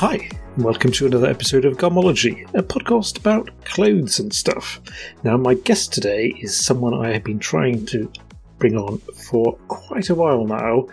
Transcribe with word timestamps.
Hi, 0.00 0.30
and 0.56 0.64
welcome 0.64 0.92
to 0.92 1.04
another 1.04 1.26
episode 1.26 1.66
of 1.66 1.76
Garmology, 1.76 2.48
a 2.54 2.62
podcast 2.62 3.18
about 3.18 3.50
clothes 3.66 4.18
and 4.18 4.32
stuff. 4.32 4.80
Now, 5.24 5.36
my 5.36 5.52
guest 5.52 5.92
today 5.92 6.28
is 6.40 6.58
someone 6.58 6.94
I 6.94 7.12
have 7.12 7.22
been 7.22 7.38
trying 7.38 7.84
to 7.84 8.10
bring 8.58 8.78
on 8.78 8.96
for 9.28 9.58
quite 9.68 10.08
a 10.08 10.14
while 10.14 10.46
now, 10.46 10.88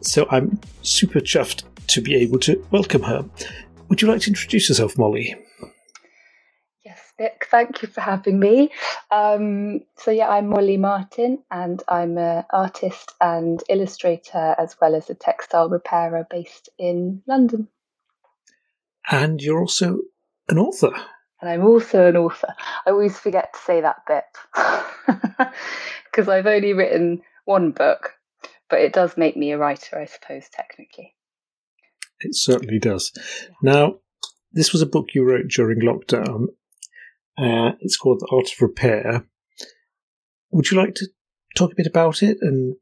so 0.00 0.26
I'm 0.30 0.58
super 0.80 1.20
chuffed 1.20 1.64
to 1.88 2.00
be 2.00 2.14
able 2.14 2.38
to 2.38 2.66
welcome 2.70 3.02
her. 3.02 3.22
Would 3.90 4.00
you 4.00 4.08
like 4.08 4.22
to 4.22 4.30
introduce 4.30 4.70
yourself, 4.70 4.96
Molly? 4.96 5.36
Yes, 6.86 7.12
Nick, 7.20 7.46
thank 7.50 7.82
you 7.82 7.88
for 7.88 8.00
having 8.00 8.40
me. 8.40 8.70
Um, 9.10 9.82
so, 9.98 10.10
yeah, 10.10 10.30
I'm 10.30 10.48
Molly 10.48 10.78
Martin, 10.78 11.40
and 11.50 11.82
I'm 11.86 12.16
an 12.16 12.46
artist 12.48 13.12
and 13.20 13.62
illustrator 13.68 14.54
as 14.56 14.74
well 14.80 14.94
as 14.94 15.10
a 15.10 15.14
textile 15.14 15.68
repairer 15.68 16.26
based 16.30 16.70
in 16.78 17.22
London. 17.26 17.68
And 19.10 19.40
you're 19.42 19.60
also 19.60 19.98
an 20.48 20.58
author. 20.58 20.92
And 21.40 21.50
I'm 21.50 21.64
also 21.64 22.08
an 22.08 22.16
author. 22.16 22.54
I 22.86 22.90
always 22.90 23.18
forget 23.18 23.52
to 23.52 23.58
say 23.58 23.80
that 23.80 23.96
bit 24.06 24.24
because 26.04 26.28
I've 26.28 26.46
only 26.46 26.72
written 26.72 27.22
one 27.44 27.72
book, 27.72 28.12
but 28.70 28.80
it 28.80 28.92
does 28.92 29.16
make 29.16 29.36
me 29.36 29.50
a 29.50 29.58
writer, 29.58 29.98
I 29.98 30.04
suppose, 30.04 30.44
technically. 30.52 31.14
It 32.20 32.36
certainly 32.36 32.78
does. 32.78 33.12
Now, 33.60 33.96
this 34.52 34.72
was 34.72 34.82
a 34.82 34.86
book 34.86 35.08
you 35.14 35.24
wrote 35.24 35.48
during 35.48 35.80
lockdown. 35.80 36.46
Uh, 37.36 37.72
it's 37.80 37.96
called 37.96 38.20
The 38.20 38.28
Art 38.30 38.52
of 38.52 38.60
Repair. 38.60 39.26
Would 40.52 40.70
you 40.70 40.76
like 40.76 40.94
to 40.96 41.08
talk 41.56 41.72
a 41.72 41.76
bit 41.76 41.86
about 41.86 42.22
it 42.22 42.38
and, 42.40 42.76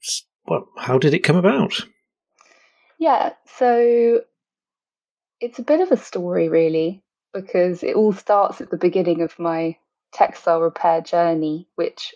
well, 0.47 0.69
how 0.77 0.99
did 0.99 1.15
it 1.15 1.21
come 1.21 1.37
about? 1.37 1.87
Yeah, 2.99 3.33
so 3.57 4.21
it's 5.41 5.59
a 5.59 5.65
bit 5.65 5.81
of 5.81 5.91
a 5.91 5.97
story, 5.97 6.49
really, 6.49 7.03
because 7.33 7.83
it 7.83 7.97
all 7.97 8.13
starts 8.13 8.61
at 8.61 8.71
the 8.71 8.77
beginning 8.77 9.23
of 9.23 9.39
my 9.39 9.77
textile 10.13 10.61
repair 10.61 11.01
journey, 11.01 11.67
which 11.77 12.15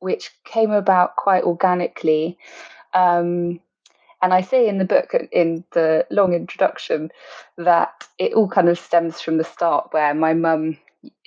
which 0.00 0.30
came 0.44 0.70
about 0.70 1.16
quite 1.16 1.42
organically. 1.42 2.38
Um, 2.94 3.60
and 4.22 4.32
I 4.34 4.42
say 4.42 4.68
in 4.68 4.78
the 4.78 4.84
book, 4.84 5.12
in 5.32 5.64
the 5.72 6.06
long 6.10 6.34
introduction, 6.34 7.10
that 7.56 8.06
it 8.18 8.32
all 8.34 8.48
kind 8.48 8.68
of 8.68 8.78
stems 8.78 9.20
from 9.20 9.38
the 9.38 9.44
start, 9.44 9.88
where 9.92 10.14
my 10.14 10.34
mum, 10.34 10.78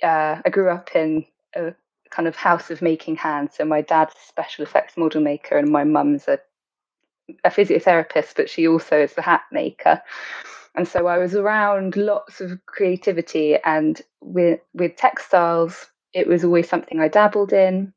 uh, 0.02 0.40
I 0.44 0.48
grew 0.50 0.70
up 0.70 0.94
in 0.94 1.26
a 1.54 1.74
kind 2.10 2.28
of 2.28 2.36
house 2.36 2.70
of 2.70 2.82
making 2.82 3.16
hands. 3.16 3.54
So 3.56 3.64
my 3.64 3.80
dad's 3.80 4.14
a 4.14 4.28
special 4.28 4.64
effects 4.64 4.96
model 4.96 5.22
maker, 5.22 5.56
and 5.56 5.70
my 5.70 5.84
mum's 5.84 6.28
a, 6.28 6.38
a 7.44 7.50
physiotherapist, 7.50 8.36
but 8.36 8.50
she 8.50 8.68
also 8.68 9.02
is 9.02 9.14
the 9.14 9.22
hat 9.22 9.42
maker. 9.50 10.02
And 10.74 10.88
so 10.88 11.06
I 11.06 11.18
was 11.18 11.34
around 11.34 11.96
lots 11.96 12.40
of 12.40 12.64
creativity, 12.66 13.56
and 13.64 14.00
with 14.20 14.60
with 14.74 14.96
textiles, 14.96 15.86
it 16.12 16.26
was 16.26 16.44
always 16.44 16.68
something 16.68 17.00
I 17.00 17.08
dabbled 17.08 17.52
in. 17.52 17.92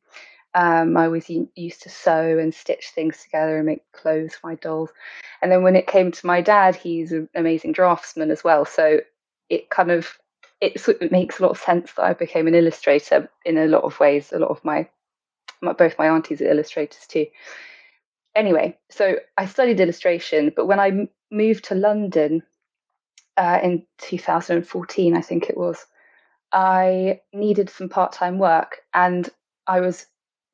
Um, 0.53 0.95
I 0.95 1.09
was 1.09 1.29
used 1.29 1.83
to 1.83 1.89
sew 1.89 2.39
and 2.39 2.53
stitch 2.53 2.91
things 2.95 3.21
together 3.21 3.57
and 3.57 3.65
make 3.65 3.91
clothes 3.91 4.35
for 4.35 4.47
my 4.47 4.55
dolls. 4.55 4.89
And 5.41 5.51
then 5.51 5.63
when 5.63 5.75
it 5.75 5.87
came 5.87 6.11
to 6.13 6.25
my 6.25 6.41
dad, 6.41 6.75
he's 6.75 7.11
an 7.11 7.29
amazing 7.35 7.73
draftsman 7.73 8.31
as 8.31 8.43
well. 8.43 8.63
So 8.65 9.01
it 9.49 9.69
kind 9.69 9.91
of 9.91 10.17
it, 10.61 10.87
it 10.87 11.11
makes 11.11 11.39
a 11.39 11.43
lot 11.43 11.51
of 11.51 11.57
sense 11.57 11.91
that 11.93 12.03
I 12.03 12.13
became 12.13 12.47
an 12.47 12.55
illustrator 12.55 13.29
in 13.43 13.57
a 13.57 13.67
lot 13.67 13.83
of 13.83 13.99
ways. 13.99 14.31
A 14.31 14.39
lot 14.39 14.49
of 14.49 14.63
my, 14.63 14.87
my 15.61 15.73
both 15.73 15.97
my 15.97 16.07
aunties 16.07 16.41
are 16.41 16.49
illustrators 16.49 17.05
too. 17.07 17.27
Anyway, 18.33 18.77
so 18.89 19.19
I 19.37 19.45
studied 19.45 19.79
illustration, 19.79 20.51
but 20.55 20.67
when 20.67 20.79
I 20.79 21.07
moved 21.31 21.65
to 21.65 21.75
London, 21.75 22.43
uh, 23.37 23.59
in 23.61 23.85
2014, 23.99 25.15
I 25.15 25.21
think 25.21 25.49
it 25.49 25.57
was, 25.57 25.85
I 26.51 27.21
needed 27.33 27.69
some 27.69 27.89
part 27.89 28.13
time 28.13 28.39
work 28.39 28.77
and 28.93 29.29
I 29.67 29.81
was 29.81 30.05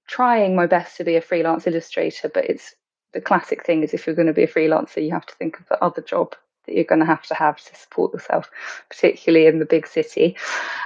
trying 0.08 0.56
my 0.56 0.68
best 0.68 0.98
to 0.98 1.04
be 1.04 1.16
a 1.16 1.22
freelance 1.22 1.68
illustrator, 1.68 2.30
but 2.34 2.46
it's 2.46 2.76
the 3.14 3.22
classic 3.22 3.66
thing 3.66 3.84
is 3.84 3.94
if 3.94 4.06
you're 4.06 4.16
going 4.16 4.28
to 4.28 4.34
be 4.34 4.44
a 4.44 4.48
freelancer, 4.48 5.04
you 5.04 5.12
have 5.12 5.26
to 5.26 5.36
think 5.36 5.60
of 5.60 5.68
the 5.68 5.84
other 5.84 6.02
job 6.02 6.36
that 6.66 6.76
you're 6.76 6.84
going 6.84 7.00
to 7.00 7.06
have 7.06 7.26
to 7.28 7.34
have 7.34 7.58
to 7.58 7.76
support 7.76 8.14
yourself, 8.14 8.50
particularly 8.90 9.48
in 9.48 9.60
the 9.60 9.66
big 9.66 9.88
city. 9.88 10.38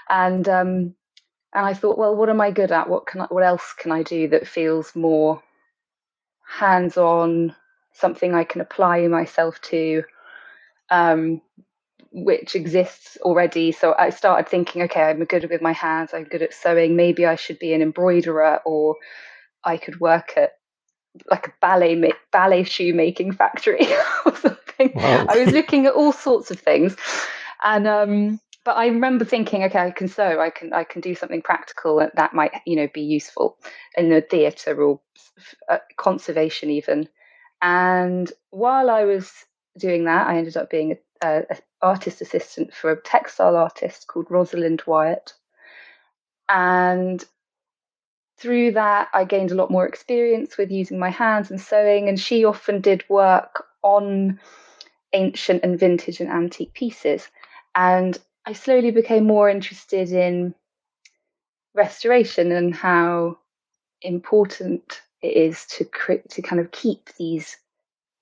And 0.09 0.47
um, 0.47 0.95
and 1.53 1.65
I 1.65 1.73
thought, 1.73 1.97
well, 1.97 2.15
what 2.15 2.29
am 2.29 2.41
I 2.41 2.51
good 2.51 2.71
at? 2.71 2.89
What 2.89 3.07
can 3.07 3.21
I, 3.21 3.25
what 3.25 3.43
else 3.43 3.73
can 3.77 3.91
I 3.91 4.03
do 4.03 4.27
that 4.29 4.47
feels 4.47 4.95
more 4.95 5.41
hands 6.45 6.97
on, 6.97 7.55
something 7.93 8.33
I 8.33 8.43
can 8.43 8.61
apply 8.61 9.07
myself 9.07 9.61
to, 9.63 10.03
um, 10.89 11.41
which 12.15 12.55
exists 12.55 13.17
already. 13.21 13.73
So 13.73 13.93
I 13.99 14.09
started 14.09 14.47
thinking, 14.47 14.81
okay, 14.83 15.01
I'm 15.01 15.25
good 15.25 15.49
with 15.49 15.61
my 15.61 15.73
hands, 15.73 16.13
I'm 16.13 16.23
good 16.23 16.41
at 16.41 16.53
sewing. 16.53 16.95
Maybe 16.95 17.25
I 17.25 17.35
should 17.35 17.59
be 17.59 17.73
an 17.73 17.81
embroiderer, 17.81 18.61
or 18.65 18.95
I 19.65 19.75
could 19.75 19.99
work 19.99 20.33
at 20.37 20.53
like 21.29 21.47
a 21.47 21.53
ballet 21.61 22.13
ballet 22.31 22.63
shoe 22.63 22.93
making 22.93 23.33
factory 23.33 23.85
or 24.25 24.35
something. 24.37 24.93
Wow. 24.95 25.25
I 25.27 25.43
was 25.43 25.53
looking 25.53 25.87
at 25.87 25.93
all 25.93 26.13
sorts 26.13 26.51
of 26.51 26.59
things, 26.59 26.95
and 27.61 27.85
um, 27.85 28.39
but 28.63 28.77
I 28.77 28.87
remember 28.87 29.25
thinking, 29.25 29.65
okay, 29.65 29.79
I 29.79 29.91
can 29.91 30.07
sew, 30.07 30.39
I 30.39 30.51
can 30.51 30.71
I 30.71 30.85
can 30.85 31.01
do 31.01 31.15
something 31.15 31.41
practical 31.41 31.97
that, 31.97 32.15
that 32.15 32.33
might 32.33 32.53
you 32.65 32.77
know 32.77 32.87
be 32.93 33.01
useful 33.01 33.57
in 33.97 34.09
the 34.09 34.21
theatre 34.21 34.81
or 34.81 35.01
uh, 35.69 35.79
conservation 35.97 36.69
even. 36.69 37.09
And 37.61 38.31
while 38.51 38.89
I 38.89 39.03
was 39.03 39.33
doing 39.77 40.05
that, 40.05 40.27
I 40.27 40.37
ended 40.37 40.55
up 40.55 40.69
being 40.69 40.93
a 40.93 40.95
uh, 41.25 41.41
artist 41.85 42.21
assistant 42.21 42.73
for 42.73 42.91
a 42.91 43.01
textile 43.01 43.55
artist 43.55 44.07
called 44.07 44.29
Rosalind 44.29 44.81
Wyatt. 44.85 45.33
And 46.49 47.23
through 48.37 48.71
that, 48.71 49.09
I 49.13 49.23
gained 49.23 49.51
a 49.51 49.55
lot 49.55 49.71
more 49.71 49.87
experience 49.87 50.57
with 50.57 50.71
using 50.71 50.99
my 50.99 51.09
hands 51.09 51.51
and 51.51 51.61
sewing. 51.61 52.09
And 52.09 52.19
she 52.19 52.43
often 52.43 52.81
did 52.81 53.03
work 53.07 53.65
on 53.81 54.39
ancient 55.13 55.63
and 55.63 55.79
vintage 55.79 56.19
and 56.19 56.29
antique 56.29 56.73
pieces. 56.73 57.29
And 57.73 58.17
I 58.45 58.53
slowly 58.53 58.91
became 58.91 59.25
more 59.25 59.49
interested 59.49 60.11
in 60.11 60.53
restoration 61.73 62.51
and 62.51 62.73
how 62.75 63.37
important 64.01 65.01
it 65.21 65.35
is 65.35 65.65
to 65.65 65.85
to 66.29 66.41
kind 66.41 66.59
of 66.59 66.71
keep 66.71 67.09
these 67.17 67.57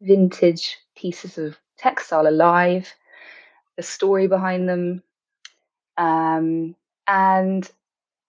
vintage 0.02 0.78
pieces 0.96 1.38
of 1.38 1.58
textile 1.78 2.28
alive, 2.28 2.94
the 3.78 3.84
story 3.84 4.28
behind 4.28 4.70
them. 4.70 5.04
Um, 5.98 6.76
and 7.08 7.70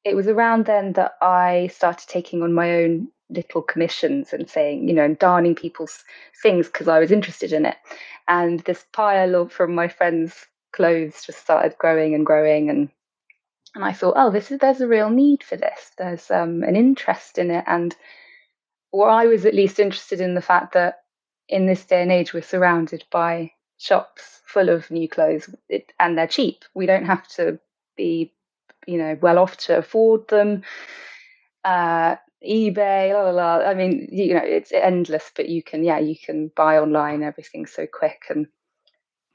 it 0.04 0.14
was 0.14 0.26
around 0.26 0.66
then 0.66 0.92
that 0.94 1.14
I 1.22 1.68
started 1.72 2.08
taking 2.08 2.42
on 2.42 2.52
my 2.52 2.82
own 2.82 3.08
little 3.30 3.62
commissions 3.62 4.32
and 4.32 4.48
saying, 4.48 4.88
you 4.88 4.94
know, 4.94 5.04
and 5.04 5.18
darning 5.18 5.54
people's 5.54 6.04
things 6.42 6.66
because 6.66 6.88
I 6.88 6.98
was 6.98 7.10
interested 7.10 7.52
in 7.52 7.66
it. 7.66 7.76
And 8.28 8.60
this 8.60 8.84
pile 8.92 9.34
of 9.34 9.52
from 9.52 9.74
my 9.74 9.88
friends' 9.88 10.46
clothes 10.72 11.24
just 11.24 11.40
started 11.40 11.76
growing 11.78 12.14
and 12.14 12.26
growing 12.26 12.68
and 12.70 12.90
and 13.74 13.84
I 13.84 13.92
thought, 13.92 14.14
oh, 14.16 14.30
this 14.30 14.50
is 14.50 14.60
there's 14.60 14.80
a 14.80 14.86
real 14.86 15.10
need 15.10 15.42
for 15.42 15.56
this. 15.56 15.90
There's 15.98 16.30
um, 16.30 16.62
an 16.62 16.76
interest 16.76 17.38
in 17.38 17.50
it, 17.50 17.64
and 17.66 17.94
or 18.92 19.08
I 19.08 19.26
was 19.26 19.44
at 19.44 19.54
least 19.54 19.80
interested 19.80 20.20
in 20.20 20.34
the 20.34 20.40
fact 20.40 20.74
that 20.74 21.02
in 21.48 21.66
this 21.66 21.84
day 21.84 22.00
and 22.00 22.12
age, 22.12 22.32
we're 22.32 22.42
surrounded 22.42 23.04
by 23.10 23.52
shops 23.84 24.40
full 24.46 24.68
of 24.68 24.90
new 24.90 25.08
clothes 25.08 25.48
it, 25.68 25.92
and 26.00 26.16
they're 26.16 26.26
cheap. 26.26 26.64
We 26.74 26.86
don't 26.86 27.06
have 27.06 27.26
to 27.36 27.58
be, 27.96 28.32
you 28.86 28.98
know, 28.98 29.18
well 29.20 29.38
off 29.38 29.56
to 29.58 29.78
afford 29.78 30.28
them. 30.28 30.62
Uh, 31.64 32.16
eBay, 32.46 33.12
la 33.12 33.22
la 33.22 33.30
la. 33.30 33.64
I 33.64 33.74
mean, 33.74 34.08
you 34.10 34.34
know, 34.34 34.42
it's 34.42 34.72
endless, 34.72 35.30
but 35.34 35.48
you 35.48 35.62
can, 35.62 35.84
yeah, 35.84 35.98
you 35.98 36.16
can 36.16 36.50
buy 36.54 36.78
online 36.78 37.22
everything 37.22 37.66
so 37.66 37.86
quick. 37.86 38.24
And 38.30 38.46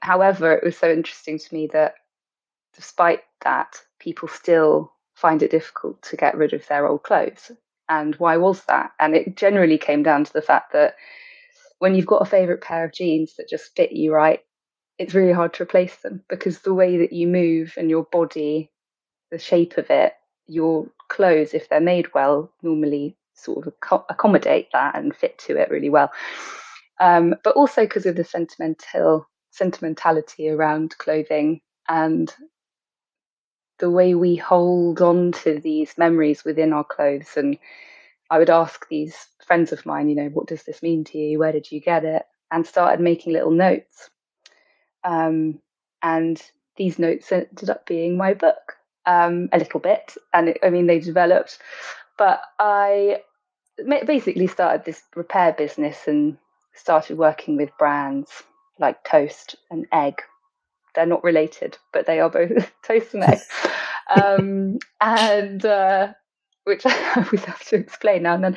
however, 0.00 0.52
it 0.52 0.64
was 0.64 0.76
so 0.76 0.90
interesting 0.90 1.38
to 1.38 1.54
me 1.54 1.68
that 1.72 1.94
despite 2.74 3.22
that, 3.42 3.80
people 3.98 4.28
still 4.28 4.92
find 5.14 5.42
it 5.42 5.50
difficult 5.50 6.00
to 6.02 6.16
get 6.16 6.36
rid 6.36 6.52
of 6.52 6.66
their 6.66 6.86
old 6.86 7.02
clothes. 7.02 7.50
And 7.88 8.14
why 8.16 8.36
was 8.36 8.64
that? 8.64 8.92
And 9.00 9.14
it 9.14 9.36
generally 9.36 9.78
came 9.78 10.02
down 10.02 10.24
to 10.24 10.32
the 10.32 10.42
fact 10.42 10.72
that 10.72 10.94
when 11.80 11.94
you've 11.94 12.06
got 12.06 12.22
a 12.22 12.26
favorite 12.26 12.60
pair 12.60 12.84
of 12.84 12.92
jeans 12.92 13.34
that 13.36 13.48
just 13.48 13.74
fit 13.74 13.90
you 13.90 14.14
right, 14.14 14.40
it's 14.98 15.14
really 15.14 15.32
hard 15.32 15.54
to 15.54 15.62
replace 15.62 15.96
them 15.96 16.22
because 16.28 16.58
the 16.58 16.74
way 16.74 16.98
that 16.98 17.12
you 17.12 17.26
move 17.26 17.72
and 17.76 17.88
your 17.88 18.04
body, 18.12 18.70
the 19.30 19.38
shape 19.38 19.78
of 19.78 19.90
it, 19.90 20.12
your 20.46 20.86
clothes, 21.08 21.54
if 21.54 21.68
they're 21.68 21.80
made 21.80 22.12
well, 22.12 22.52
normally 22.62 23.16
sort 23.32 23.66
of 23.66 23.72
accommodate 24.10 24.68
that 24.74 24.94
and 24.94 25.16
fit 25.16 25.38
to 25.38 25.56
it 25.56 25.70
really 25.70 25.88
well. 25.88 26.12
Um, 27.00 27.34
but 27.42 27.56
also 27.56 27.82
because 27.82 28.04
of 28.04 28.14
the 28.14 28.24
sentimental 28.24 29.26
sentimentality 29.50 30.50
around 30.50 30.96
clothing 30.98 31.62
and 31.88 32.32
the 33.78 33.90
way 33.90 34.14
we 34.14 34.36
hold 34.36 35.00
on 35.00 35.32
to 35.32 35.58
these 35.58 35.94
memories 35.96 36.44
within 36.44 36.74
our 36.74 36.84
clothes 36.84 37.36
and 37.36 37.58
I 38.30 38.38
would 38.38 38.50
ask 38.50 38.88
these 38.88 39.16
friends 39.44 39.72
of 39.72 39.84
mine, 39.84 40.08
you 40.08 40.14
know, 40.14 40.28
what 40.28 40.46
does 40.46 40.62
this 40.62 40.82
mean 40.82 41.04
to 41.04 41.18
you? 41.18 41.38
Where 41.38 41.52
did 41.52 41.70
you 41.70 41.80
get 41.80 42.04
it? 42.04 42.22
And 42.52 42.66
started 42.66 43.00
making 43.00 43.32
little 43.32 43.50
notes. 43.50 44.10
Um, 45.02 45.60
and 46.02 46.40
these 46.76 46.98
notes 46.98 47.30
ended 47.32 47.68
up 47.68 47.86
being 47.86 48.16
my 48.16 48.34
book 48.34 48.76
um, 49.06 49.48
a 49.52 49.58
little 49.58 49.80
bit. 49.80 50.14
And 50.32 50.50
it, 50.50 50.58
I 50.62 50.70
mean, 50.70 50.86
they 50.86 51.00
developed, 51.00 51.58
but 52.16 52.40
I 52.58 53.22
basically 54.06 54.46
started 54.46 54.84
this 54.84 55.02
repair 55.16 55.52
business 55.52 56.06
and 56.06 56.36
started 56.74 57.18
working 57.18 57.56
with 57.56 57.70
brands 57.78 58.30
like 58.78 59.04
Toast 59.04 59.56
and 59.70 59.86
Egg. 59.92 60.22
They're 60.94 61.06
not 61.06 61.24
related, 61.24 61.78
but 61.92 62.06
they 62.06 62.20
are 62.20 62.30
both 62.30 62.70
Toast 62.84 63.14
and 63.14 63.24
Egg. 63.24 63.40
um, 64.14 64.78
and 65.00 65.64
uh, 65.64 66.12
which 66.70 66.86
I 66.86 67.12
always 67.16 67.44
have 67.44 67.62
to 67.66 67.76
explain 67.76 68.22
now 68.22 68.34
and 68.34 68.44
then. 68.44 68.56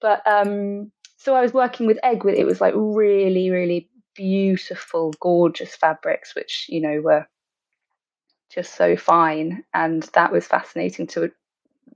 But 0.00 0.24
um, 0.26 0.92
so 1.16 1.34
I 1.34 1.40
was 1.40 1.52
working 1.52 1.86
with 1.86 1.98
Egg. 2.04 2.22
With 2.22 2.36
it 2.36 2.46
was 2.46 2.60
like 2.60 2.74
really, 2.76 3.50
really 3.50 3.88
beautiful, 4.14 5.12
gorgeous 5.18 5.74
fabrics, 5.74 6.36
which 6.36 6.66
you 6.68 6.80
know 6.80 7.00
were 7.00 7.26
just 8.54 8.74
so 8.74 8.96
fine, 8.96 9.64
and 9.74 10.04
that 10.14 10.30
was 10.30 10.46
fascinating 10.46 11.08
to 11.08 11.32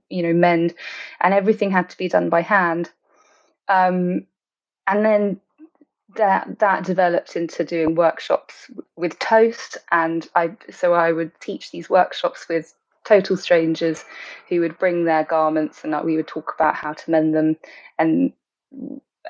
you 0.09 0.23
know 0.23 0.33
mend, 0.33 0.73
and 1.21 1.33
everything 1.33 1.71
had 1.71 1.89
to 1.91 1.97
be 1.97 2.09
done 2.09 2.29
by 2.29 2.41
hand. 2.41 2.91
Um, 3.69 4.27
and 4.85 5.05
then 5.05 5.39
that 6.15 6.59
that 6.59 6.83
developed 6.83 7.35
into 7.35 7.63
doing 7.63 7.95
workshops 7.95 8.69
with 8.95 9.17
toast 9.17 9.77
and 9.91 10.29
i 10.35 10.51
so 10.69 10.93
i 10.93 11.11
would 11.11 11.31
teach 11.39 11.71
these 11.71 11.89
workshops 11.89 12.47
with 12.47 12.75
total 13.05 13.37
strangers 13.37 14.03
who 14.49 14.59
would 14.61 14.77
bring 14.79 15.05
their 15.05 15.23
garments 15.23 15.83
and 15.83 15.95
we 16.05 16.15
would 16.15 16.27
talk 16.27 16.53
about 16.55 16.75
how 16.75 16.93
to 16.93 17.11
mend 17.11 17.35
them. 17.35 17.57
And 17.99 18.33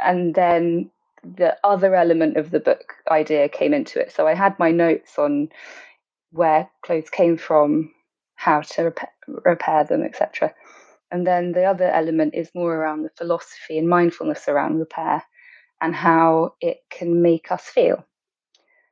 and 0.03 0.35
then 0.35 0.91
the 1.23 1.57
other 1.63 1.95
element 1.95 2.37
of 2.37 2.51
the 2.51 2.59
book 2.59 2.93
idea 3.09 3.49
came 3.49 3.73
into 3.73 3.99
it. 3.99 4.11
So 4.11 4.27
i 4.27 4.33
had 4.33 4.57
my 4.59 4.71
notes 4.71 5.17
on 5.17 5.49
where 6.31 6.69
clothes 6.83 7.09
came 7.09 7.37
from 7.37 7.93
how 8.35 8.61
to 8.61 8.83
repair, 8.83 9.09
repair 9.27 9.83
them 9.85 10.03
etc 10.03 10.53
and 11.11 11.27
then 11.27 11.51
the 11.51 11.63
other 11.65 11.89
element 11.91 12.33
is 12.33 12.49
more 12.55 12.75
around 12.75 13.03
the 13.03 13.11
philosophy 13.17 13.77
and 13.77 13.87
mindfulness 13.87 14.47
around 14.47 14.79
repair 14.79 15.23
and 15.79 15.93
how 15.95 16.55
it 16.59 16.77
can 16.89 17.21
make 17.21 17.51
us 17.51 17.63
feel. 17.63 18.05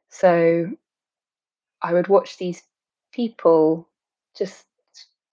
So 0.10 0.70
i 1.82 1.94
would 1.94 2.08
watch 2.08 2.38
these 2.38 2.62
people 3.12 3.90
just 4.38 4.66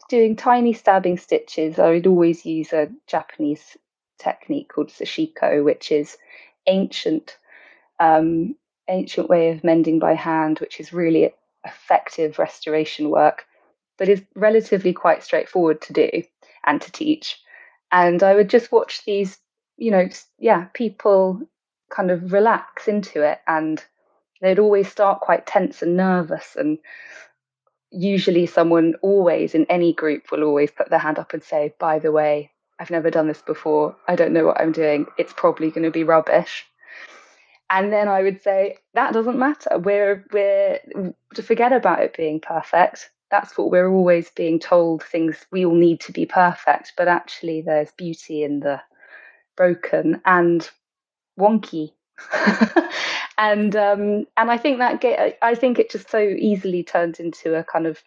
doing 0.09 0.37
tiny 0.37 0.73
stabbing 0.73 1.19
stitches, 1.19 1.79
I 1.79 1.91
would 1.91 2.07
always 2.07 2.45
use 2.45 2.73
a 2.73 2.91
Japanese 3.07 3.77
technique 4.19 4.71
called 4.75 4.89
sashiko, 4.89 5.63
which 5.65 5.93
is 5.93 6.17
ancient, 6.67 7.37
um, 8.01 8.57
ancient 8.89 9.29
way 9.29 9.51
of 9.51 9.65
mending 9.65 9.99
by 9.99 10.15
hand, 10.15 10.59
which 10.61 10.81
is 10.81 10.93
really 10.93 11.35
effective 11.65 12.39
restoration 12.39 13.11
work, 13.11 13.45
but 13.99 14.09
is 14.09 14.23
relatively 14.35 14.93
quite 14.93 15.23
straightforward 15.23 15.81
to 15.83 15.93
do 15.93 16.11
and 16.65 16.81
to 16.81 16.93
teach. 16.93 17.41
And 17.93 18.23
I 18.23 18.35
would 18.35 18.51
just 18.51 18.73
watch 18.73 19.05
these, 19.05 19.39
you 19.77 19.91
know, 19.91 20.09
yeah, 20.39 20.67
people 20.75 21.43
kind 21.91 22.11
of 22.11 22.33
relax 22.33 22.89
into 22.89 23.23
it 23.23 23.41
and 23.47 23.83
they'd 24.41 24.59
always 24.59 24.89
start 24.89 25.21
quite 25.21 25.47
tense 25.47 25.83
and 25.83 25.97
nervous 25.97 26.55
and 26.57 26.79
usually 27.91 28.47
someone 28.47 28.95
always 29.03 29.55
in 29.55 29.67
any 29.69 29.93
group 29.93 30.31
will 30.31 30.45
always 30.45 30.71
put 30.71 30.91
their 30.91 30.99
hand 30.99 31.19
up 31.19 31.33
and 31.33 31.43
say, 31.43 31.75
by 31.79 31.99
the 31.99 32.13
way, 32.13 32.51
I've 32.79 32.91
never 32.91 33.11
done 33.11 33.29
this 33.29 33.43
before. 33.43 33.97
I 34.07 34.15
don't 34.17 34.33
know 34.33 34.47
what 34.47 34.61
I'm 34.61 34.73
doing. 34.73 35.07
It's 35.17 35.33
probably 35.33 35.71
going 35.71 35.85
to 35.85 35.91
be 35.91 36.05
rubbish. 36.05 36.65
And 37.71 37.93
then 37.93 38.09
I 38.09 38.23
would 38.23 38.43
say, 38.43 38.79
that 38.95 39.13
doesn't 39.13 39.39
matter. 39.39 39.79
We're 39.79 40.25
we're 40.33 40.79
to 41.35 41.43
forget 41.43 41.73
about 41.73 42.01
it 42.03 42.17
being 42.17 42.41
perfect. 42.41 43.11
That's 43.31 43.59
what 43.59 43.71
we're 43.71 43.91
always 43.91 44.31
being 44.31 44.59
told 44.59 45.03
things 45.03 45.37
we 45.51 45.67
all 45.67 45.75
need 45.75 46.01
to 46.01 46.13
be 46.13 46.25
perfect, 46.25 46.95
but 46.97 47.09
actually 47.09 47.61
there's 47.61 47.91
beauty 47.93 48.43
in 48.43 48.61
the 48.61 48.81
broken 49.55 50.23
and 50.25 50.69
wonky. 51.39 51.93
and 53.39 53.75
um, 53.77 54.27
and 54.37 54.51
I 54.51 54.57
think 54.57 54.79
that 54.79 55.01
get, 55.01 55.39
I 55.43 55.55
think 55.55 55.79
it 55.79 55.91
just 55.91 56.11
so 56.11 56.19
easily 56.19 56.83
turned 56.83 57.21
into 57.21 57.55
a 57.55 57.65
kind 57.65 57.87
of 57.87 58.03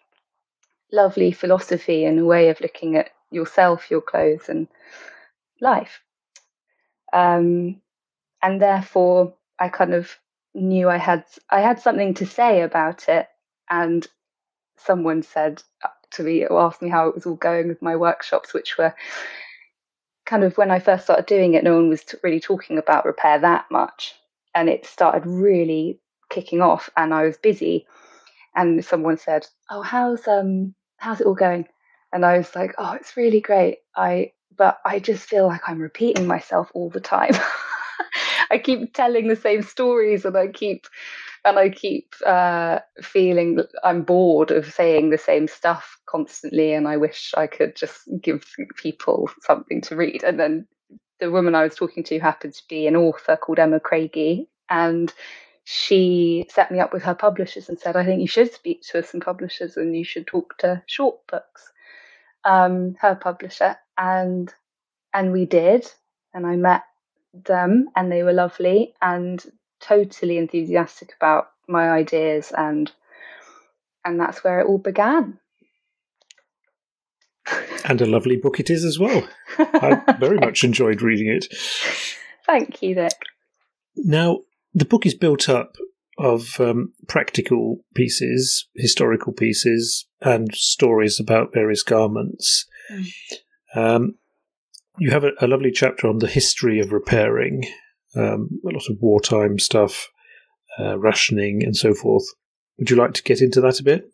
lovely 0.92 1.32
philosophy 1.32 2.04
and 2.04 2.20
a 2.20 2.24
way 2.24 2.48
of 2.50 2.60
looking 2.60 2.96
at 2.96 3.10
yourself, 3.30 3.90
your 3.90 4.02
clothes, 4.02 4.48
and 4.48 4.68
life. 5.60 6.00
Um, 7.12 7.80
and 8.42 8.60
therefore, 8.60 9.34
I 9.58 9.68
kind 9.68 9.94
of 9.94 10.16
knew 10.54 10.88
I 10.88 10.98
had 10.98 11.24
I 11.50 11.60
had 11.60 11.80
something 11.80 12.14
to 12.14 12.26
say 12.26 12.60
about 12.62 13.08
it, 13.08 13.28
and 13.70 14.06
someone 14.76 15.22
said 15.22 15.62
to 16.12 16.22
me, 16.22 16.44
or 16.44 16.60
asked 16.60 16.82
me 16.82 16.90
how 16.90 17.08
it 17.08 17.14
was 17.14 17.26
all 17.26 17.36
going 17.36 17.68
with 17.68 17.80
my 17.80 17.96
workshops, 17.96 18.52
which 18.52 18.76
were 18.76 18.94
kind 20.24 20.44
of 20.44 20.56
when 20.56 20.70
I 20.70 20.78
first 20.78 21.04
started 21.04 21.26
doing 21.26 21.54
it, 21.54 21.64
no 21.64 21.74
one 21.74 21.88
was 21.88 22.02
really 22.22 22.40
talking 22.40 22.78
about 22.78 23.04
repair 23.04 23.38
that 23.38 23.66
much 23.70 24.14
and 24.54 24.68
it 24.68 24.86
started 24.86 25.26
really 25.26 26.00
kicking 26.30 26.60
off 26.60 26.90
and 26.96 27.12
I 27.12 27.24
was 27.24 27.36
busy 27.36 27.86
and 28.54 28.84
someone 28.84 29.18
said, 29.18 29.46
"Oh, 29.70 29.82
how's 29.82 30.26
um 30.28 30.74
how's 30.98 31.20
it 31.20 31.26
all 31.26 31.34
going?" 31.34 31.66
And 32.12 32.24
I 32.24 32.38
was 32.38 32.54
like, 32.54 32.74
"Oh, 32.78 32.92
it's 32.92 33.16
really 33.16 33.40
great. 33.40 33.78
I 33.96 34.32
but 34.56 34.78
I 34.84 34.98
just 34.98 35.28
feel 35.28 35.46
like 35.46 35.62
I'm 35.66 35.80
repeating 35.80 36.26
myself 36.26 36.70
all 36.74 36.90
the 36.90 37.00
time. 37.00 37.32
I 38.50 38.58
keep 38.58 38.92
telling 38.92 39.28
the 39.28 39.36
same 39.36 39.62
stories 39.62 40.24
and 40.24 40.36
I 40.36 40.48
keep 40.48 40.86
and 41.44 41.58
I 41.58 41.70
keep 41.70 42.14
uh, 42.24 42.80
feeling 43.02 43.60
I'm 43.82 44.02
bored 44.02 44.50
of 44.50 44.72
saying 44.72 45.10
the 45.10 45.18
same 45.18 45.48
stuff 45.48 45.98
constantly, 46.06 46.72
and 46.72 46.86
I 46.86 46.96
wish 46.96 47.32
I 47.36 47.46
could 47.46 47.76
just 47.76 48.02
give 48.20 48.44
people 48.76 49.30
something 49.42 49.80
to 49.82 49.96
read. 49.96 50.22
And 50.22 50.38
then 50.38 50.68
the 51.20 51.30
woman 51.30 51.54
I 51.54 51.64
was 51.64 51.74
talking 51.74 52.04
to 52.04 52.20
happened 52.20 52.54
to 52.54 52.62
be 52.68 52.86
an 52.86 52.96
author 52.96 53.36
called 53.36 53.58
Emma 53.58 53.80
Craigie, 53.80 54.48
and 54.70 55.12
she 55.64 56.46
set 56.50 56.70
me 56.70 56.80
up 56.80 56.92
with 56.92 57.02
her 57.04 57.14
publishers 57.14 57.68
and 57.68 57.78
said, 57.78 57.96
I 57.96 58.04
think 58.04 58.20
you 58.20 58.26
should 58.28 58.52
speak 58.52 58.82
to 58.90 59.02
some 59.02 59.20
publishers 59.20 59.76
and 59.76 59.96
you 59.96 60.04
should 60.04 60.26
talk 60.26 60.58
to 60.58 60.82
Short 60.86 61.18
Books, 61.28 61.72
um, 62.44 62.96
her 63.00 63.16
publisher. 63.16 63.76
And 63.98 64.52
and 65.14 65.32
we 65.32 65.46
did, 65.46 65.90
and 66.34 66.46
I 66.46 66.56
met 66.56 66.82
them 67.34 67.88
and 67.96 68.10
they 68.12 68.22
were 68.22 68.32
lovely 68.32 68.94
and 69.02 69.44
totally 69.82 70.38
enthusiastic 70.38 71.12
about 71.16 71.48
my 71.68 71.90
ideas 71.90 72.52
and 72.56 72.90
and 74.04 74.18
that's 74.18 74.42
where 74.42 74.60
it 74.60 74.66
all 74.66 74.78
began. 74.78 75.38
And 77.84 78.00
a 78.00 78.06
lovely 78.06 78.36
book 78.36 78.60
it 78.60 78.70
is 78.70 78.84
as 78.84 78.98
well. 78.98 79.28
I 79.58 80.02
very 80.18 80.38
much 80.38 80.64
enjoyed 80.64 81.02
reading 81.02 81.28
it. 81.28 81.46
Thank 82.46 82.82
you, 82.82 82.94
Nick. 82.94 83.12
Now, 83.96 84.40
the 84.74 84.84
book 84.84 85.06
is 85.06 85.14
built 85.14 85.48
up 85.48 85.76
of 86.18 86.60
um, 86.60 86.92
practical 87.08 87.78
pieces, 87.94 88.68
historical 88.76 89.32
pieces, 89.32 90.06
and 90.20 90.54
stories 90.54 91.18
about 91.18 91.54
various 91.54 91.82
garments. 91.82 92.66
Mm. 92.92 93.06
Um, 93.74 94.14
you 94.98 95.10
have 95.10 95.24
a, 95.24 95.30
a, 95.40 95.46
lovely 95.46 95.70
chapter 95.70 96.06
on 96.06 96.18
the 96.18 96.26
history 96.26 96.78
of 96.78 96.92
repairing, 96.92 97.64
um, 98.16 98.48
a 98.64 98.72
lot 98.72 98.88
of 98.88 99.00
wartime 99.00 99.58
stuff, 99.58 100.08
uh, 100.78 100.98
rationing, 100.98 101.62
and 101.62 101.76
so 101.76 101.94
forth. 101.94 102.24
Would 102.78 102.90
you 102.90 102.96
like 102.96 103.14
to 103.14 103.22
get 103.22 103.40
into 103.40 103.60
that 103.60 103.80
a 103.80 103.84
bit? 103.84 104.10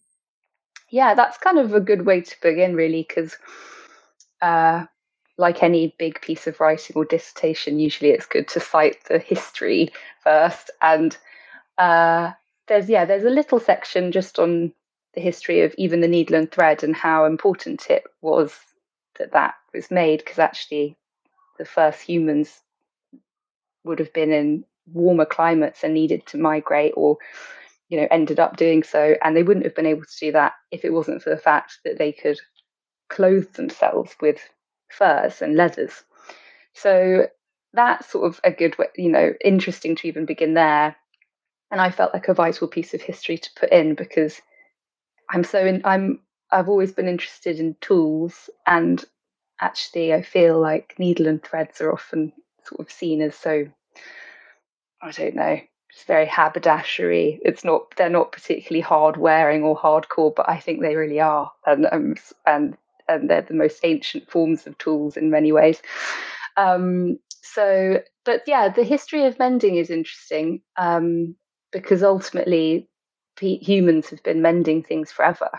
Yeah, 0.90 1.14
that's 1.14 1.38
kind 1.38 1.58
of 1.58 1.74
a 1.74 1.80
good 1.80 2.06
way 2.06 2.20
to 2.22 2.36
begin, 2.42 2.74
really, 2.74 3.06
because 3.06 3.36
uh, 4.40 4.86
like 5.36 5.62
any 5.62 5.94
big 5.98 6.20
piece 6.20 6.46
of 6.46 6.60
writing 6.60 6.96
or 6.96 7.04
dissertation, 7.04 7.78
usually 7.78 8.10
it's 8.10 8.26
good 8.26 8.48
to 8.48 8.60
cite 8.60 9.04
the 9.08 9.18
history 9.18 9.90
first. 10.24 10.70
And 10.80 11.16
uh, 11.76 12.32
there's 12.66 12.88
yeah, 12.88 13.04
there's 13.04 13.24
a 13.24 13.30
little 13.30 13.60
section 13.60 14.12
just 14.12 14.38
on 14.38 14.72
the 15.14 15.20
history 15.20 15.60
of 15.62 15.74
even 15.78 16.00
the 16.00 16.08
needle 16.08 16.36
and 16.36 16.50
thread 16.50 16.82
and 16.82 16.96
how 16.96 17.24
important 17.24 17.90
it 17.90 18.04
was 18.20 18.54
that 19.18 19.32
that 19.32 19.54
was 19.74 19.90
made, 19.90 20.18
because 20.18 20.38
actually 20.38 20.96
the 21.58 21.64
first 21.64 22.00
humans 22.00 22.60
would 23.88 23.98
have 23.98 24.12
been 24.12 24.32
in 24.32 24.64
warmer 24.92 25.26
climates 25.26 25.82
and 25.82 25.92
needed 25.92 26.24
to 26.26 26.38
migrate 26.38 26.92
or 26.96 27.18
you 27.88 28.00
know 28.00 28.06
ended 28.10 28.38
up 28.38 28.56
doing 28.56 28.82
so 28.82 29.14
and 29.22 29.36
they 29.36 29.42
wouldn't 29.42 29.66
have 29.66 29.74
been 29.74 29.86
able 29.86 30.02
to 30.02 30.18
do 30.20 30.32
that 30.32 30.52
if 30.70 30.84
it 30.84 30.92
wasn't 30.92 31.22
for 31.22 31.30
the 31.30 31.36
fact 31.36 31.78
that 31.84 31.98
they 31.98 32.12
could 32.12 32.38
clothe 33.08 33.52
themselves 33.54 34.14
with 34.20 34.38
furs 34.90 35.42
and 35.42 35.56
leathers. 35.56 36.04
So 36.74 37.26
that's 37.72 38.10
sort 38.10 38.26
of 38.26 38.40
a 38.44 38.50
good 38.50 38.78
way, 38.78 38.86
you 38.96 39.10
know, 39.10 39.32
interesting 39.44 39.96
to 39.96 40.08
even 40.08 40.26
begin 40.26 40.54
there. 40.54 40.96
And 41.70 41.80
I 41.80 41.90
felt 41.90 42.14
like 42.14 42.28
a 42.28 42.34
vital 42.34 42.68
piece 42.68 42.94
of 42.94 43.02
history 43.02 43.38
to 43.38 43.50
put 43.58 43.70
in 43.70 43.94
because 43.94 44.40
I'm 45.30 45.44
so 45.44 45.64
in, 45.64 45.82
I'm 45.84 46.20
I've 46.50 46.68
always 46.68 46.92
been 46.92 47.08
interested 47.08 47.60
in 47.60 47.76
tools 47.80 48.48
and 48.66 49.04
actually 49.60 50.14
I 50.14 50.22
feel 50.22 50.58
like 50.58 50.94
needle 50.98 51.26
and 51.26 51.42
threads 51.42 51.80
are 51.82 51.92
often 51.92 52.32
sort 52.64 52.80
of 52.80 52.90
seen 52.90 53.20
as 53.20 53.34
so 53.34 53.66
I 55.00 55.10
don't 55.12 55.34
know, 55.34 55.60
it's 55.90 56.04
very 56.04 56.26
haberdashery. 56.26 57.40
It's 57.42 57.64
not 57.64 57.94
they're 57.96 58.10
not 58.10 58.32
particularly 58.32 58.80
hard 58.80 59.16
wearing 59.16 59.62
or 59.62 59.76
hardcore, 59.76 60.34
but 60.34 60.48
I 60.48 60.58
think 60.58 60.80
they 60.80 60.96
really 60.96 61.20
are, 61.20 61.50
and 61.66 61.86
um, 61.90 62.14
and 62.46 62.76
and 63.08 63.30
they're 63.30 63.42
the 63.42 63.54
most 63.54 63.80
ancient 63.84 64.30
forms 64.30 64.66
of 64.66 64.76
tools 64.78 65.16
in 65.16 65.30
many 65.30 65.50
ways. 65.50 65.80
Um, 66.56 67.18
so, 67.42 68.02
but 68.24 68.42
yeah, 68.46 68.68
the 68.68 68.84
history 68.84 69.24
of 69.24 69.38
mending 69.38 69.76
is 69.76 69.90
interesting 69.90 70.60
um, 70.76 71.34
because 71.72 72.02
ultimately 72.02 72.88
humans 73.40 74.10
have 74.10 74.22
been 74.22 74.42
mending 74.42 74.82
things 74.82 75.10
forever, 75.10 75.50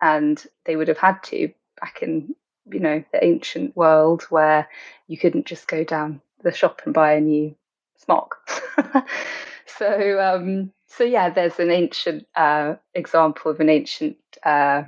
and 0.00 0.42
they 0.64 0.76
would 0.76 0.88
have 0.88 0.98
had 0.98 1.22
to 1.24 1.52
back 1.80 2.02
in 2.02 2.34
you 2.70 2.80
know 2.80 3.04
the 3.12 3.22
ancient 3.24 3.76
world 3.76 4.22
where 4.30 4.68
you 5.06 5.18
couldn't 5.18 5.46
just 5.46 5.68
go 5.68 5.84
down 5.84 6.22
the 6.42 6.52
shop 6.52 6.82
and 6.84 6.94
buy 6.94 7.12
a 7.14 7.20
new 7.20 7.54
smock. 7.96 8.36
so 9.66 10.20
um, 10.20 10.72
so 10.86 11.04
yeah, 11.04 11.30
there's 11.30 11.58
an 11.58 11.70
ancient 11.70 12.26
uh, 12.34 12.74
example 12.94 13.50
of 13.50 13.60
an 13.60 13.68
ancient 13.68 14.16
uh, 14.44 14.84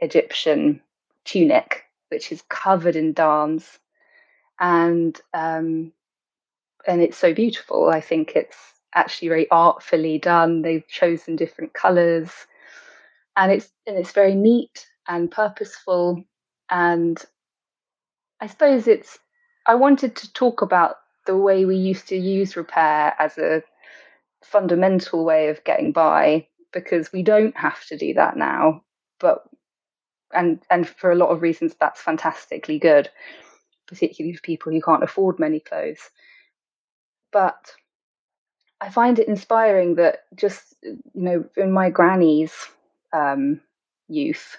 Egyptian 0.00 0.80
tunic 1.24 1.84
which 2.08 2.30
is 2.30 2.42
covered 2.48 2.94
in 2.94 3.12
darns, 3.12 3.78
and 4.60 5.20
um, 5.32 5.92
and 6.86 7.02
it's 7.02 7.18
so 7.18 7.34
beautiful. 7.34 7.88
I 7.88 8.00
think 8.00 8.36
it's 8.36 8.56
actually 8.94 9.28
very 9.28 9.50
artfully 9.50 10.18
done. 10.18 10.62
They've 10.62 10.86
chosen 10.86 11.36
different 11.36 11.74
colours, 11.74 12.30
and 13.36 13.50
it's 13.50 13.70
and 13.86 13.96
it's 13.96 14.12
very 14.12 14.34
neat 14.34 14.86
and 15.08 15.30
purposeful. 15.30 16.24
And 16.70 17.22
I 18.40 18.46
suppose 18.46 18.86
it's. 18.86 19.18
I 19.66 19.74
wanted 19.74 20.16
to 20.16 20.32
talk 20.32 20.62
about 20.62 20.96
the 21.26 21.36
way 21.36 21.64
we 21.64 21.76
used 21.76 22.08
to 22.08 22.16
use 22.16 22.56
repair 22.56 23.14
as 23.18 23.38
a 23.38 23.62
fundamental 24.42 25.24
way 25.24 25.48
of 25.48 25.64
getting 25.64 25.92
by 25.92 26.46
because 26.72 27.12
we 27.12 27.22
don't 27.22 27.56
have 27.56 27.84
to 27.86 27.96
do 27.96 28.12
that 28.14 28.36
now 28.36 28.82
but 29.18 29.44
and 30.34 30.60
and 30.70 30.86
for 30.86 31.10
a 31.10 31.14
lot 31.14 31.30
of 31.30 31.40
reasons 31.40 31.74
that's 31.80 32.00
fantastically 32.00 32.78
good 32.78 33.08
particularly 33.86 34.34
for 34.34 34.42
people 34.42 34.72
who 34.72 34.80
can't 34.80 35.02
afford 35.02 35.38
many 35.38 35.60
clothes. 35.60 36.10
But 37.32 37.72
i 38.80 38.90
find 38.90 39.18
it 39.18 39.28
inspiring 39.28 39.94
that 39.94 40.24
just 40.34 40.74
you 40.82 40.98
know 41.14 41.44
in 41.56 41.72
my 41.72 41.90
granny's 41.90 42.52
um, 43.12 43.60
youth 44.08 44.56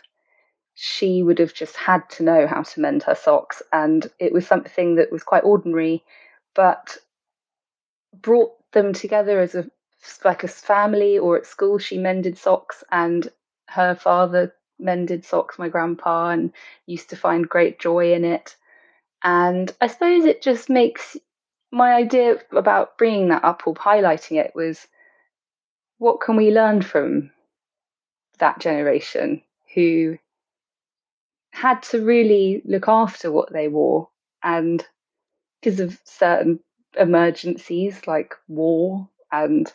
she 0.76 1.24
would 1.24 1.40
have 1.40 1.54
just 1.54 1.76
had 1.78 2.08
to 2.10 2.24
know 2.24 2.46
how 2.46 2.62
to 2.62 2.82
mend 2.82 3.02
her 3.04 3.16
socks 3.16 3.62
and 3.72 4.12
it 4.20 4.34
was 4.34 4.46
something 4.46 4.96
that 4.96 5.12
was 5.12 5.24
quite 5.24 5.44
ordinary 5.44 6.04
but 6.54 6.98
brought 8.14 8.52
them 8.72 8.94
together 8.94 9.40
as 9.40 9.56
a 9.56 9.70
like 10.24 10.44
a 10.44 10.48
family 10.48 11.18
or 11.18 11.38
at 11.38 11.46
school 11.46 11.80
she 11.80 11.98
mended 11.98 12.38
socks 12.38 12.84
and 12.92 13.30
her 13.70 13.96
father 13.96 14.54
mended 14.78 15.26
socks 15.26 15.58
my 15.58 15.70
grandpa 15.70 16.30
and 16.30 16.52
used 16.86 17.10
to 17.10 17.16
find 17.16 17.50
great 17.50 17.80
joy 17.80 18.14
in 18.14 18.24
it. 18.24 18.56
And 19.24 19.72
i 19.82 19.88
suppose 19.88 20.26
it 20.26 20.42
just 20.42 20.70
makes 20.70 21.18
my 21.72 21.94
idea 21.94 22.38
about 22.52 22.98
bringing 22.98 23.30
that 23.30 23.44
up 23.44 23.64
or 23.66 23.74
highlighting 23.74 24.38
it 24.38 24.54
was 24.54 24.88
what 25.98 26.22
can 26.22 26.36
we 26.36 26.52
learn 26.52 26.82
from 26.82 27.32
that 28.38 28.60
generation 28.60 29.42
who 29.74 30.18
had 31.56 31.82
to 31.82 32.04
really 32.04 32.62
look 32.66 32.88
after 32.90 33.32
what 33.32 33.54
they 33.54 33.68
wore 33.70 34.10
and 34.44 34.86
because 35.62 35.80
of 35.80 35.98
certain 36.04 36.60
emergencies 36.98 38.06
like 38.06 38.36
war 38.48 39.10
and 39.32 39.72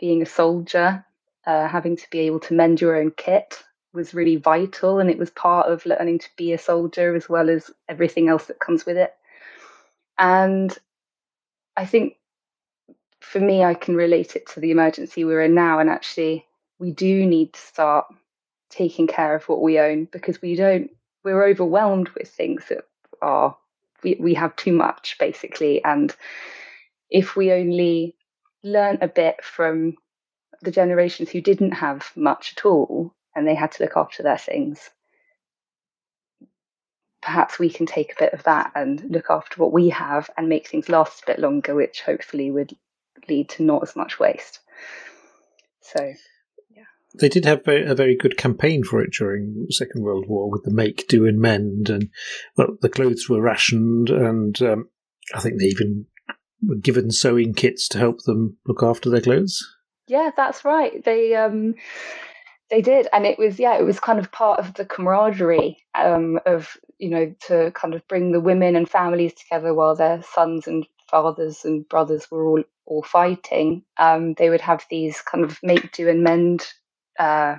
being 0.00 0.22
a 0.22 0.26
soldier, 0.26 1.04
uh, 1.46 1.68
having 1.68 1.96
to 1.96 2.06
be 2.10 2.20
able 2.20 2.40
to 2.40 2.54
mend 2.54 2.80
your 2.80 2.96
own 2.96 3.10
kit 3.10 3.62
was 3.92 4.14
really 4.14 4.36
vital. 4.36 4.98
And 4.98 5.10
it 5.10 5.18
was 5.18 5.30
part 5.30 5.70
of 5.70 5.84
learning 5.84 6.20
to 6.20 6.28
be 6.36 6.52
a 6.52 6.58
soldier 6.58 7.14
as 7.14 7.28
well 7.28 7.50
as 7.50 7.70
everything 7.88 8.28
else 8.28 8.46
that 8.46 8.58
comes 8.58 8.86
with 8.86 8.96
it. 8.96 9.14
And 10.18 10.76
I 11.76 11.84
think 11.84 12.14
for 13.20 13.40
me, 13.40 13.62
I 13.62 13.74
can 13.74 13.94
relate 13.94 14.36
it 14.36 14.48
to 14.48 14.60
the 14.60 14.70
emergency 14.70 15.24
we're 15.24 15.42
in 15.42 15.54
now. 15.54 15.80
And 15.80 15.90
actually, 15.90 16.46
we 16.78 16.92
do 16.92 17.26
need 17.26 17.52
to 17.52 17.60
start 17.60 18.06
taking 18.70 19.06
care 19.06 19.34
of 19.34 19.48
what 19.48 19.62
we 19.62 19.78
own 19.78 20.06
because 20.06 20.40
we 20.42 20.54
don't, 20.54 20.90
we're 21.24 21.44
overwhelmed 21.44 22.08
with 22.10 22.28
things 22.28 22.64
that 22.68 22.84
are 23.20 23.56
we, 24.02 24.16
we 24.20 24.34
have 24.34 24.54
too 24.56 24.72
much 24.72 25.16
basically. 25.18 25.82
And 25.84 26.14
if 27.10 27.36
we 27.36 27.52
only 27.52 28.16
learn 28.62 28.98
a 29.00 29.08
bit 29.08 29.42
from 29.44 29.96
the 30.60 30.70
generations 30.70 31.30
who 31.30 31.40
didn't 31.40 31.72
have 31.72 32.10
much 32.16 32.54
at 32.56 32.64
all 32.64 33.14
and 33.34 33.46
they 33.46 33.54
had 33.54 33.72
to 33.72 33.82
look 33.82 33.96
after 33.96 34.22
their 34.22 34.38
things 34.38 34.90
perhaps 37.28 37.58
we 37.58 37.68
can 37.68 37.86
take 37.86 38.12
a 38.12 38.18
bit 38.18 38.32
of 38.32 38.42
that 38.44 38.72
and 38.74 39.02
look 39.10 39.26
after 39.28 39.60
what 39.60 39.72
we 39.72 39.88
have 39.90 40.30
and 40.36 40.48
make 40.48 40.68
things 40.68 40.88
last 40.88 41.22
a 41.22 41.26
bit 41.26 41.38
longer 41.38 41.74
which 41.74 42.02
hopefully 42.02 42.50
would 42.50 42.74
lead 43.28 43.48
to 43.48 43.62
not 43.62 43.82
as 43.82 43.96
much 43.96 44.18
waste. 44.18 44.60
So 45.80 46.14
they 47.14 47.28
did 47.28 47.44
have 47.44 47.66
a, 47.66 47.94
very 47.94 48.16
good 48.16 48.36
campaign 48.36 48.84
for 48.84 49.00
it 49.02 49.12
during 49.12 49.66
Second 49.70 50.02
World 50.02 50.26
War 50.28 50.50
with 50.50 50.64
the 50.64 50.70
make, 50.70 51.08
do, 51.08 51.26
and 51.26 51.40
mend, 51.40 51.88
and 51.88 52.10
well, 52.56 52.76
the 52.80 52.88
clothes 52.88 53.28
were 53.28 53.40
rationed, 53.40 54.10
and 54.10 54.60
um, 54.62 54.88
I 55.34 55.40
think 55.40 55.58
they 55.58 55.66
even 55.66 56.06
were 56.62 56.76
given 56.76 57.10
sewing 57.10 57.54
kits 57.54 57.88
to 57.88 57.98
help 57.98 58.22
them 58.24 58.56
look 58.66 58.82
after 58.82 59.08
their 59.10 59.20
clothes. 59.20 59.64
Yeah, 60.06 60.30
that's 60.36 60.64
right. 60.64 61.02
They 61.04 61.34
um, 61.34 61.74
they 62.70 62.82
did, 62.82 63.08
and 63.12 63.26
it 63.26 63.38
was 63.38 63.58
yeah, 63.58 63.78
it 63.78 63.84
was 63.84 64.00
kind 64.00 64.18
of 64.18 64.32
part 64.32 64.60
of 64.60 64.74
the 64.74 64.84
camaraderie 64.84 65.78
um, 65.94 66.38
of 66.46 66.76
you 66.98 67.10
know 67.10 67.34
to 67.46 67.70
kind 67.72 67.94
of 67.94 68.06
bring 68.08 68.32
the 68.32 68.40
women 68.40 68.76
and 68.76 68.88
families 68.88 69.34
together 69.34 69.72
while 69.72 69.94
their 69.94 70.22
sons 70.22 70.66
and 70.66 70.86
fathers 71.10 71.64
and 71.64 71.88
brothers 71.88 72.30
were 72.30 72.46
all 72.46 72.62
all 72.86 73.02
fighting. 73.02 73.82
Um, 73.98 74.34
they 74.34 74.50
would 74.50 74.62
have 74.62 74.84
these 74.90 75.20
kind 75.20 75.44
of 75.44 75.58
make, 75.62 75.92
do, 75.92 76.08
and 76.08 76.22
mend 76.22 76.66
uh, 77.18 77.56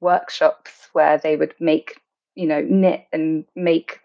workshops 0.00 0.88
where 0.92 1.18
they 1.18 1.36
would 1.36 1.54
make, 1.60 2.00
you 2.34 2.46
know, 2.46 2.60
knit 2.62 3.06
and 3.12 3.44
make 3.56 4.00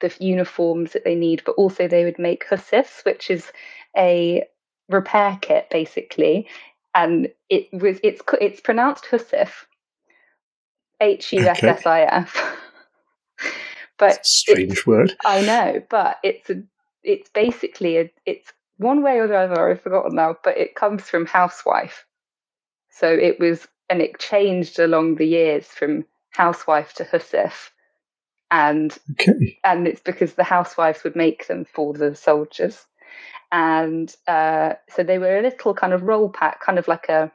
the 0.00 0.14
uniforms 0.18 0.92
that 0.92 1.04
they 1.04 1.14
need, 1.14 1.42
but 1.44 1.52
also 1.52 1.86
they 1.86 2.04
would 2.04 2.18
make 2.18 2.46
hussif, 2.48 3.04
which 3.04 3.30
is 3.30 3.52
a 3.96 4.44
repair 4.88 5.38
kit 5.40 5.68
basically, 5.70 6.48
and 6.94 7.28
it 7.48 7.68
was 7.72 8.00
it's 8.02 8.22
it's 8.40 8.60
pronounced 8.60 9.04
hussif, 9.04 9.66
H 11.00 11.32
U 11.32 11.40
S 11.46 11.62
S 11.62 11.86
I 11.86 12.02
F. 12.02 12.36
But 13.98 14.24
strange 14.24 14.86
word. 14.86 15.14
I 15.26 15.42
know, 15.42 15.82
but 15.90 16.16
it's 16.24 16.48
a 16.48 16.62
it's 17.02 17.28
basically 17.28 17.98
a 17.98 18.10
it's 18.24 18.50
one 18.78 19.02
way 19.02 19.18
or 19.18 19.26
the 19.28 19.36
other. 19.36 19.70
I've 19.70 19.82
forgotten 19.82 20.16
now, 20.16 20.36
but 20.42 20.56
it 20.56 20.74
comes 20.74 21.02
from 21.02 21.26
housewife. 21.26 22.06
So 22.88 23.06
it 23.06 23.38
was 23.38 23.68
and 23.90 24.00
it 24.00 24.18
changed 24.18 24.78
along 24.78 25.16
the 25.16 25.26
years 25.26 25.66
from 25.66 26.06
housewife 26.30 26.94
to 26.94 27.04
hussif 27.04 27.70
and 28.50 28.96
okay. 29.12 29.58
and 29.64 29.86
it's 29.86 30.00
because 30.00 30.34
the 30.34 30.44
housewives 30.44 31.04
would 31.04 31.16
make 31.16 31.46
them 31.48 31.64
for 31.64 31.92
the 31.92 32.14
soldiers 32.14 32.86
and 33.52 34.14
uh, 34.28 34.74
so 34.88 35.02
they 35.02 35.18
were 35.18 35.38
a 35.38 35.42
little 35.42 35.74
kind 35.74 35.92
of 35.92 36.02
roll 36.04 36.28
pack 36.28 36.60
kind 36.60 36.78
of 36.78 36.88
like 36.88 37.08
a 37.08 37.30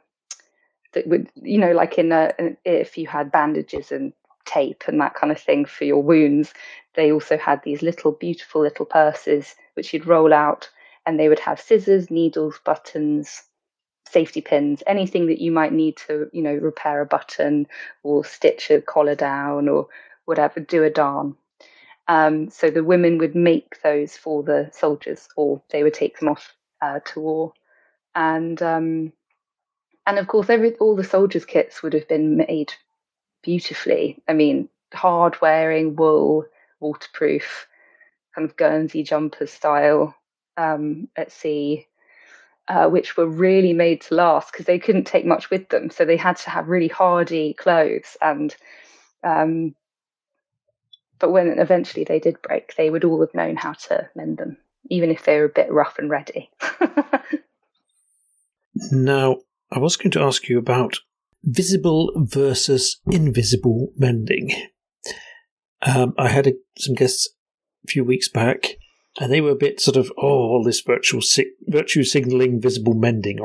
that 0.94 1.06
would 1.06 1.30
you 1.34 1.58
know 1.58 1.72
like 1.72 1.98
in 1.98 2.10
a 2.10 2.32
if 2.64 2.96
you 2.96 3.06
had 3.06 3.30
bandages 3.30 3.92
and 3.92 4.12
tape 4.46 4.84
and 4.86 5.00
that 5.00 5.14
kind 5.14 5.32
of 5.32 5.40
thing 5.40 5.64
for 5.64 5.84
your 5.84 6.02
wounds 6.02 6.54
they 6.94 7.12
also 7.12 7.36
had 7.36 7.60
these 7.64 7.82
little 7.82 8.12
beautiful 8.12 8.62
little 8.62 8.86
purses 8.86 9.54
which 9.74 9.92
you'd 9.92 10.06
roll 10.06 10.32
out 10.32 10.70
and 11.04 11.18
they 11.18 11.28
would 11.28 11.40
have 11.40 11.60
scissors 11.60 12.10
needles 12.10 12.58
buttons 12.64 13.42
safety 14.10 14.40
pins, 14.40 14.82
anything 14.86 15.26
that 15.26 15.40
you 15.40 15.50
might 15.50 15.72
need 15.72 15.96
to, 15.96 16.28
you 16.32 16.42
know, 16.42 16.54
repair 16.54 17.00
a 17.00 17.06
button 17.06 17.66
or 18.02 18.24
stitch 18.24 18.70
a 18.70 18.80
collar 18.80 19.14
down 19.14 19.68
or 19.68 19.88
whatever, 20.24 20.60
do 20.60 20.84
a 20.84 20.90
darn. 20.90 21.36
Um, 22.08 22.50
so 22.50 22.70
the 22.70 22.84
women 22.84 23.18
would 23.18 23.34
make 23.34 23.82
those 23.82 24.16
for 24.16 24.42
the 24.42 24.70
soldiers, 24.72 25.28
or 25.36 25.62
they 25.70 25.82
would 25.82 25.94
take 25.94 26.18
them 26.18 26.28
off 26.28 26.54
uh, 26.80 27.00
to 27.06 27.20
war, 27.20 27.52
and 28.14 28.60
um, 28.62 29.12
and 30.06 30.18
of 30.18 30.28
course, 30.28 30.48
every 30.48 30.76
all 30.76 30.94
the 30.94 31.02
soldiers' 31.02 31.44
kits 31.44 31.82
would 31.82 31.94
have 31.94 32.06
been 32.06 32.36
made 32.36 32.72
beautifully. 33.42 34.22
I 34.28 34.34
mean, 34.34 34.68
hard 34.94 35.40
wearing 35.40 35.96
wool, 35.96 36.46
waterproof, 36.78 37.66
kind 38.34 38.48
of 38.48 38.56
Guernsey 38.56 39.02
jumper 39.02 39.46
style 39.48 40.14
um, 40.56 41.08
at 41.16 41.32
sea 41.32 41.88
uh, 42.68 42.88
which 42.88 43.16
were 43.16 43.26
really 43.26 43.72
made 43.72 44.00
to 44.02 44.14
last 44.14 44.52
because 44.52 44.66
they 44.66 44.78
couldn't 44.78 45.04
take 45.04 45.24
much 45.24 45.50
with 45.50 45.68
them. 45.68 45.90
So 45.90 46.04
they 46.04 46.16
had 46.16 46.36
to 46.38 46.50
have 46.50 46.68
really 46.68 46.88
hardy 46.88 47.54
clothes. 47.54 48.16
And 48.20 48.54
um, 49.22 49.74
but 51.18 51.30
when 51.30 51.58
eventually 51.58 52.04
they 52.04 52.18
did 52.18 52.40
break, 52.42 52.74
they 52.76 52.90
would 52.90 53.04
all 53.04 53.20
have 53.20 53.34
known 53.34 53.56
how 53.56 53.72
to 53.72 54.08
mend 54.14 54.38
them, 54.38 54.58
even 54.90 55.10
if 55.10 55.24
they 55.24 55.38
were 55.38 55.46
a 55.46 55.48
bit 55.48 55.72
rough 55.72 55.98
and 55.98 56.10
ready. 56.10 56.50
Now, 58.90 59.38
I 59.72 59.78
was 59.78 59.96
going 59.96 60.10
to 60.12 60.22
ask 60.22 60.48
you 60.48 60.58
about 60.58 60.98
visible 61.42 62.12
versus 62.16 63.00
invisible 63.10 63.92
mending. 63.96 64.52
Um, 65.82 66.14
I 66.18 66.28
had 66.28 66.46
a, 66.46 66.52
some 66.78 66.94
guests 66.94 67.28
a 67.84 67.90
few 67.90 68.04
weeks 68.04 68.28
back, 68.28 68.76
and 69.18 69.32
they 69.32 69.40
were 69.40 69.50
a 69.50 69.56
bit 69.56 69.80
sort 69.80 69.96
of, 69.96 70.12
oh, 70.18 70.26
all 70.26 70.62
this 70.64 70.80
virtual 70.80 71.22
si- 71.22 71.52
virtue 71.66 72.04
signaling, 72.04 72.60
visible 72.60 72.94
mending. 72.94 73.40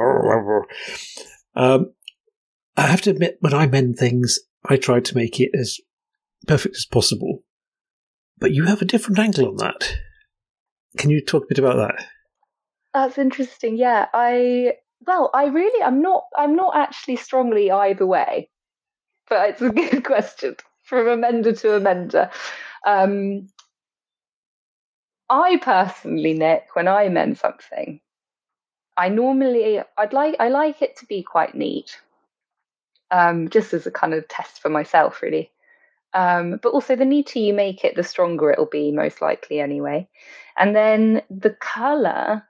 Um, 1.55 1.93
I 2.75 2.87
have 2.87 3.01
to 3.01 3.09
admit, 3.09 3.37
when 3.39 3.53
I 3.53 3.67
mend 3.67 3.97
things, 3.97 4.39
I 4.65 4.77
try 4.77 4.99
to 4.99 5.15
make 5.15 5.39
it 5.39 5.51
as 5.57 5.79
perfect 6.47 6.75
as 6.75 6.85
possible. 6.85 7.43
But 8.37 8.53
you 8.53 8.65
have 8.65 8.81
a 8.81 8.85
different 8.85 9.19
angle 9.19 9.47
on 9.47 9.57
that. 9.57 9.97
Can 10.97 11.09
you 11.09 11.23
talk 11.23 11.43
a 11.43 11.47
bit 11.47 11.59
about 11.59 11.77
that? 11.77 12.05
That's 12.93 13.17
interesting. 13.17 13.77
Yeah, 13.77 14.07
I 14.13 14.73
well, 15.07 15.29
I 15.33 15.45
really, 15.45 15.83
I'm 15.83 16.01
not, 16.01 16.25
I'm 16.37 16.55
not 16.55 16.75
actually 16.75 17.15
strongly 17.15 17.71
either 17.71 18.05
way, 18.05 18.49
but 19.29 19.49
it's 19.49 19.61
a 19.61 19.69
good 19.71 20.03
question 20.03 20.55
from 20.83 21.07
a 21.07 21.17
mender 21.17 21.53
to 21.53 21.75
a 21.75 21.79
mender. 21.79 22.29
Um, 22.85 23.47
I 25.31 25.57
personally, 25.57 26.33
Nick, 26.35 26.67
when 26.75 26.87
I 26.87 27.09
mend 27.09 27.39
something, 27.39 28.01
I 28.97 29.09
normally, 29.09 29.81
I'd 29.97 30.13
like, 30.13 30.35
I 30.39 30.49
like 30.49 30.83
it 30.83 30.97
to 30.97 31.05
be 31.07 31.23
quite 31.23 31.55
neat, 31.55 31.99
um, 33.11 33.49
just 33.49 33.73
as 33.73 33.87
a 33.87 33.91
kind 33.91 34.13
of 34.13 34.27
test 34.27 34.61
for 34.61 34.69
myself, 34.69 35.21
really. 35.23 35.49
Um, 36.13 36.59
but 36.61 36.73
also, 36.73 36.95
the 36.97 37.05
neater 37.05 37.39
you 37.39 37.53
make 37.53 37.85
it, 37.85 37.95
the 37.95 38.03
stronger 38.03 38.51
it'll 38.51 38.65
be, 38.65 38.91
most 38.91 39.21
likely, 39.21 39.61
anyway. 39.61 40.09
And 40.57 40.75
then 40.75 41.21
the 41.29 41.51
color 41.51 42.43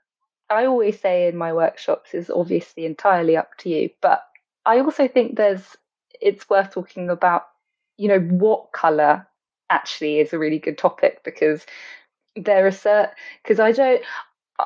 I 0.50 0.66
always 0.66 1.00
say 1.00 1.28
in 1.28 1.36
my 1.36 1.52
workshops 1.52 2.14
is 2.14 2.30
obviously 2.30 2.84
entirely 2.84 3.36
up 3.36 3.56
to 3.58 3.70
you, 3.70 3.90
but 4.00 4.22
I 4.66 4.80
also 4.80 5.08
think 5.08 5.36
there's 5.36 5.76
it's 6.20 6.48
worth 6.48 6.72
talking 6.72 7.10
about, 7.10 7.44
you 7.96 8.08
know, 8.08 8.20
what 8.20 8.72
color 8.72 9.26
actually 9.70 10.20
is 10.20 10.32
a 10.32 10.38
really 10.38 10.58
good 10.58 10.78
topic 10.78 11.24
because 11.24 11.64
there 12.36 12.66
are 12.66 12.72
certain 12.72 13.14
because 13.42 13.60
I 13.60 13.72
don't 13.72 14.02
uh, 14.58 14.64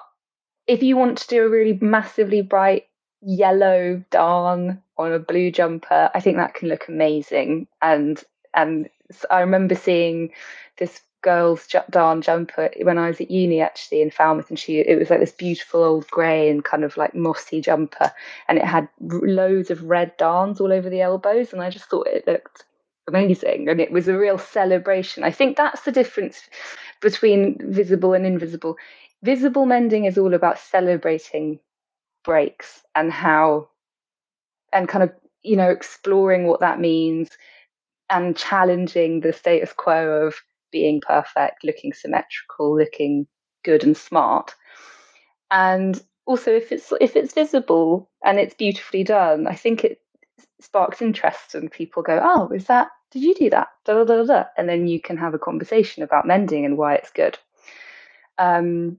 if 0.66 0.82
you 0.82 0.96
want 0.96 1.18
to 1.18 1.28
do 1.28 1.44
a 1.44 1.48
really 1.48 1.78
massively 1.80 2.42
bright 2.42 2.86
yellow 3.22 4.02
darn 4.10 4.82
on 4.98 5.12
a 5.12 5.18
blue 5.18 5.50
jumper, 5.50 6.10
I 6.14 6.20
think 6.20 6.36
that 6.36 6.54
can 6.54 6.68
look 6.68 6.88
amazing. 6.88 7.66
And 7.82 8.22
and 8.54 8.88
I 9.30 9.40
remember 9.40 9.74
seeing 9.74 10.32
this 10.78 11.00
girl's 11.22 11.66
darn 11.90 12.22
jumper 12.22 12.70
when 12.82 12.98
I 12.98 13.08
was 13.08 13.20
at 13.20 13.30
uni 13.30 13.60
actually 13.60 14.00
in 14.00 14.10
Falmouth, 14.10 14.48
and 14.48 14.58
she 14.58 14.78
it 14.78 14.98
was 14.98 15.10
like 15.10 15.20
this 15.20 15.32
beautiful 15.32 15.82
old 15.82 16.06
grey 16.08 16.48
and 16.48 16.64
kind 16.64 16.84
of 16.84 16.96
like 16.96 17.14
mossy 17.14 17.60
jumper, 17.60 18.12
and 18.48 18.58
it 18.58 18.64
had 18.64 18.88
loads 19.00 19.70
of 19.70 19.84
red 19.84 20.16
darns 20.16 20.60
all 20.60 20.72
over 20.72 20.88
the 20.88 21.02
elbows, 21.02 21.52
and 21.52 21.62
I 21.62 21.70
just 21.70 21.86
thought 21.86 22.06
it 22.06 22.26
looked 22.26 22.64
amazing, 23.08 23.68
and 23.68 23.80
it 23.80 23.92
was 23.92 24.08
a 24.08 24.18
real 24.18 24.38
celebration. 24.38 25.24
I 25.24 25.30
think 25.30 25.56
that's 25.56 25.82
the 25.82 25.92
difference 25.92 26.42
between 27.00 27.58
visible 27.72 28.14
and 28.14 28.26
invisible. 28.26 28.76
Visible 29.22 29.66
mending 29.66 30.04
is 30.04 30.18
all 30.18 30.34
about 30.34 30.58
celebrating 30.58 31.60
breaks 32.24 32.82
and 32.94 33.12
how, 33.12 33.68
and 34.72 34.88
kind 34.88 35.04
of 35.04 35.12
you 35.42 35.56
know 35.56 35.70
exploring 35.70 36.46
what 36.46 36.60
that 36.60 36.80
means 36.80 37.30
and 38.10 38.36
challenging 38.36 39.20
the 39.20 39.32
status 39.32 39.72
quo 39.72 40.26
of 40.26 40.36
being 40.72 41.00
perfect, 41.00 41.64
looking 41.64 41.92
symmetrical, 41.92 42.76
looking 42.78 43.26
good 43.64 43.84
and 43.84 43.96
smart. 43.96 44.54
And 45.50 46.00
also 46.26 46.52
if 46.52 46.72
it's 46.72 46.92
if 47.00 47.16
it's 47.16 47.34
visible 47.34 48.10
and 48.24 48.38
it's 48.38 48.54
beautifully 48.54 49.04
done, 49.04 49.46
I 49.46 49.54
think 49.54 49.84
it 49.84 50.00
sparks 50.60 51.02
interest 51.02 51.54
and 51.54 51.70
people 51.70 52.02
go, 52.02 52.20
Oh, 52.22 52.48
is 52.54 52.66
that 52.66 52.88
did 53.10 53.22
you 53.22 53.34
do 53.34 53.50
that? 53.50 53.68
Da, 53.84 53.94
da, 53.94 54.04
da, 54.04 54.24
da. 54.24 54.44
And 54.56 54.68
then 54.68 54.86
you 54.86 55.00
can 55.00 55.16
have 55.16 55.34
a 55.34 55.38
conversation 55.38 56.02
about 56.02 56.26
mending 56.26 56.64
and 56.64 56.76
why 56.76 56.94
it's 56.96 57.10
good. 57.10 57.38
Um, 58.38 58.98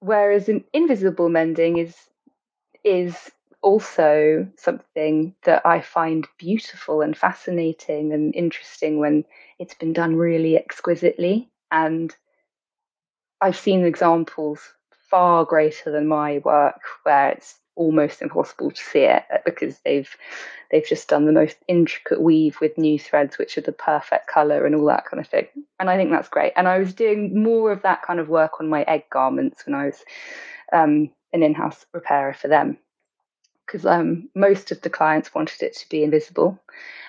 whereas 0.00 0.48
an 0.48 0.64
invisible 0.72 1.28
mending 1.28 1.78
is 1.78 1.96
is 2.84 3.30
also 3.62 4.48
something 4.56 5.34
that 5.44 5.64
I 5.64 5.80
find 5.80 6.26
beautiful 6.38 7.00
and 7.00 7.16
fascinating 7.16 8.12
and 8.12 8.34
interesting 8.34 8.98
when 8.98 9.24
it's 9.58 9.74
been 9.74 9.92
done 9.92 10.16
really 10.16 10.56
exquisitely. 10.56 11.48
And 11.70 12.14
I've 13.40 13.56
seen 13.58 13.84
examples 13.84 14.60
far 15.10 15.44
greater 15.44 15.92
than 15.92 16.06
my 16.08 16.38
work 16.38 16.80
where 17.04 17.30
it's 17.30 17.60
almost 17.74 18.22
impossible 18.22 18.70
to 18.70 18.82
see 18.82 19.00
it 19.00 19.24
because 19.44 19.78
they've 19.84 20.14
they've 20.70 20.86
just 20.86 21.08
done 21.08 21.24
the 21.24 21.32
most 21.32 21.56
intricate 21.68 22.20
weave 22.20 22.58
with 22.60 22.76
new 22.76 22.98
threads 22.98 23.38
which 23.38 23.56
are 23.56 23.62
the 23.62 23.72
perfect 23.72 24.26
color 24.26 24.66
and 24.66 24.74
all 24.74 24.86
that 24.86 25.06
kind 25.06 25.20
of 25.20 25.26
thing 25.26 25.46
and 25.80 25.88
i 25.88 25.96
think 25.96 26.10
that's 26.10 26.28
great 26.28 26.52
and 26.56 26.68
i 26.68 26.78
was 26.78 26.92
doing 26.92 27.42
more 27.42 27.72
of 27.72 27.82
that 27.82 28.02
kind 28.02 28.20
of 28.20 28.28
work 28.28 28.60
on 28.60 28.68
my 28.68 28.82
egg 28.82 29.04
garments 29.10 29.64
when 29.66 29.74
i 29.74 29.86
was 29.86 30.04
um, 30.72 31.10
an 31.32 31.42
in-house 31.42 31.86
repairer 31.92 32.34
for 32.34 32.48
them 32.48 32.76
because 33.66 33.86
um, 33.86 34.28
most 34.34 34.70
of 34.70 34.82
the 34.82 34.90
clients 34.90 35.34
wanted 35.34 35.62
it 35.62 35.74
to 35.76 35.88
be 35.88 36.02
invisible. 36.02 36.58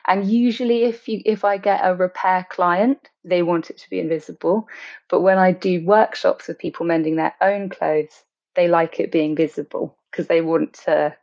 And 0.05 0.29
usually, 0.29 0.83
if 0.83 1.07
you 1.07 1.21
if 1.25 1.43
I 1.43 1.57
get 1.57 1.81
a 1.83 1.95
repair 1.95 2.45
client, 2.49 3.09
they 3.23 3.41
want 3.41 3.69
it 3.69 3.77
to 3.79 3.89
be 3.89 3.99
invisible. 3.99 4.67
But 5.09 5.21
when 5.21 5.37
I 5.37 5.51
do 5.51 5.83
workshops 5.83 6.47
with 6.47 6.59
people 6.59 6.85
mending 6.85 7.15
their 7.15 7.33
own 7.41 7.69
clothes, 7.69 8.23
they 8.55 8.67
like 8.67 8.99
it 8.99 9.11
being 9.11 9.35
visible 9.35 9.97
because 10.13 10.27
they 10.27 10.41
want 10.41 10.73
to 10.85 11.15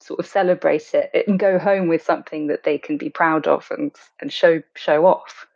sort 0.00 0.20
of 0.20 0.26
celebrate 0.26 0.94
it 0.94 1.26
and 1.26 1.38
go 1.38 1.58
home 1.58 1.88
with 1.88 2.02
something 2.02 2.46
that 2.46 2.62
they 2.62 2.78
can 2.78 2.96
be 2.96 3.10
proud 3.10 3.46
of 3.46 3.66
and 3.70 3.90
and 4.20 4.32
show 4.32 4.62
show 4.76 5.06
off. 5.06 5.46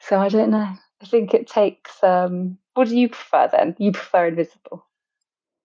So 0.00 0.18
I 0.18 0.28
don't 0.28 0.50
know. 0.50 0.74
I 1.00 1.06
think 1.06 1.32
it 1.32 1.46
takes. 1.46 2.02
Um, 2.02 2.58
what 2.74 2.88
do 2.88 2.98
you 2.98 3.08
prefer 3.08 3.48
then? 3.52 3.76
You 3.78 3.92
prefer 3.92 4.26
invisible? 4.26 4.86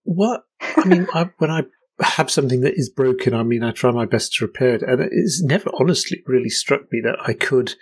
What 0.04 0.44
I 0.60 0.84
mean, 0.84 1.06
I, 1.14 1.30
when 1.38 1.50
I 1.50 1.62
have 2.00 2.30
something 2.30 2.60
that 2.60 2.74
is 2.76 2.90
broken, 2.90 3.34
I 3.34 3.42
mean, 3.42 3.64
I 3.64 3.72
try 3.72 3.90
my 3.90 4.04
best 4.04 4.34
to 4.34 4.44
repair 4.44 4.74
it. 4.74 4.82
And 4.82 5.00
it's 5.10 5.42
never 5.42 5.70
honestly 5.80 6.22
really 6.26 6.50
struck 6.50 6.82
me 6.92 7.00
that 7.04 7.16
I 7.26 7.32
could 7.32 7.74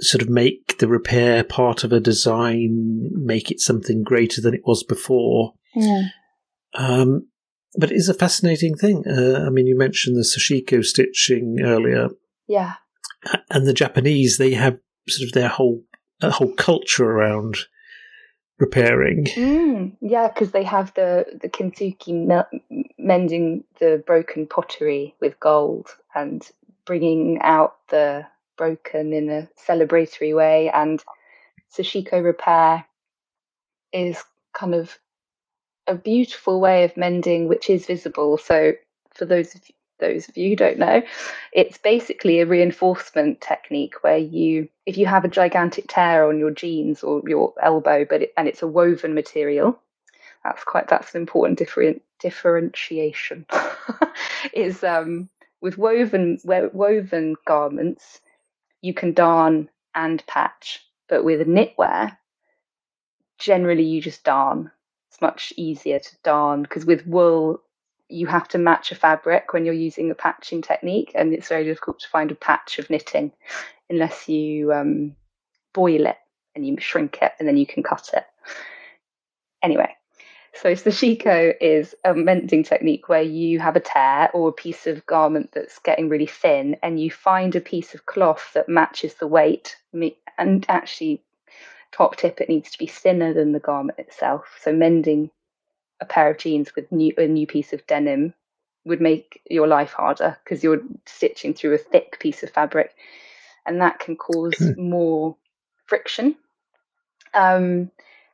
sort 0.00 0.22
of 0.22 0.28
make 0.28 0.78
the 0.78 0.88
repair 0.88 1.44
part 1.44 1.84
of 1.84 1.92
a 1.92 2.00
design, 2.00 3.10
make 3.12 3.50
it 3.50 3.60
something 3.60 4.02
greater 4.02 4.40
than 4.40 4.54
it 4.54 4.62
was 4.64 4.84
before. 4.84 5.54
Yeah. 5.74 6.08
Um, 6.74 7.28
but 7.76 7.90
it 7.90 7.96
is 7.96 8.08
a 8.08 8.14
fascinating 8.14 8.76
thing. 8.76 9.04
Uh, 9.06 9.44
I 9.46 9.50
mean, 9.50 9.66
you 9.66 9.76
mentioned 9.76 10.16
the 10.16 10.22
sashiko 10.22 10.84
stitching 10.84 11.58
earlier. 11.62 12.08
Yeah. 12.46 12.74
And 13.50 13.66
the 13.66 13.74
Japanese, 13.74 14.38
they 14.38 14.54
have 14.54 14.78
sort 15.08 15.28
of 15.28 15.32
their 15.32 15.48
whole 15.48 15.82
a 16.20 16.30
whole 16.30 16.52
culture 16.54 17.04
around 17.04 17.56
repairing. 18.58 19.24
Mm, 19.24 19.96
yeah, 20.00 20.28
because 20.28 20.50
they 20.50 20.64
have 20.64 20.92
the 20.94 21.26
the 21.40 21.48
kintsugi 21.48 22.44
mending 22.98 23.64
the 23.78 24.02
broken 24.06 24.46
pottery 24.46 25.14
with 25.20 25.38
gold 25.40 25.88
and 26.14 26.48
bringing 26.84 27.38
out 27.42 27.76
the 27.88 28.26
broken 28.56 29.12
in 29.12 29.30
a 29.30 29.48
celebratory 29.68 30.34
way. 30.34 30.70
And 30.70 31.02
Sashiko 31.72 32.22
repair 32.22 32.84
is 33.92 34.22
kind 34.52 34.74
of 34.74 34.98
a 35.88 35.94
beautiful 35.94 36.60
way 36.60 36.84
of 36.84 36.96
mending, 36.96 37.48
which 37.48 37.68
is 37.70 37.86
visible. 37.86 38.38
So 38.38 38.74
for 39.14 39.24
those 39.24 39.54
of 39.54 39.62
those 39.98 40.28
of 40.28 40.36
you 40.36 40.50
who 40.50 40.56
don't 40.56 40.78
know, 40.78 41.02
it's 41.52 41.78
basically 41.78 42.38
a 42.38 42.46
reinforcement 42.46 43.40
technique 43.40 43.94
where 44.02 44.18
you, 44.18 44.68
if 44.86 44.96
you 44.96 45.06
have 45.06 45.24
a 45.24 45.28
gigantic 45.28 45.86
tear 45.88 46.28
on 46.28 46.38
your 46.38 46.52
jeans 46.52 47.02
or 47.02 47.20
your 47.26 47.52
elbow, 47.60 48.06
but 48.08 48.22
it, 48.22 48.32
and 48.36 48.46
it's 48.46 48.62
a 48.62 48.66
woven 48.68 49.14
material, 49.14 49.76
that's 50.44 50.62
quite 50.62 50.88
that's 50.88 51.14
an 51.14 51.20
important 51.20 51.58
different 51.58 52.02
differentiation. 52.20 53.46
is 54.52 54.84
um, 54.84 55.28
with 55.60 55.78
woven 55.78 56.38
woven 56.44 57.34
garments, 57.44 58.20
you 58.82 58.94
can 58.94 59.12
darn 59.12 59.68
and 59.94 60.24
patch, 60.26 60.84
but 61.08 61.24
with 61.24 61.46
knitwear, 61.46 62.16
generally 63.38 63.84
you 63.84 64.00
just 64.00 64.22
darn. 64.22 64.70
Much 65.20 65.52
easier 65.56 65.98
to 65.98 66.16
darn 66.22 66.62
because 66.62 66.86
with 66.86 67.06
wool 67.06 67.60
you 68.08 68.26
have 68.26 68.48
to 68.48 68.58
match 68.58 68.90
a 68.90 68.94
fabric 68.94 69.52
when 69.52 69.64
you're 69.64 69.74
using 69.74 70.10
a 70.10 70.14
patching 70.14 70.62
technique, 70.62 71.12
and 71.14 71.34
it's 71.34 71.48
very 71.48 71.64
difficult 71.64 72.00
to 72.00 72.08
find 72.08 72.30
a 72.30 72.34
patch 72.34 72.78
of 72.78 72.88
knitting 72.88 73.32
unless 73.90 74.28
you 74.28 74.72
um, 74.72 75.14
boil 75.74 76.06
it 76.06 76.16
and 76.54 76.66
you 76.66 76.76
shrink 76.78 77.18
it, 77.20 77.32
and 77.38 77.46
then 77.46 77.56
you 77.56 77.66
can 77.66 77.82
cut 77.82 78.10
it. 78.14 78.24
Anyway, 79.62 79.94
so 80.54 80.72
sashiko 80.72 81.52
is 81.60 81.94
a 82.04 82.14
mending 82.14 82.62
technique 82.62 83.08
where 83.08 83.22
you 83.22 83.60
have 83.60 83.76
a 83.76 83.80
tear 83.80 84.30
or 84.32 84.48
a 84.48 84.52
piece 84.52 84.86
of 84.86 85.04
garment 85.04 85.50
that's 85.52 85.78
getting 85.80 86.08
really 86.08 86.26
thin, 86.26 86.76
and 86.82 86.98
you 86.98 87.10
find 87.10 87.54
a 87.54 87.60
piece 87.60 87.94
of 87.94 88.06
cloth 88.06 88.52
that 88.54 88.68
matches 88.68 89.14
the 89.14 89.26
weight, 89.26 89.76
and 89.92 90.64
actually 90.68 91.22
top 91.92 92.16
tip 92.16 92.40
it 92.40 92.48
needs 92.48 92.70
to 92.70 92.78
be 92.78 92.86
thinner 92.86 93.32
than 93.32 93.52
the 93.52 93.60
garment 93.60 93.98
itself 93.98 94.58
so 94.62 94.72
mending 94.72 95.30
a 96.00 96.06
pair 96.06 96.30
of 96.30 96.38
jeans 96.38 96.74
with 96.74 96.90
new, 96.92 97.12
a 97.18 97.26
new 97.26 97.46
piece 97.46 97.72
of 97.72 97.86
denim 97.86 98.34
would 98.84 99.00
make 99.00 99.42
your 99.50 99.66
life 99.66 99.92
harder 99.92 100.36
because 100.42 100.62
you're 100.62 100.80
stitching 101.06 101.54
through 101.54 101.74
a 101.74 101.78
thick 101.78 102.18
piece 102.20 102.42
of 102.42 102.50
fabric, 102.50 102.94
and 103.66 103.80
that 103.80 103.98
can 103.98 104.16
cause 104.16 104.54
hmm. 104.56 104.90
more 104.90 105.36
friction. 105.86 106.36
Um, 107.34 107.90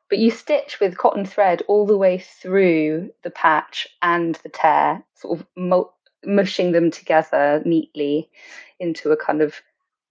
but 0.08 0.18
you 0.18 0.30
stitch 0.30 0.78
with 0.80 0.98
cotton 0.98 1.24
thread 1.24 1.62
all 1.66 1.86
the 1.86 1.96
way 1.96 2.18
through 2.18 3.10
the 3.22 3.30
patch 3.30 3.88
and 4.02 4.36
the 4.36 4.48
tear, 4.48 5.02
sort 5.14 5.40
of 5.40 5.46
mo- 5.56 5.92
mushing 6.24 6.72
them 6.72 6.90
together 6.90 7.62
neatly 7.64 8.30
into 8.78 9.10
a 9.10 9.16
kind 9.16 9.42
of 9.42 9.60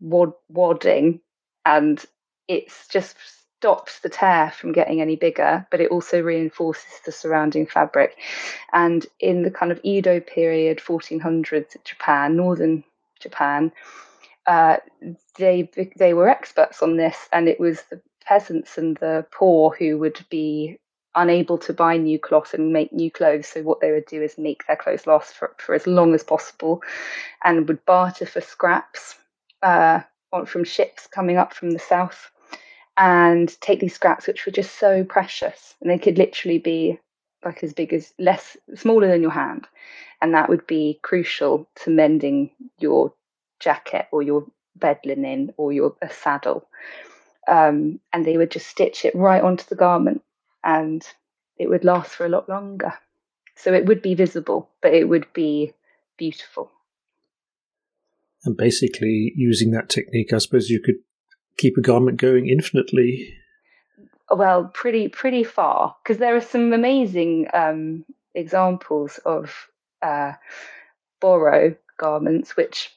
wad- 0.02 0.34
wadding, 0.50 1.22
and 1.66 2.04
it's 2.48 2.88
just 2.88 3.16
stops 3.64 4.00
the 4.00 4.10
tear 4.10 4.52
from 4.52 4.74
getting 4.74 5.02
any 5.02 5.16
bigger, 5.16 5.66
but 5.72 5.80
it 5.80 5.90
also 5.90 6.22
reinforces 6.22 7.00
the 7.06 7.12
surrounding 7.12 7.66
fabric. 7.66 8.18
And 8.74 9.06
in 9.20 9.44
the 9.44 9.52
kind 9.52 9.72
of 9.72 9.80
Edo 9.84 10.20
period, 10.20 10.82
1400s 10.82 11.78
Japan, 11.86 12.36
northern 12.36 12.84
Japan, 13.20 13.72
uh, 14.46 14.78
they 15.38 15.70
they 15.96 16.14
were 16.14 16.28
experts 16.28 16.82
on 16.82 16.98
this, 16.98 17.30
and 17.32 17.48
it 17.48 17.60
was 17.60 17.84
the 17.84 18.02
peasants 18.26 18.78
and 18.78 18.98
the 18.98 19.26
poor 19.32 19.74
who 19.80 19.98
would 20.00 20.20
be 20.30 20.78
unable 21.16 21.58
to 21.60 21.74
buy 21.74 21.96
new 21.96 22.20
cloth 22.20 22.54
and 22.54 22.74
make 22.74 22.92
new 22.92 23.12
clothes. 23.12 23.48
So 23.48 23.62
what 23.62 23.80
they 23.80 23.92
would 23.92 24.08
do 24.08 24.22
is 24.22 24.38
make 24.38 24.66
their 24.68 24.76
clothes 24.76 25.08
last 25.08 25.36
for, 25.36 25.56
for 25.58 25.74
as 25.74 25.88
long 25.88 26.14
as 26.14 26.24
possible, 26.24 26.82
and 27.44 27.66
would 27.68 27.86
barter 27.86 28.26
for 28.26 28.42
scraps 28.42 29.16
uh, 29.62 30.02
from 30.48 30.64
ships 30.64 31.08
coming 31.08 31.38
up 31.38 31.54
from 31.54 31.72
the 31.72 31.80
south 31.80 32.32
and 32.98 33.60
take 33.62 33.80
these 33.80 33.96
scraps 33.96 34.28
which 34.28 34.46
were 34.46 34.52
just 34.52 34.78
so 34.78 35.04
precious. 35.04 35.76
And 35.82 35.90
they 35.90 35.98
could 35.98 36.18
literally 36.18 36.60
be 36.60 37.00
like 37.44 37.64
as 37.64 37.74
big 37.74 37.94
as 37.94 38.14
less 38.20 38.58
smaller 38.76 39.08
than 39.08 39.22
your 39.22 39.32
hand. 39.32 39.68
And 40.22 40.34
that 40.34 40.50
would 40.50 40.66
be 40.68 41.00
crucial 41.02 41.68
to 41.84 41.90
mending 41.90 42.52
your 42.80 43.14
jacket 43.60 44.08
or 44.12 44.22
your 44.22 44.46
bed 44.76 45.00
linen 45.06 45.54
or 45.58 45.74
your 45.74 45.96
a 46.02 46.10
saddle. 46.10 46.68
Um, 47.48 48.00
and 48.12 48.26
they 48.26 48.38
would 48.38 48.52
just 48.52 48.68
stitch 48.68 49.06
it 49.06 49.16
right 49.16 49.44
onto 49.44 49.66
the 49.66 49.76
garment 49.76 50.24
and 50.64 51.06
it 51.58 51.70
would 51.70 51.84
last 51.84 52.12
for 52.12 52.26
a 52.26 52.30
lot 52.30 52.48
longer. 52.48 52.94
So 53.56 53.74
it 53.74 53.86
would 53.86 54.02
be 54.02 54.16
visible 54.16 54.70
but 54.82 54.94
it 54.94 55.08
would 55.08 55.32
be 55.34 55.74
beautiful 56.18 56.72
and 58.46 58.58
basically 58.58 59.34
using 59.36 59.72
that 59.72 59.90
technique 59.90 60.34
i 60.34 60.38
suppose 60.38 60.70
you 60.70 60.80
could 60.80 60.96
keep 61.58 61.78
a 61.78 61.82
garment 61.82 62.18
going 62.18 62.48
infinitely? 62.48 63.36
Well, 64.30 64.72
pretty 64.74 65.10
pretty 65.10 65.44
far 65.44 65.96
because 66.02 66.18
there 66.18 66.36
are 66.36 66.42
some 66.42 66.74
amazing 66.74 67.48
um, 67.54 68.06
examples 68.34 69.20
of 69.26 69.54
uh, 70.02 70.34
boro 71.20 71.76
garments, 71.98 72.58
which 72.58 72.90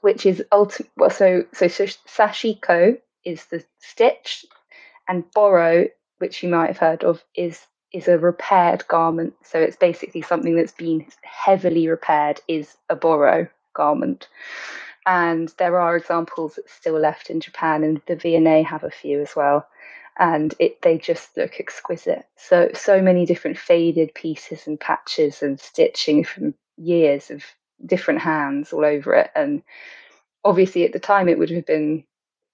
which 0.00 0.26
is 0.26 0.42
ultimate. 0.50 0.90
Well, 0.96 1.10
so 1.10 1.44
so 1.52 1.66
sashiko 1.66 2.98
is 3.24 3.44
the 3.46 3.64
stitch, 3.78 4.44
and 5.08 5.30
boro, 5.32 5.88
which 6.18 6.42
you 6.42 6.48
might 6.48 6.68
have 6.68 6.78
heard 6.78 7.04
of, 7.04 7.22
is 7.36 7.60
is 7.92 8.08
a 8.08 8.18
repaired 8.18 8.86
garment. 8.88 9.34
So 9.44 9.60
it's 9.60 9.76
basically 9.76 10.22
something 10.22 10.56
that's 10.56 10.72
been 10.72 11.06
heavily 11.22 11.88
repaired 11.88 12.40
is 12.48 12.76
a 12.88 12.96
boro 12.96 13.48
garment 13.78 14.28
and 15.08 15.50
there 15.56 15.80
are 15.80 15.96
examples 15.96 16.58
still 16.66 17.00
left 17.00 17.30
in 17.30 17.40
Japan, 17.40 17.82
and 17.82 18.02
the 18.06 18.14
V&A 18.14 18.62
have 18.62 18.84
a 18.84 18.90
few 18.90 19.22
as 19.22 19.34
well. 19.34 19.66
And 20.18 20.54
it, 20.58 20.82
they 20.82 20.98
just 20.98 21.34
look 21.34 21.58
exquisite. 21.58 22.26
So 22.36 22.68
so 22.74 23.00
many 23.00 23.24
different 23.24 23.56
faded 23.56 24.12
pieces 24.12 24.66
and 24.66 24.78
patches 24.78 25.42
and 25.42 25.58
stitching 25.58 26.24
from 26.24 26.52
years 26.76 27.30
of 27.30 27.42
different 27.86 28.20
hands 28.20 28.70
all 28.70 28.84
over 28.84 29.14
it. 29.14 29.30
And 29.34 29.62
obviously, 30.44 30.84
at 30.84 30.92
the 30.92 30.98
time, 30.98 31.26
it 31.26 31.38
would 31.38 31.50
have 31.50 31.64
been 31.64 32.04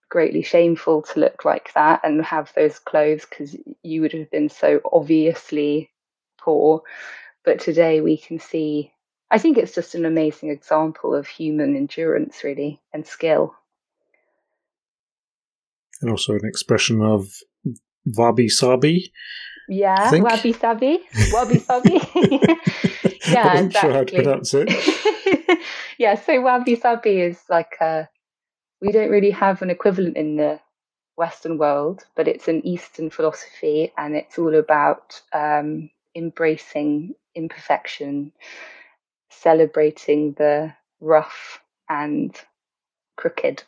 greatly 0.08 0.42
shameful 0.42 1.02
to 1.02 1.18
look 1.18 1.44
like 1.44 1.72
that 1.74 2.02
and 2.04 2.24
have 2.24 2.52
those 2.54 2.78
clothes 2.78 3.26
because 3.28 3.56
you 3.82 4.00
would 4.00 4.12
have 4.12 4.30
been 4.30 4.48
so 4.48 4.80
obviously 4.92 5.90
poor. 6.38 6.82
But 7.44 7.58
today, 7.58 8.00
we 8.00 8.16
can 8.16 8.38
see 8.38 8.92
I 9.34 9.38
think 9.38 9.58
it's 9.58 9.74
just 9.74 9.96
an 9.96 10.04
amazing 10.04 10.50
example 10.50 11.12
of 11.12 11.26
human 11.26 11.74
endurance, 11.74 12.44
really, 12.44 12.80
and 12.92 13.04
skill. 13.04 13.52
And 16.00 16.08
also 16.08 16.34
an 16.34 16.44
expression 16.44 17.02
of 17.02 17.26
wabi 18.06 18.48
sabi. 18.48 19.12
Yeah, 19.68 20.12
wabi 20.20 20.52
sabi, 20.52 21.00
wabi 21.32 21.58
sabi. 21.58 21.98
yeah, 23.28 23.42
I 23.42 23.54
wasn't 23.54 23.74
exactly. 23.74 23.80
sure 23.80 23.92
how 23.92 24.04
to 24.04 24.14
pronounce 24.14 24.54
it. 24.54 25.58
yeah, 25.98 26.14
so 26.14 26.40
wabi 26.40 26.76
sabi 26.76 27.20
is 27.20 27.42
like 27.50 27.74
a. 27.80 28.08
We 28.80 28.92
don't 28.92 29.10
really 29.10 29.32
have 29.32 29.62
an 29.62 29.70
equivalent 29.70 30.16
in 30.16 30.36
the 30.36 30.60
Western 31.16 31.58
world, 31.58 32.04
but 32.14 32.28
it's 32.28 32.46
an 32.46 32.64
Eastern 32.64 33.10
philosophy, 33.10 33.92
and 33.98 34.14
it's 34.14 34.38
all 34.38 34.54
about 34.54 35.20
um, 35.32 35.90
embracing 36.14 37.16
imperfection 37.34 38.30
celebrating 39.44 40.32
the 40.32 40.74
rough 41.00 41.60
and 41.88 42.34
crooked. 43.16 43.62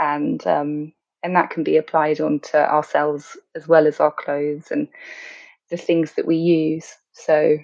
And 0.00 0.46
um, 0.46 0.92
and 1.22 1.36
that 1.36 1.50
can 1.50 1.62
be 1.62 1.76
applied 1.78 2.20
onto 2.20 2.56
ourselves 2.58 3.38
as 3.54 3.68
well 3.68 3.86
as 3.86 4.00
our 4.00 4.10
clothes 4.10 4.72
and 4.72 4.88
the 5.70 5.76
things 5.78 6.14
that 6.14 6.26
we 6.26 6.36
use. 6.36 6.96
So 7.12 7.58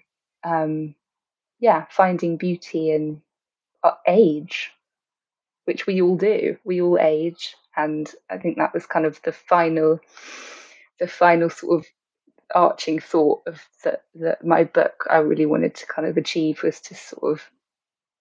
um, 0.44 0.94
yeah 1.60 1.86
finding 1.90 2.36
beauty 2.36 2.92
in 2.92 3.22
uh, 3.82 3.92
age 4.06 4.72
which 5.64 5.86
we 5.86 6.00
all 6.00 6.16
do. 6.16 6.56
We 6.64 6.80
all 6.80 6.98
age. 6.98 7.54
And 7.76 8.12
i 8.30 8.38
think 8.38 8.56
that 8.56 8.74
was 8.74 8.86
kind 8.86 9.06
of 9.06 9.20
the 9.22 9.32
final 9.32 10.00
the 11.00 11.08
final 11.08 11.50
sort 11.50 11.80
of 11.80 11.86
arching 12.54 12.98
thought 12.98 13.42
of 13.46 13.60
that, 13.84 14.04
that 14.14 14.44
my 14.44 14.64
book 14.64 15.06
I 15.10 15.18
really 15.18 15.46
wanted 15.46 15.74
to 15.76 15.86
kind 15.86 16.08
of 16.08 16.16
achieve 16.16 16.62
was 16.62 16.80
to 16.82 16.94
sort 16.94 17.32
of 17.32 17.42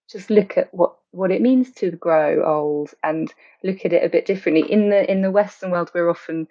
just 0.10 0.30
look 0.30 0.58
at 0.58 0.74
what 0.74 0.96
what 1.12 1.32
it 1.32 1.42
means 1.42 1.72
to 1.72 1.92
grow 1.92 2.44
old 2.46 2.94
and 3.04 3.34
look 3.64 3.86
at 3.86 3.94
it 3.94 4.04
a 4.04 4.10
bit 4.10 4.26
differently 4.26 4.72
in 4.72 4.90
the 4.90 5.10
in 5.10 5.22
the 5.22 5.32
western 5.32 5.72
world 5.72 5.92
we're 5.94 6.10
often 6.10 6.48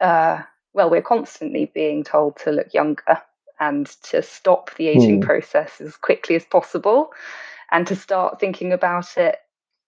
uh, 0.00 0.42
well 0.72 0.90
we're 0.90 1.02
constantly 1.02 1.70
being 1.74 2.04
told 2.04 2.36
to 2.36 2.50
look 2.50 2.72
younger 2.74 3.22
and 3.60 3.86
to 4.02 4.22
stop 4.22 4.74
the 4.76 4.88
aging 4.88 5.20
mm. 5.20 5.24
process 5.24 5.80
as 5.80 5.96
quickly 5.96 6.34
as 6.34 6.44
possible 6.44 7.12
and 7.70 7.86
to 7.86 7.96
start 7.96 8.40
thinking 8.40 8.72
about 8.72 9.16
it 9.16 9.36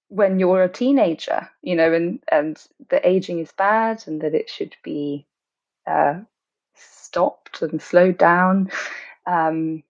when 0.08 0.38
you're 0.38 0.62
a 0.62 0.68
teenager 0.68 1.48
you 1.62 1.74
know 1.74 1.92
and 1.92 2.20
and 2.30 2.64
the 2.90 3.06
aging 3.06 3.38
is 3.38 3.52
bad 3.52 4.02
and 4.06 4.20
that 4.20 4.34
it 4.34 4.48
should 4.48 4.76
be 4.84 5.26
uh, 5.86 6.20
stopped 7.16 7.62
and 7.62 7.80
slowed 7.80 8.18
down. 8.18 8.70
Um, 9.26 9.82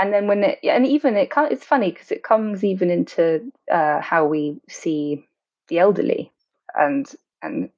and 0.00 0.12
then 0.12 0.26
when 0.26 0.42
it, 0.42 0.58
and 0.64 0.84
even 0.84 1.16
it, 1.16 1.30
it's 1.36 1.64
funny 1.64 1.92
because 1.92 2.10
it 2.10 2.24
comes 2.24 2.64
even 2.64 2.90
into 2.90 3.52
uh, 3.70 4.00
how 4.00 4.26
we 4.26 4.60
see 4.68 5.26
the 5.68 5.78
elderly 5.78 6.32
and 6.74 7.06
and 7.42 7.70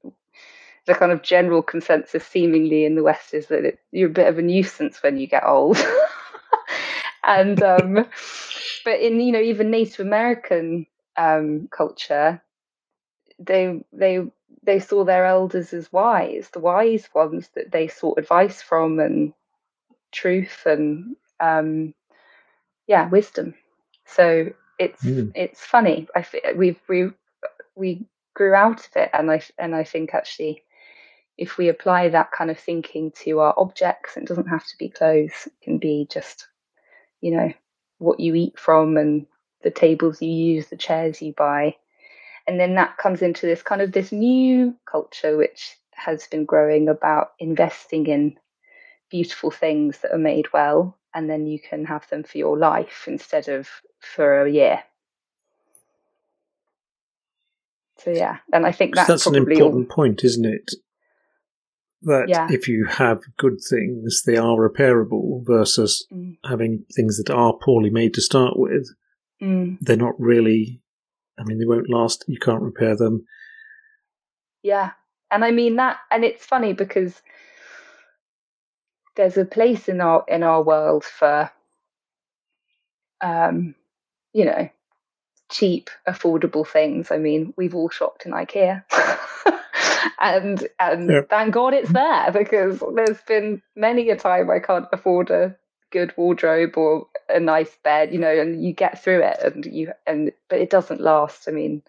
the 0.86 0.94
kind 0.94 1.12
of 1.12 1.22
general 1.22 1.62
consensus 1.62 2.26
seemingly 2.26 2.86
in 2.86 2.94
the 2.94 3.02
West 3.02 3.34
is 3.34 3.48
that 3.48 3.64
it, 3.66 3.78
you're 3.92 4.08
a 4.08 4.12
bit 4.12 4.26
of 4.26 4.38
a 4.38 4.42
nuisance 4.42 5.02
when 5.02 5.18
you 5.18 5.26
get 5.26 5.44
old. 5.44 5.76
and 7.24 7.62
um, 7.62 8.06
but 8.86 9.00
in 9.00 9.20
you 9.20 9.32
know 9.32 9.40
even 9.40 9.70
Native 9.70 10.00
American 10.00 10.86
um, 11.18 11.68
culture, 11.70 12.42
they 13.38 13.84
they 13.92 14.22
they 14.62 14.80
saw 14.80 15.04
their 15.04 15.26
elders 15.26 15.72
as 15.72 15.92
wise, 15.92 16.48
the 16.52 16.60
wise 16.60 17.08
ones 17.14 17.48
that 17.54 17.70
they 17.70 17.88
sought 17.88 18.18
advice 18.18 18.62
from 18.62 18.98
and 18.98 19.32
truth 20.12 20.62
and 20.66 21.16
um, 21.40 21.94
yeah, 22.86 23.08
wisdom. 23.08 23.54
So 24.06 24.50
it's 24.78 25.04
mm. 25.04 25.32
it's 25.34 25.64
funny. 25.64 26.08
I 26.14 26.24
we've 26.56 26.80
we 26.88 27.10
we 27.74 28.06
grew 28.34 28.54
out 28.54 28.80
of 28.80 28.96
it, 28.96 29.10
and 29.12 29.30
I 29.30 29.42
and 29.58 29.74
I 29.74 29.84
think 29.84 30.14
actually, 30.14 30.62
if 31.36 31.58
we 31.58 31.68
apply 31.68 32.08
that 32.08 32.32
kind 32.32 32.50
of 32.50 32.58
thinking 32.58 33.12
to 33.22 33.40
our 33.40 33.54
objects, 33.56 34.16
it 34.16 34.26
doesn't 34.26 34.48
have 34.48 34.66
to 34.66 34.78
be 34.78 34.88
clothes. 34.88 35.46
It 35.46 35.52
can 35.62 35.78
be 35.78 36.06
just, 36.10 36.46
you 37.20 37.32
know, 37.32 37.52
what 37.98 38.20
you 38.20 38.34
eat 38.34 38.58
from 38.58 38.96
and 38.96 39.26
the 39.62 39.70
tables 39.70 40.22
you 40.22 40.30
use, 40.30 40.68
the 40.68 40.76
chairs 40.76 41.20
you 41.20 41.32
buy, 41.32 41.76
and 42.48 42.58
then 42.58 42.74
that 42.74 42.96
comes 42.96 43.22
into 43.22 43.46
this 43.46 43.62
kind 43.62 43.80
of 43.82 43.92
this 43.92 44.10
new 44.10 44.74
culture 44.90 45.36
which 45.36 45.76
has 45.92 46.26
been 46.26 46.44
growing 46.44 46.88
about 46.88 47.32
investing 47.38 48.06
in 48.06 48.36
beautiful 49.10 49.50
things 49.50 49.98
that 49.98 50.12
are 50.12 50.18
made 50.18 50.52
well 50.52 50.96
and 51.14 51.30
then 51.30 51.46
you 51.46 51.58
can 51.60 51.84
have 51.84 52.08
them 52.08 52.22
for 52.24 52.38
your 52.38 52.58
life 52.58 53.04
instead 53.06 53.48
of 53.48 53.68
for 54.00 54.42
a 54.42 54.50
year 54.50 54.80
so 57.98 58.10
yeah 58.10 58.38
and 58.52 58.66
i 58.66 58.72
think 58.72 58.94
that's, 58.94 59.08
that's 59.08 59.26
an 59.26 59.34
important 59.36 59.90
all... 59.90 59.94
point 59.94 60.24
isn't 60.24 60.46
it 60.46 60.70
that 62.02 62.28
yeah. 62.28 62.46
if 62.50 62.68
you 62.68 62.86
have 62.86 63.20
good 63.38 63.58
things, 63.68 64.22
they 64.24 64.36
are 64.36 64.56
repairable 64.56 65.44
versus 65.44 66.06
mm. 66.12 66.36
having 66.44 66.84
things 66.94 67.18
that 67.18 67.32
are 67.32 67.54
poorly 67.54 67.90
made 67.90 68.14
to 68.14 68.20
start 68.20 68.56
with. 68.56 68.88
Mm. 69.42 69.78
They're 69.80 69.96
not 69.96 70.18
really, 70.18 70.80
I 71.38 71.44
mean, 71.44 71.58
they 71.58 71.66
won't 71.66 71.90
last. 71.90 72.24
You 72.26 72.38
can't 72.38 72.62
repair 72.62 72.96
them. 72.96 73.26
Yeah. 74.62 74.92
And 75.30 75.44
I 75.44 75.50
mean 75.50 75.76
that, 75.76 75.98
and 76.10 76.24
it's 76.24 76.44
funny 76.44 76.72
because 76.72 77.20
there's 79.18 79.36
a 79.36 79.44
place 79.44 79.88
in 79.88 80.00
our 80.00 80.24
in 80.28 80.42
our 80.42 80.62
world 80.62 81.04
for 81.04 81.50
um 83.20 83.74
you 84.32 84.44
know 84.44 84.70
cheap 85.50 85.90
affordable 86.08 86.66
things 86.66 87.10
i 87.10 87.18
mean 87.18 87.52
we've 87.56 87.74
all 87.74 87.90
shopped 87.90 88.24
in 88.24 88.32
ikea 88.32 88.84
and 90.20 90.68
and 90.78 91.10
yeah. 91.10 91.20
thank 91.28 91.52
god 91.52 91.74
it's 91.74 91.90
there 91.90 92.30
because 92.32 92.82
there's 92.94 93.20
been 93.22 93.60
many 93.74 94.08
a 94.10 94.16
time 94.16 94.48
i 94.50 94.60
can't 94.60 94.86
afford 94.92 95.30
a 95.30 95.54
good 95.90 96.12
wardrobe 96.16 96.76
or 96.76 97.06
a 97.28 97.40
nice 97.40 97.76
bed 97.82 98.12
you 98.12 98.18
know 98.18 98.40
and 98.40 98.62
you 98.64 98.72
get 98.72 99.02
through 99.02 99.22
it 99.22 99.38
and 99.42 99.64
you 99.66 99.92
and 100.06 100.32
but 100.48 100.58
it 100.58 100.70
doesn't 100.70 101.00
last 101.00 101.48
i 101.48 101.50
mean 101.50 101.82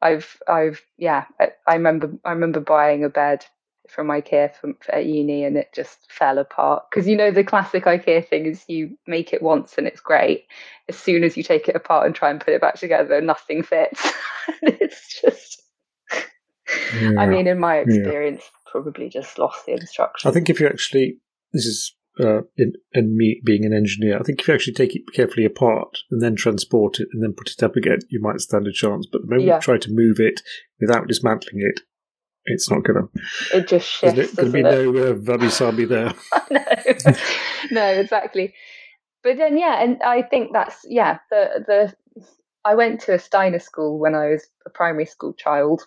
i've 0.00 0.36
i've 0.48 0.82
yeah 0.98 1.24
i, 1.40 1.48
I 1.66 1.74
remember 1.74 2.12
i 2.24 2.30
remember 2.30 2.60
buying 2.60 3.04
a 3.04 3.08
bed 3.08 3.44
from 3.88 4.08
IKEA 4.08 4.54
from, 4.54 4.76
at 4.88 5.06
uni 5.06 5.44
and 5.44 5.56
it 5.56 5.72
just 5.72 6.10
fell 6.10 6.38
apart. 6.38 6.84
Because 6.90 7.06
you 7.06 7.16
know 7.16 7.30
the 7.30 7.44
classic 7.44 7.84
IKEA 7.84 8.26
thing 8.26 8.46
is 8.46 8.64
you 8.68 8.96
make 9.06 9.32
it 9.32 9.42
once 9.42 9.76
and 9.76 9.86
it's 9.86 10.00
great. 10.00 10.46
As 10.88 10.96
soon 10.96 11.24
as 11.24 11.36
you 11.36 11.42
take 11.42 11.68
it 11.68 11.76
apart 11.76 12.06
and 12.06 12.14
try 12.14 12.30
and 12.30 12.40
put 12.40 12.54
it 12.54 12.60
back 12.60 12.76
together, 12.76 13.20
nothing 13.20 13.62
fits. 13.62 14.12
it's 14.62 15.20
just. 15.20 15.62
Yeah, 16.98 17.12
I 17.18 17.26
mean, 17.26 17.46
in 17.46 17.58
my 17.58 17.78
experience, 17.78 18.42
yeah. 18.44 18.70
probably 18.70 19.08
just 19.08 19.38
lost 19.38 19.66
the 19.66 19.72
instructions. 19.72 20.30
I 20.30 20.32
think 20.32 20.48
if 20.48 20.58
you 20.58 20.66
actually, 20.66 21.18
this 21.52 21.66
is 21.66 21.94
uh, 22.20 22.42
in, 22.56 22.74
in 22.92 23.16
me 23.16 23.40
being 23.44 23.64
an 23.64 23.72
engineer, 23.72 24.18
I 24.18 24.22
think 24.22 24.40
if 24.40 24.48
you 24.48 24.54
actually 24.54 24.74
take 24.74 24.94
it 24.94 25.02
carefully 25.14 25.44
apart 25.44 25.98
and 26.10 26.20
then 26.20 26.36
transport 26.36 27.00
it 27.00 27.08
and 27.12 27.22
then 27.22 27.32
put 27.32 27.50
it 27.50 27.62
up 27.62 27.76
again, 27.76 28.00
you 28.10 28.20
might 28.20 28.40
stand 28.40 28.66
a 28.66 28.72
chance. 28.72 29.06
But 29.10 29.22
the 29.22 29.28
moment 29.28 29.46
yeah. 29.46 29.54
you 29.56 29.60
try 29.60 29.78
to 29.78 29.90
move 29.90 30.20
it 30.20 30.40
without 30.80 31.08
dismantling 31.08 31.62
it, 31.62 31.80
it's 32.44 32.70
not 32.70 32.84
gonna. 32.84 33.08
It 33.54 33.68
just 33.68 33.88
shifts. 33.88 34.16
There's 34.16 34.34
going 34.34 34.46
to 34.46 34.52
be 34.52 34.62
no 34.62 35.10
uh, 35.10 35.48
wabi 35.60 35.84
there. 35.84 36.12
no, 36.50 36.64
no, 37.70 37.86
exactly. 37.86 38.54
But 39.22 39.36
then, 39.36 39.56
yeah, 39.56 39.82
and 39.82 40.02
I 40.02 40.22
think 40.22 40.52
that's 40.52 40.84
yeah. 40.84 41.18
The 41.30 41.64
the 41.66 42.24
I 42.64 42.74
went 42.74 43.00
to 43.02 43.14
a 43.14 43.18
Steiner 43.18 43.60
school 43.60 43.98
when 43.98 44.14
I 44.14 44.30
was 44.30 44.48
a 44.66 44.70
primary 44.70 45.06
school 45.06 45.34
child, 45.34 45.86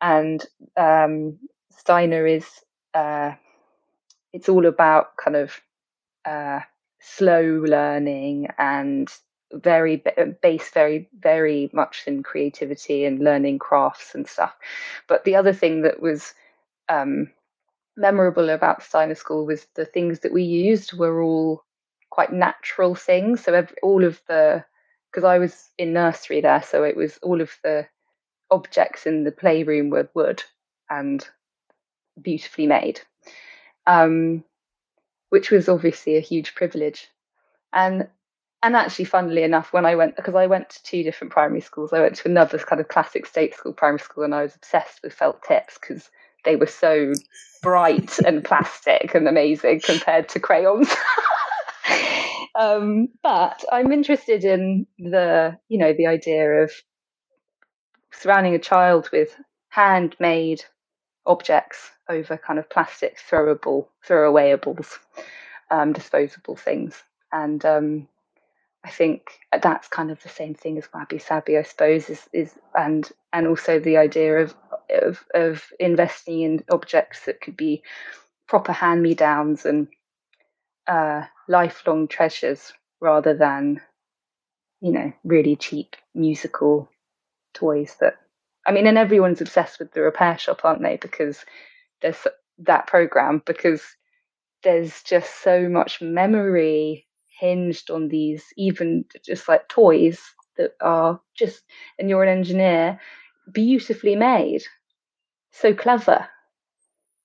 and 0.00 0.44
um, 0.78 1.38
Steiner 1.70 2.26
is 2.26 2.46
uh, 2.94 3.32
it's 4.32 4.48
all 4.48 4.66
about 4.66 5.16
kind 5.16 5.36
of 5.36 5.60
uh, 6.24 6.60
slow 7.00 7.42
learning 7.66 8.48
and 8.58 9.08
very 9.52 10.02
based 10.42 10.72
very 10.74 11.08
very 11.18 11.68
much 11.72 12.04
in 12.06 12.22
creativity 12.22 13.04
and 13.04 13.18
learning 13.18 13.58
crafts 13.58 14.14
and 14.14 14.28
stuff. 14.28 14.54
But 15.08 15.24
the 15.24 15.34
other 15.36 15.52
thing 15.52 15.82
that 15.82 16.00
was 16.00 16.34
um, 16.88 17.30
memorable 17.96 18.50
about 18.50 18.82
steiner 18.82 19.16
school 19.16 19.46
was 19.46 19.66
the 19.74 19.84
things 19.84 20.20
that 20.20 20.32
we 20.32 20.44
used 20.44 20.92
were 20.92 21.22
all 21.22 21.64
quite 22.10 22.32
natural 22.32 22.94
things. 22.94 23.42
So 23.42 23.54
every, 23.54 23.76
all 23.82 24.04
of 24.04 24.20
the 24.28 24.64
because 25.10 25.24
i 25.24 25.38
was 25.38 25.70
in 25.78 25.92
nursery 25.92 26.40
there 26.40 26.62
so 26.62 26.84
it 26.84 26.96
was 26.96 27.18
all 27.22 27.40
of 27.40 27.50
the 27.64 27.86
objects 28.50 29.06
in 29.06 29.24
the 29.24 29.32
playroom 29.32 29.90
were 29.90 30.08
wood 30.14 30.42
and 30.88 31.28
beautifully 32.20 32.66
made 32.66 33.00
um, 33.86 34.44
which 35.30 35.50
was 35.50 35.68
obviously 35.68 36.16
a 36.16 36.20
huge 36.20 36.54
privilege 36.54 37.08
and 37.72 38.08
and 38.62 38.76
actually, 38.76 39.06
funnily 39.06 39.42
enough, 39.42 39.72
when 39.72 39.86
I 39.86 39.94
went, 39.94 40.16
because 40.16 40.34
I 40.34 40.46
went 40.46 40.68
to 40.70 40.82
two 40.82 41.02
different 41.02 41.32
primary 41.32 41.62
schools, 41.62 41.94
I 41.94 42.00
went 42.00 42.16
to 42.16 42.28
another 42.28 42.58
kind 42.58 42.80
of 42.80 42.88
classic 42.88 43.24
state 43.24 43.54
school 43.54 43.72
primary 43.72 44.00
school, 44.00 44.24
and 44.24 44.34
I 44.34 44.42
was 44.42 44.54
obsessed 44.54 45.00
with 45.02 45.14
felt 45.14 45.42
tips 45.42 45.78
because 45.80 46.10
they 46.44 46.56
were 46.56 46.66
so 46.66 47.12
bright 47.62 48.18
and 48.18 48.44
plastic 48.44 49.14
and 49.14 49.26
amazing 49.26 49.80
compared 49.80 50.28
to 50.30 50.40
crayons. 50.40 50.94
um, 52.54 53.08
but 53.22 53.64
I'm 53.72 53.92
interested 53.92 54.44
in 54.44 54.86
the, 54.98 55.56
you 55.68 55.78
know, 55.78 55.94
the 55.94 56.06
idea 56.06 56.62
of 56.62 56.70
surrounding 58.12 58.54
a 58.54 58.58
child 58.58 59.08
with 59.10 59.34
handmade 59.70 60.64
objects 61.26 61.90
over 62.08 62.36
kind 62.36 62.58
of 62.58 62.68
plastic 62.70 63.18
throwable, 63.18 63.86
throwawayables, 64.06 64.98
um, 65.70 65.92
disposable 65.92 66.56
things. 66.56 67.02
And 67.32 67.64
um, 67.64 68.08
I 68.84 68.90
think 68.90 69.30
that's 69.62 69.88
kind 69.88 70.10
of 70.10 70.22
the 70.22 70.28
same 70.28 70.54
thing 70.54 70.78
as 70.78 70.88
wabi 70.92 71.18
sabi, 71.18 71.58
I 71.58 71.62
suppose, 71.62 72.08
is, 72.08 72.28
is 72.32 72.54
and 72.74 73.08
and 73.32 73.46
also 73.46 73.78
the 73.78 73.98
idea 73.98 74.38
of, 74.38 74.54
of 74.90 75.24
of 75.34 75.64
investing 75.78 76.40
in 76.40 76.64
objects 76.70 77.26
that 77.26 77.40
could 77.40 77.56
be 77.56 77.82
proper 78.48 78.72
hand 78.72 79.02
me 79.02 79.14
downs 79.14 79.66
and 79.66 79.88
uh, 80.86 81.24
lifelong 81.46 82.08
treasures 82.08 82.72
rather 83.00 83.34
than 83.34 83.80
you 84.80 84.92
know 84.92 85.12
really 85.24 85.56
cheap 85.56 85.94
musical 86.14 86.90
toys 87.52 87.96
that 88.00 88.16
I 88.70 88.72
mean, 88.72 88.86
and 88.86 88.96
everyone's 88.96 89.40
obsessed 89.40 89.80
with 89.80 89.90
the 89.90 90.00
repair 90.00 90.38
shop, 90.38 90.60
aren't 90.64 90.80
they? 90.80 90.96
Because 90.96 91.44
there's 92.02 92.24
that 92.58 92.86
program 92.86 93.42
because 93.44 93.82
there's 94.62 95.02
just 95.02 95.42
so 95.42 95.68
much 95.68 96.00
memory 96.00 97.08
hinged 97.40 97.90
on 97.90 98.06
these, 98.06 98.44
even 98.56 99.06
just 99.26 99.48
like 99.48 99.68
toys 99.68 100.20
that 100.56 100.74
are 100.80 101.20
just, 101.34 101.64
and 101.98 102.08
you're 102.08 102.22
an 102.22 102.28
engineer, 102.28 103.00
beautifully 103.50 104.14
made, 104.14 104.62
so 105.50 105.74
clever. 105.74 106.28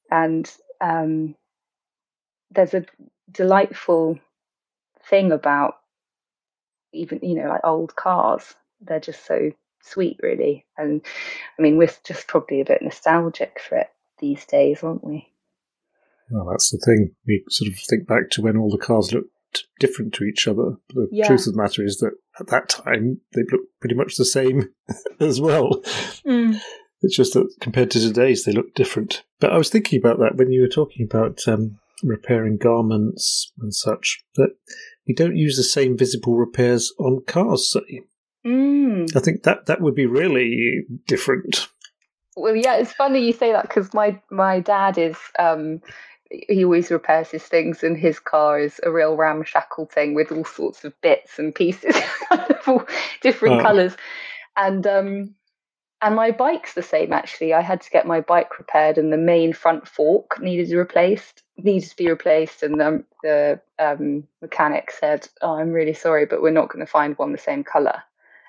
And 0.10 0.52
um, 0.82 1.36
there's 2.50 2.74
a 2.74 2.88
delightful 3.32 4.18
thing 5.08 5.32
about 5.32 5.76
even, 6.92 7.20
you 7.22 7.36
know, 7.36 7.50
like 7.50 7.62
old 7.64 7.96
cars. 7.96 8.56
They're 8.82 9.00
just 9.00 9.28
so 9.28 9.52
sweet, 9.86 10.18
really. 10.22 10.66
And 10.78 11.02
I 11.58 11.62
mean, 11.62 11.78
we're 11.78 11.92
just 12.04 12.28
probably 12.28 12.62
a 12.62 12.66
bit 12.66 12.82
nostalgic 12.82 13.60
for 13.60 13.78
it 13.78 13.90
these 14.20 14.46
days, 14.46 14.84
aren't 14.84 15.04
we? 15.04 15.28
Well, 16.30 16.48
that's 16.50 16.72
the 16.72 16.80
thing. 16.84 17.16
We 17.28 17.44
sort 17.50 17.72
of 17.72 17.78
think 17.78 18.08
back 18.08 18.30
to 18.32 18.42
when 18.42 18.58
all 18.58 18.72
the 18.72 18.84
cars 18.84 19.14
looked 19.14 19.30
different 19.80 20.14
to 20.16 20.24
each 20.24 20.48
other. 20.48 20.76
The 20.90 21.08
yeah. 21.12 21.28
truth 21.28 21.48
of 21.48 21.54
the 21.54 21.62
matter 21.62 21.84
is 21.84 21.98
that 21.98 22.14
at 22.40 22.48
that 22.48 22.70
time 22.70 23.22
they 23.34 23.42
looked 23.52 23.80
pretty 23.80 23.96
much 23.96 24.16
the 24.16 24.26
same 24.26 24.70
as 25.20 25.40
well. 25.40 25.82
Mm. 26.26 26.60
It's 27.02 27.16
just 27.16 27.34
that 27.34 27.54
compared 27.62 27.92
to 27.92 28.00
today's, 28.00 28.44
they 28.44 28.52
look 28.52 28.74
different. 28.74 29.24
But 29.40 29.52
I 29.52 29.58
was 29.58 29.70
thinking 29.70 30.00
about 30.00 30.18
that 30.20 30.38
when 30.38 30.52
you 30.52 30.62
were 30.62 30.68
talking 30.68 31.06
about 31.06 31.40
um, 31.48 31.78
repairing 32.04 32.58
garments 32.58 33.52
and 33.60 33.74
such, 33.74 34.24
that 34.36 34.56
we 35.08 35.14
don't 35.14 35.38
use 35.38 35.56
the 35.56 35.64
same 35.64 35.98
visible 35.98 36.36
repairs 36.36 36.92
on 36.98 37.24
cars, 37.28 37.72
say. 37.72 38.02
Mm. 38.46 39.16
I 39.16 39.20
think 39.20 39.44
that 39.44 39.66
that 39.66 39.82
would 39.82 39.96
be 39.96 40.06
really 40.06 40.86
different. 41.08 41.68
Well, 42.36 42.56
yeah, 42.56 42.76
it's 42.76 42.92
funny 42.92 43.26
you 43.26 43.34
say 43.34 43.52
that 43.52 43.64
because 43.64 43.94
my 43.94 44.20
my 44.30 44.60
dad 44.60 44.98
is 44.98 45.18
um, 45.40 45.82
he 46.30 46.64
always 46.64 46.92
repairs 46.92 47.30
his 47.30 47.44
things, 47.44 47.84
and 47.84 47.98
his 47.98 48.20
car 48.20 48.60
is 48.60 48.80
a 48.84 48.92
real 48.92 49.16
ramshackle 49.16 49.88
thing 49.88 50.14
with 50.14 50.32
all 50.32 50.46
sorts 50.46 50.84
of 50.84 51.00
bits 51.02 51.40
and 51.40 51.56
pieces, 51.56 51.96
all 52.68 52.86
different 53.22 53.62
oh. 53.62 53.64
colours. 53.64 53.96
And 54.58 54.86
um, 54.86 55.36
and 56.02 56.16
my 56.16 56.32
bike's 56.32 56.74
the 56.74 56.84
same 56.84 57.14
actually. 57.14 57.54
I 57.54 57.62
had 57.62 57.82
to 57.82 57.90
get 57.90 58.06
my 58.06 58.22
bike 58.22 58.60
repaired, 58.60 58.98
and 58.98 59.12
the 59.12 59.18
main 59.18 59.54
front 59.54 59.88
fork 59.88 60.40
needed 60.42 60.72
replaced, 60.72 61.42
needed 61.58 61.90
to 61.90 61.96
be 61.96 62.10
replaced. 62.10 62.64
And 62.64 62.82
um, 62.82 63.06
the 63.24 63.60
um, 63.80 64.28
mechanic 64.42 64.92
said, 64.92 65.28
"Oh, 65.42 65.54
I'm 65.54 65.72
really 65.72 65.94
sorry, 65.94 66.26
but 66.26 66.42
we're 66.42 66.52
not 66.52 66.70
going 66.70 66.86
to 66.86 66.92
find 66.92 67.18
one 67.18 67.32
the 67.32 67.38
same 67.38 67.64
colour." 67.64 68.04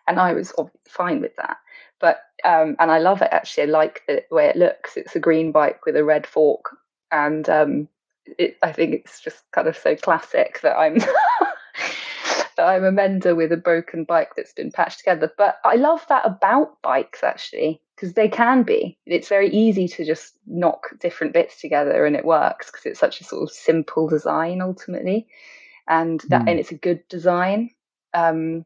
And 0.08 0.20
I 0.20 0.32
was 0.32 0.52
fine 0.88 1.20
with 1.20 1.36
that. 1.36 1.56
But 2.00 2.20
um, 2.44 2.76
and 2.78 2.90
I 2.90 2.98
love 2.98 3.22
it 3.22 3.28
actually. 3.32 3.64
I 3.64 3.66
like 3.66 4.02
the 4.06 4.22
way 4.30 4.46
it 4.46 4.56
looks. 4.56 4.96
It's 4.96 5.16
a 5.16 5.20
green 5.20 5.52
bike 5.52 5.86
with 5.86 5.96
a 5.96 6.04
red 6.04 6.26
fork 6.26 6.76
and 7.10 7.48
um, 7.48 7.88
it, 8.38 8.56
I 8.62 8.72
think 8.72 8.94
it's 8.94 9.20
just 9.20 9.42
kind 9.52 9.68
of 9.68 9.76
so 9.76 9.96
classic 9.96 10.60
that 10.62 10.76
I'm 10.76 10.98
that 12.56 12.66
I'm 12.66 12.84
a 12.84 12.92
mender 12.92 13.34
with 13.34 13.52
a 13.52 13.56
broken 13.56 14.04
bike 14.04 14.30
that's 14.36 14.52
been 14.52 14.72
patched 14.72 14.98
together. 14.98 15.30
But 15.36 15.58
I 15.64 15.76
love 15.76 16.04
that 16.08 16.26
about 16.26 16.80
bikes 16.82 17.22
actually 17.22 17.80
because 17.94 18.14
they 18.14 18.28
can 18.28 18.62
be. 18.62 18.98
It's 19.06 19.28
very 19.28 19.50
easy 19.50 19.88
to 19.88 20.04
just 20.04 20.34
knock 20.46 20.88
different 21.00 21.32
bits 21.32 21.60
together 21.60 22.04
and 22.04 22.16
it 22.16 22.24
works 22.24 22.70
because 22.70 22.86
it's 22.86 23.00
such 23.00 23.20
a 23.20 23.24
sort 23.24 23.44
of 23.44 23.50
simple 23.50 24.08
design 24.08 24.60
ultimately, 24.60 25.28
and 25.88 26.20
that 26.28 26.42
mm. 26.42 26.50
and 26.50 26.60
it's 26.60 26.72
a 26.72 26.76
good 26.76 27.06
design. 27.08 27.70
Um, 28.14 28.64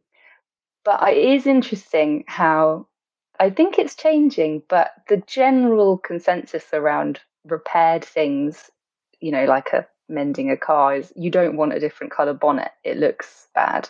but 0.84 1.02
it 1.08 1.18
is 1.18 1.46
interesting 1.46 2.24
how 2.26 2.86
I 3.38 3.50
think 3.50 3.78
it's 3.78 3.94
changing, 3.94 4.62
but 4.68 4.90
the 5.08 5.22
general 5.26 5.98
consensus 5.98 6.64
around 6.72 7.20
repaired 7.44 8.04
things, 8.04 8.70
you 9.20 9.32
know, 9.32 9.46
like 9.46 9.72
a 9.72 9.86
mending 10.08 10.50
a 10.50 10.56
car 10.56 10.96
is 10.96 11.12
you 11.16 11.30
don't 11.30 11.56
want 11.56 11.72
a 11.72 11.80
different 11.80 12.12
color 12.12 12.34
bonnet. 12.34 12.70
It 12.84 12.98
looks 12.98 13.48
bad. 13.54 13.88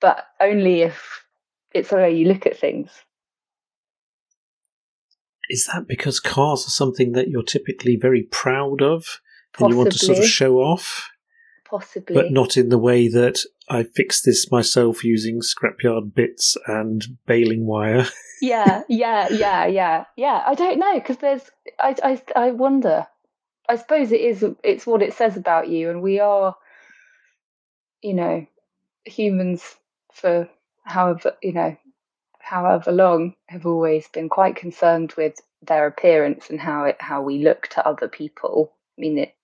But 0.00 0.26
only 0.40 0.82
if 0.82 1.24
it's 1.72 1.90
the 1.90 1.96
way 1.96 2.14
you 2.14 2.26
look 2.26 2.46
at 2.46 2.58
things. 2.58 2.90
Is 5.48 5.68
that 5.72 5.86
because 5.86 6.18
cars 6.18 6.66
are 6.66 6.70
something 6.70 7.12
that 7.12 7.28
you're 7.28 7.42
typically 7.42 7.96
very 7.96 8.22
proud 8.22 8.82
of 8.82 9.20
and 9.58 9.70
you 9.70 9.76
want 9.76 9.92
to 9.92 9.98
sort 9.98 10.18
of 10.18 10.24
show 10.24 10.56
off? 10.56 11.10
Possibly. 11.64 12.14
But 12.14 12.32
not 12.32 12.56
in 12.56 12.68
the 12.68 12.78
way 12.78 13.08
that 13.08 13.44
I 13.72 13.84
fixed 13.84 14.26
this 14.26 14.50
myself 14.52 15.02
using 15.02 15.40
scrapyard 15.40 16.14
bits 16.14 16.58
and 16.66 17.02
baling 17.24 17.64
wire. 17.64 18.06
yeah, 18.42 18.82
yeah, 18.86 19.28
yeah, 19.30 19.64
yeah, 19.64 20.04
yeah. 20.14 20.42
I 20.46 20.54
don't 20.54 20.78
know 20.78 20.98
because 20.98 21.16
there's. 21.16 21.50
I, 21.80 21.96
I, 22.02 22.22
I 22.36 22.50
wonder. 22.50 23.06
I 23.70 23.76
suppose 23.76 24.12
it 24.12 24.20
is. 24.20 24.44
It's 24.62 24.86
what 24.86 25.00
it 25.00 25.14
says 25.14 25.38
about 25.38 25.70
you, 25.70 25.88
and 25.88 26.02
we 26.02 26.20
are, 26.20 26.54
you 28.02 28.12
know, 28.12 28.46
humans 29.06 29.62
for 30.12 30.50
however 30.84 31.34
you 31.42 31.54
know, 31.54 31.74
however 32.40 32.92
long 32.92 33.34
have 33.46 33.64
always 33.64 34.06
been 34.08 34.28
quite 34.28 34.54
concerned 34.56 35.14
with 35.16 35.40
their 35.62 35.86
appearance 35.86 36.50
and 36.50 36.60
how 36.60 36.84
it 36.84 36.96
how 37.00 37.22
we 37.22 37.38
look 37.38 37.68
to 37.68 37.88
other 37.88 38.08
people. 38.08 38.70
I 38.98 39.00
mean, 39.00 39.16
it 39.16 39.34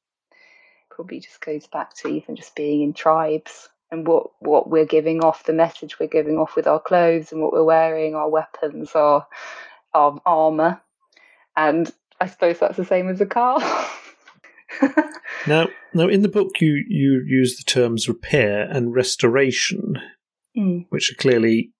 probably 0.90 1.20
just 1.20 1.40
goes 1.40 1.66
back 1.66 1.94
to 1.96 2.08
even 2.08 2.36
just 2.36 2.54
being 2.54 2.82
in 2.82 2.92
tribes 2.92 3.70
and 3.90 4.06
what 4.06 4.28
what 4.40 4.70
we're 4.70 4.86
giving 4.86 5.22
off, 5.22 5.44
the 5.44 5.52
message 5.52 5.98
we're 5.98 6.06
giving 6.06 6.36
off 6.36 6.56
with 6.56 6.66
our 6.66 6.80
clothes 6.80 7.32
and 7.32 7.40
what 7.40 7.52
we're 7.52 7.64
wearing, 7.64 8.14
our 8.14 8.28
weapons, 8.28 8.92
our 8.94 9.26
our 9.94 10.20
armor, 10.26 10.80
and 11.56 11.90
I 12.20 12.26
suppose 12.26 12.58
that's 12.58 12.76
the 12.76 12.84
same 12.84 13.08
as 13.08 13.20
a 13.20 13.26
car. 13.26 13.60
now, 15.46 15.68
now 15.94 16.08
in 16.08 16.22
the 16.22 16.28
book, 16.28 16.60
you 16.60 16.84
you 16.88 17.22
use 17.26 17.56
the 17.56 17.64
terms 17.64 18.08
repair 18.08 18.68
and 18.70 18.94
restoration, 18.94 19.98
mm. 20.56 20.86
which 20.90 21.10
are 21.10 21.16
clearly 21.16 21.72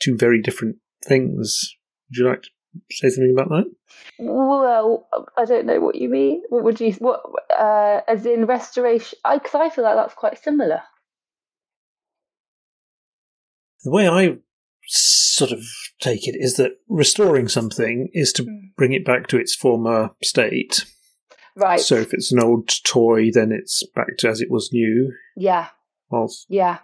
two 0.00 0.16
very 0.16 0.40
different 0.42 0.76
things. 1.04 1.76
Would 2.10 2.16
you 2.16 2.28
like 2.28 2.42
to 2.42 2.50
say 2.90 3.08
something 3.08 3.36
about 3.36 3.50
that? 3.50 3.64
Well, 4.18 5.08
I 5.36 5.44
don't 5.44 5.66
know 5.66 5.80
what 5.80 5.94
you 5.94 6.08
mean. 6.08 6.42
What 6.48 6.64
would 6.64 6.80
you 6.80 6.92
what 6.94 7.22
uh, 7.56 8.00
as 8.08 8.26
in 8.26 8.46
restoration? 8.46 9.18
Because 9.30 9.54
I, 9.54 9.66
I 9.66 9.70
feel 9.70 9.84
like 9.84 9.96
that's 9.96 10.14
quite 10.14 10.42
similar. 10.42 10.82
The 13.86 13.92
way 13.92 14.08
I 14.08 14.38
sort 14.88 15.52
of 15.52 15.60
take 16.00 16.26
it 16.26 16.34
is 16.36 16.56
that 16.56 16.72
restoring 16.88 17.46
something 17.46 18.08
is 18.12 18.32
to 18.32 18.42
mm. 18.42 18.74
bring 18.76 18.92
it 18.92 19.04
back 19.04 19.28
to 19.28 19.38
its 19.38 19.54
former 19.54 20.10
state. 20.24 20.84
Right. 21.54 21.78
So 21.78 21.94
if 21.94 22.12
it's 22.12 22.32
an 22.32 22.42
old 22.42 22.68
toy, 22.82 23.30
then 23.32 23.52
it's 23.52 23.84
back 23.94 24.16
to 24.18 24.28
as 24.28 24.40
it 24.40 24.50
was 24.50 24.72
new. 24.72 25.12
Yeah. 25.36 25.68
Whilst 26.10 26.46
yeah. 26.48 26.78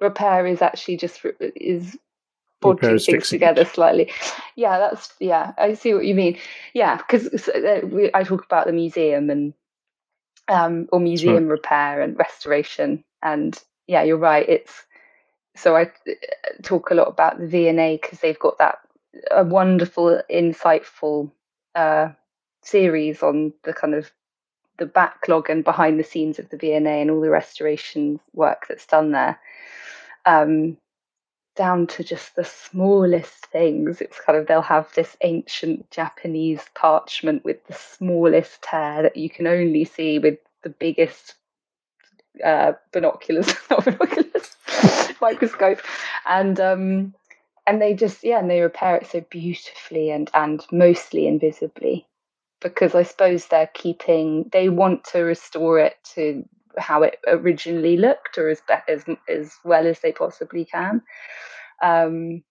Repair 0.00 0.46
is 0.46 0.62
actually 0.62 0.96
just 0.96 1.20
is 1.54 1.98
bodging 2.62 3.04
things 3.04 3.28
together 3.28 3.66
slightly. 3.66 4.10
Yeah, 4.56 4.78
that's 4.78 5.12
yeah. 5.20 5.52
I 5.58 5.74
see 5.74 5.92
what 5.92 6.06
you 6.06 6.14
mean. 6.14 6.38
Yeah, 6.72 6.96
because 6.96 7.28
uh, 7.46 7.82
I 8.14 8.22
talk 8.24 8.42
about 8.46 8.66
the 8.66 8.72
museum 8.72 9.28
and 9.28 9.52
um, 10.48 10.88
or 10.92 10.98
museum 10.98 11.44
right. 11.44 11.50
repair 11.50 12.00
and 12.00 12.18
restoration, 12.18 13.04
and 13.22 13.62
yeah, 13.86 14.02
you're 14.02 14.16
right. 14.16 14.48
It's 14.48 14.82
so 15.54 15.76
I 15.76 15.82
uh, 15.82 16.12
talk 16.62 16.90
a 16.90 16.94
lot 16.94 17.08
about 17.08 17.38
the 17.38 17.46
V&A 17.46 17.98
because 18.00 18.20
they've 18.20 18.38
got 18.38 18.58
that 18.58 18.78
a 19.30 19.44
wonderful, 19.44 20.22
insightful 20.30 21.30
uh, 21.74 22.08
series 22.62 23.22
on 23.22 23.52
the 23.64 23.72
kind 23.72 23.94
of 23.94 24.10
the 24.78 24.86
backlog 24.86 25.50
and 25.50 25.64
behind 25.64 25.98
the 25.98 26.04
scenes 26.04 26.38
of 26.38 26.48
the 26.48 26.56
V&A 26.56 26.80
and 26.80 27.10
all 27.10 27.20
the 27.20 27.30
restoration 27.30 28.18
work 28.32 28.66
that's 28.68 28.86
done 28.86 29.12
there. 29.12 29.38
Um, 30.24 30.78
down 31.54 31.86
to 31.86 32.02
just 32.02 32.34
the 32.34 32.44
smallest 32.44 33.46
things. 33.46 34.00
It's 34.00 34.18
kind 34.18 34.38
of 34.38 34.46
they'll 34.46 34.62
have 34.62 34.92
this 34.94 35.16
ancient 35.20 35.90
Japanese 35.90 36.62
parchment 36.74 37.44
with 37.44 37.66
the 37.66 37.74
smallest 37.74 38.62
tear 38.62 39.02
that 39.02 39.16
you 39.16 39.28
can 39.28 39.46
only 39.46 39.84
see 39.84 40.18
with 40.18 40.38
the 40.62 40.70
biggest 40.70 41.34
uh, 42.44 42.72
binoculars, 42.92 43.52
not 43.70 43.84
binoculars, 43.84 44.56
microscope, 45.20 45.80
and 46.26 46.58
um, 46.60 47.14
and 47.66 47.80
they 47.80 47.94
just 47.94 48.24
yeah, 48.24 48.38
and 48.38 48.50
they 48.50 48.60
repair 48.60 48.96
it 48.96 49.06
so 49.06 49.20
beautifully 49.30 50.10
and 50.10 50.30
and 50.34 50.64
mostly 50.72 51.26
invisibly, 51.26 52.06
because 52.60 52.94
I 52.94 53.02
suppose 53.02 53.46
they're 53.46 53.70
keeping 53.72 54.48
they 54.52 54.68
want 54.68 55.04
to 55.06 55.20
restore 55.20 55.78
it 55.78 55.96
to 56.14 56.44
how 56.78 57.02
it 57.02 57.18
originally 57.26 57.96
looked 57.96 58.38
or 58.38 58.48
as 58.48 58.62
as 58.88 59.04
as 59.28 59.52
well 59.64 59.86
as 59.86 60.00
they 60.00 60.12
possibly 60.12 60.64
can. 60.64 61.02
Um, 61.82 62.42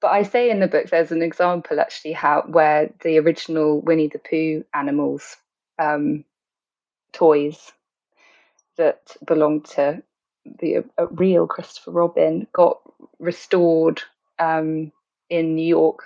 but 0.00 0.08
I 0.08 0.24
say 0.24 0.50
in 0.50 0.60
the 0.60 0.68
book 0.68 0.90
there's 0.90 1.12
an 1.12 1.22
example 1.22 1.80
actually 1.80 2.12
how 2.12 2.42
where 2.46 2.92
the 3.02 3.18
original 3.18 3.80
Winnie 3.80 4.08
the 4.08 4.18
Pooh 4.18 4.64
animals 4.74 5.36
um, 5.78 6.24
toys 7.12 7.72
that 8.76 9.16
belonged 9.26 9.64
to 9.64 10.02
the 10.60 10.78
uh, 10.98 11.06
real 11.10 11.46
Christopher 11.46 11.90
Robin 11.90 12.46
got 12.52 12.80
restored 13.18 14.02
um, 14.38 14.92
in 15.28 15.54
New 15.54 15.66
York 15.66 16.04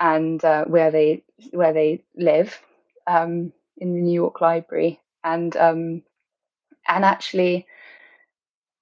and 0.00 0.44
uh, 0.44 0.64
where 0.64 0.90
they 0.90 1.22
where 1.52 1.72
they 1.72 2.02
live 2.16 2.58
um, 3.06 3.52
in 3.78 3.94
the 3.94 4.00
New 4.00 4.14
York 4.14 4.40
Library 4.40 5.00
and 5.22 5.56
um, 5.56 6.02
and 6.88 7.04
actually 7.04 7.66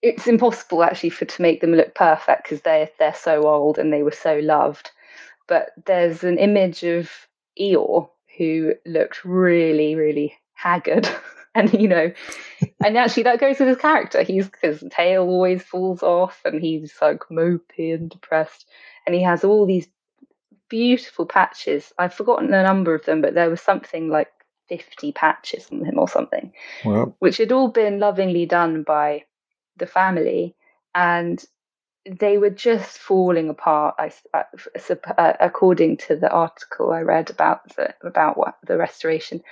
it's 0.02 0.26
impossible 0.26 0.82
actually 0.82 1.10
for 1.10 1.24
to 1.24 1.42
make 1.42 1.60
them 1.60 1.72
look 1.74 1.94
perfect 1.94 2.44
because 2.44 2.62
they 2.62 2.90
they're 2.98 3.14
so 3.14 3.46
old 3.46 3.78
and 3.78 3.92
they 3.92 4.02
were 4.02 4.10
so 4.10 4.38
loved. 4.38 4.90
But 5.48 5.70
there's 5.86 6.24
an 6.24 6.38
image 6.38 6.82
of 6.82 7.10
Eeyore 7.60 8.08
who 8.36 8.74
looked 8.86 9.24
really 9.24 9.94
really 9.94 10.34
haggard. 10.54 11.08
and 11.54 11.72
you 11.74 11.88
know, 11.88 12.12
and 12.84 12.96
actually 12.96 13.24
that 13.24 13.40
goes 13.40 13.58
with 13.58 13.68
his 13.68 13.76
character. 13.76 14.22
He's 14.22 14.50
his 14.62 14.82
tail 14.90 15.22
always 15.22 15.62
falls 15.62 16.02
off, 16.02 16.40
and 16.44 16.60
he's 16.62 16.94
like 17.00 17.20
mopey 17.30 17.94
and 17.94 18.10
depressed, 18.10 18.66
and 19.06 19.14
he 19.14 19.22
has 19.22 19.44
all 19.44 19.66
these 19.66 19.88
beautiful 20.68 21.26
patches. 21.26 21.92
I've 21.98 22.14
forgotten 22.14 22.50
the 22.50 22.62
number 22.62 22.94
of 22.94 23.04
them, 23.04 23.20
but 23.20 23.34
there 23.34 23.50
was 23.50 23.60
something 23.60 24.08
like 24.08 24.28
50 24.68 25.12
patches 25.12 25.68
on 25.70 25.84
him 25.84 25.98
or 25.98 26.08
something, 26.08 26.52
wow. 26.84 27.14
which 27.18 27.36
had 27.36 27.52
all 27.52 27.68
been 27.68 27.98
lovingly 27.98 28.46
done 28.46 28.82
by 28.82 29.24
the 29.76 29.86
family. 29.86 30.54
And 30.94 31.44
they 32.06 32.38
were 32.38 32.50
just 32.50 32.98
falling 32.98 33.50
apart, 33.50 33.96
I, 33.98 34.12
uh, 34.34 35.32
according 35.40 35.98
to 35.98 36.16
the 36.16 36.30
article 36.30 36.90
I 36.90 37.02
read 37.02 37.28
about 37.28 37.76
the, 37.76 37.94
about 38.02 38.38
what, 38.38 38.56
the 38.66 38.78
restoration. 38.78 39.42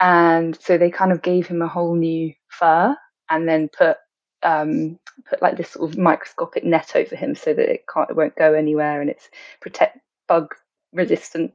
And 0.00 0.58
so 0.60 0.78
they 0.78 0.90
kind 0.90 1.12
of 1.12 1.22
gave 1.22 1.46
him 1.46 1.60
a 1.60 1.68
whole 1.68 1.94
new 1.94 2.32
fur 2.48 2.96
and 3.28 3.48
then 3.48 3.68
put 3.68 3.98
um, 4.42 4.98
put 5.28 5.42
like 5.42 5.56
this 5.56 5.70
sort 5.70 5.90
of 5.90 5.98
microscopic 5.98 6.64
net 6.64 6.92
over 6.94 7.14
him 7.14 7.34
so 7.34 7.52
that 7.52 7.70
it 7.70 7.84
can't 7.92 8.10
it 8.10 8.16
won't 8.16 8.36
go 8.36 8.54
anywhere 8.54 9.00
and 9.00 9.10
it's 9.10 9.28
protect 9.60 9.98
bug 10.28 10.54
resistant. 10.92 11.52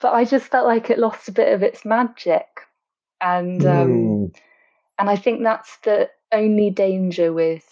But 0.00 0.14
I 0.14 0.24
just 0.24 0.46
felt 0.46 0.66
like 0.66 0.90
it 0.90 0.98
lost 0.98 1.28
a 1.28 1.32
bit 1.32 1.52
of 1.52 1.62
its 1.62 1.84
magic, 1.84 2.46
and 3.20 3.64
um, 3.66 3.88
mm. 3.88 4.34
and 4.98 5.10
I 5.10 5.16
think 5.16 5.42
that's 5.42 5.76
the 5.78 6.08
only 6.32 6.70
danger 6.70 7.32
with 7.32 7.64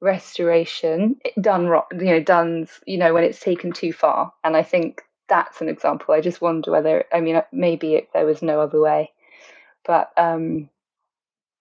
restoration 0.00 1.16
done 1.40 1.64
you 1.92 2.04
know 2.04 2.20
done 2.20 2.68
you 2.86 2.98
know 2.98 3.14
when 3.14 3.24
it's 3.24 3.40
taken 3.40 3.72
too 3.72 3.92
far. 3.92 4.32
And 4.42 4.56
i 4.56 4.62
think 4.62 5.02
that's 5.28 5.62
an 5.62 5.68
example. 5.68 6.14
I 6.14 6.20
just 6.20 6.42
wonder 6.42 6.70
whether 6.70 7.04
i 7.12 7.20
mean 7.20 7.40
maybe 7.52 7.94
it, 7.94 8.08
there 8.12 8.26
was 8.26 8.42
no 8.42 8.60
other 8.60 8.80
way 8.80 9.12
but 9.86 10.12
um 10.16 10.68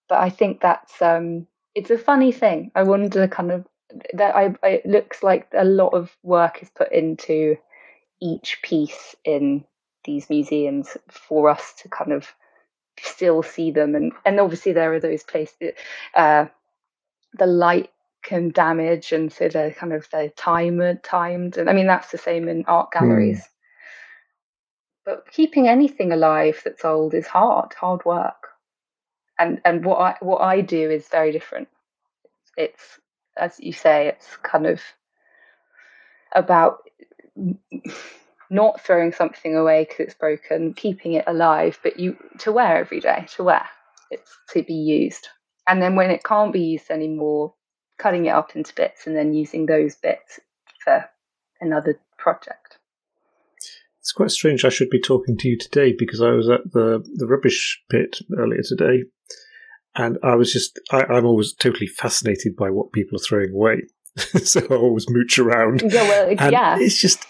but 0.10 0.20
i 0.20 0.30
think 0.30 0.62
that's 0.62 1.02
um 1.02 1.48
it's 1.76 1.90
a 1.90 1.98
funny 1.98 2.32
thing 2.32 2.72
i 2.76 2.84
wonder 2.84 3.28
kind 3.28 3.52
of 3.52 3.66
that 4.14 4.36
i 4.36 4.54
it 4.64 4.86
looks 4.86 5.24
like 5.24 5.48
a 5.54 5.66
lot 5.66 5.94
of 5.94 6.16
work 6.24 6.62
is 6.62 6.70
put 6.76 6.92
into 6.92 7.56
each 8.22 8.60
piece 8.64 9.16
in 9.26 9.64
these 10.06 10.30
museums 10.30 10.98
for 11.10 11.50
us 11.50 11.74
to 11.82 11.90
kind 11.90 12.12
of 12.12 12.28
still 13.00 13.42
see 13.42 13.72
them 13.72 13.96
and 13.96 14.12
and 14.26 14.40
obviously 14.40 14.72
there 14.72 14.94
are 14.94 15.00
those 15.00 15.24
places 15.24 15.74
uh, 16.16 16.46
the 17.34 17.46
light 17.46 17.90
can 18.24 18.52
damage 18.52 19.12
and 19.12 19.34
so 19.34 19.50
they're 19.50 19.72
kind 19.72 19.94
of 19.94 20.08
they're 20.12 20.30
timed 20.30 21.00
timed 21.04 21.58
and 21.58 21.70
i 21.70 21.74
mean 21.74 21.88
that's 21.88 22.12
the 22.12 22.18
same 22.18 22.48
in 22.48 22.64
art 22.66 22.90
hmm. 22.94 23.00
galleries. 23.00 23.42
But 25.06 25.30
keeping 25.32 25.68
anything 25.68 26.12
alive 26.12 26.62
that's 26.64 26.86
old 26.86 27.14
is 27.14 27.28
hard 27.28 27.74
hard 27.74 28.04
work 28.06 28.50
and 29.40 29.62
and 29.66 29.86
what 29.86 30.00
i 30.00 30.16
what 30.22 30.42
i 30.42 30.62
do 30.62 30.90
is 30.90 31.08
very 31.10 31.32
different 31.32 31.68
it's 32.58 33.00
as 33.38 33.60
you 33.60 33.74
say 33.74 34.08
it's 34.08 34.38
kind 34.44 34.66
of 34.66 34.82
about 36.36 36.80
not 38.54 38.80
throwing 38.82 39.12
something 39.12 39.56
away 39.56 39.84
because 39.84 40.00
it's 40.00 40.14
broken, 40.14 40.74
keeping 40.76 41.14
it 41.14 41.26
alive, 41.28 41.80
but 41.82 42.00
you 42.00 42.16
to 42.40 42.52
wear 42.52 42.78
every 42.78 43.00
day, 43.00 43.26
to 43.36 43.44
wear. 43.44 43.66
It's 44.12 44.38
to 44.52 44.62
be 44.64 44.76
used. 44.76 45.28
And 45.68 45.82
then 45.82 45.96
when 45.96 46.12
it 46.12 46.24
can't 46.24 46.54
be 46.54 46.62
used 46.62 46.92
anymore, 46.92 47.54
cutting 47.98 48.28
it 48.28 48.30
up 48.30 48.56
into 48.56 48.74
bits 48.76 49.08
and 49.08 49.16
then 49.16 49.34
using 49.34 49.66
those 49.66 49.96
bits 49.96 50.40
for 50.84 51.10
another 51.62 52.00
project. 52.18 52.63
It's 54.04 54.12
quite 54.12 54.32
strange 54.32 54.66
I 54.66 54.70
should 54.70 54.90
be 54.90 55.00
talking 55.00 55.38
to 55.38 55.48
you 55.48 55.58
today 55.58 55.96
because 55.98 56.20
I 56.22 56.32
was 56.32 56.50
at 56.50 56.74
the, 56.74 57.02
the 57.16 57.26
rubbish 57.26 57.82
pit 57.90 58.20
earlier 58.38 58.60
today 58.62 59.06
and 59.96 60.18
I 60.22 60.36
was 60.36 60.52
just, 60.52 60.78
I, 60.92 61.06
I'm 61.06 61.26
always 61.26 61.54
totally 61.54 61.88
fascinated 61.88 62.58
by 62.58 62.70
what 62.70 62.92
people 62.92 63.18
are 63.18 63.24
throwing 63.24 63.54
away. 63.54 63.84
so 64.44 64.60
I 64.70 64.76
always 64.76 65.06
mooch 65.10 65.40
around. 65.40 65.84
Yeah, 65.84 66.04
well, 66.04 66.36
And 66.38 66.52
yeah. 66.52 66.78
It's 66.82 67.00
just 67.00 67.26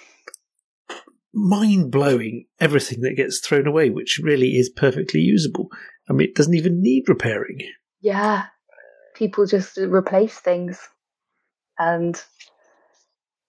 mind 1.32 1.92
blowing 1.92 2.46
everything 2.60 3.02
that 3.02 3.18
gets 3.18 3.38
thrown 3.40 3.68
away, 3.68 3.92
which 3.92 4.20
really 4.24 4.58
is 4.58 4.72
perfectly 4.76 5.20
usable. 5.20 5.68
I 6.10 6.14
mean, 6.14 6.28
it 6.28 6.36
doesn't 6.36 6.56
even 6.56 6.82
need 6.82 7.08
repairing. 7.08 7.60
Yeah. 8.02 8.48
People 9.14 9.46
just 9.46 9.78
replace 9.78 10.40
things. 10.40 10.80
And 11.78 12.20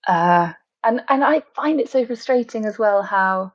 uh 0.06 0.52
and 0.84 1.00
and 1.08 1.24
I 1.24 1.42
find 1.54 1.80
it 1.80 1.88
so 1.88 2.06
frustrating 2.06 2.66
as 2.66 2.78
well 2.78 3.02
how 3.02 3.52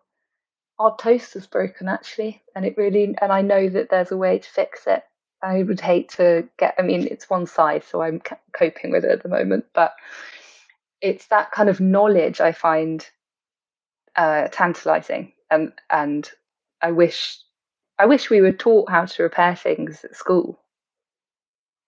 our 0.79 0.95
toaster's 0.97 1.47
broken 1.47 1.87
actually. 1.87 2.41
And 2.55 2.65
it 2.65 2.77
really 2.77 3.15
and 3.21 3.31
I 3.31 3.41
know 3.41 3.69
that 3.69 3.89
there's 3.89 4.11
a 4.11 4.17
way 4.17 4.39
to 4.39 4.49
fix 4.49 4.87
it. 4.87 5.03
I 5.41 5.63
would 5.63 5.79
hate 5.79 6.09
to 6.17 6.49
get 6.57 6.75
I 6.77 6.81
mean 6.81 7.07
it's 7.09 7.29
one 7.29 7.45
side 7.45 7.83
so 7.83 8.01
I'm 8.01 8.21
coping 8.53 8.91
with 8.91 9.05
it 9.05 9.11
at 9.11 9.23
the 9.23 9.29
moment. 9.29 9.65
But 9.73 9.93
it's 11.01 11.27
that 11.27 11.51
kind 11.51 11.69
of 11.69 11.79
knowledge 11.79 12.41
I 12.41 12.51
find 12.51 13.05
uh 14.15 14.47
tantalizing. 14.51 15.33
And 15.51 15.73
and 15.89 16.29
I 16.81 16.91
wish 16.91 17.37
I 17.99 18.05
wish 18.05 18.29
we 18.29 18.41
were 18.41 18.53
taught 18.53 18.89
how 18.89 19.05
to 19.05 19.23
repair 19.23 19.55
things 19.55 20.03
at 20.03 20.15
school. 20.15 20.59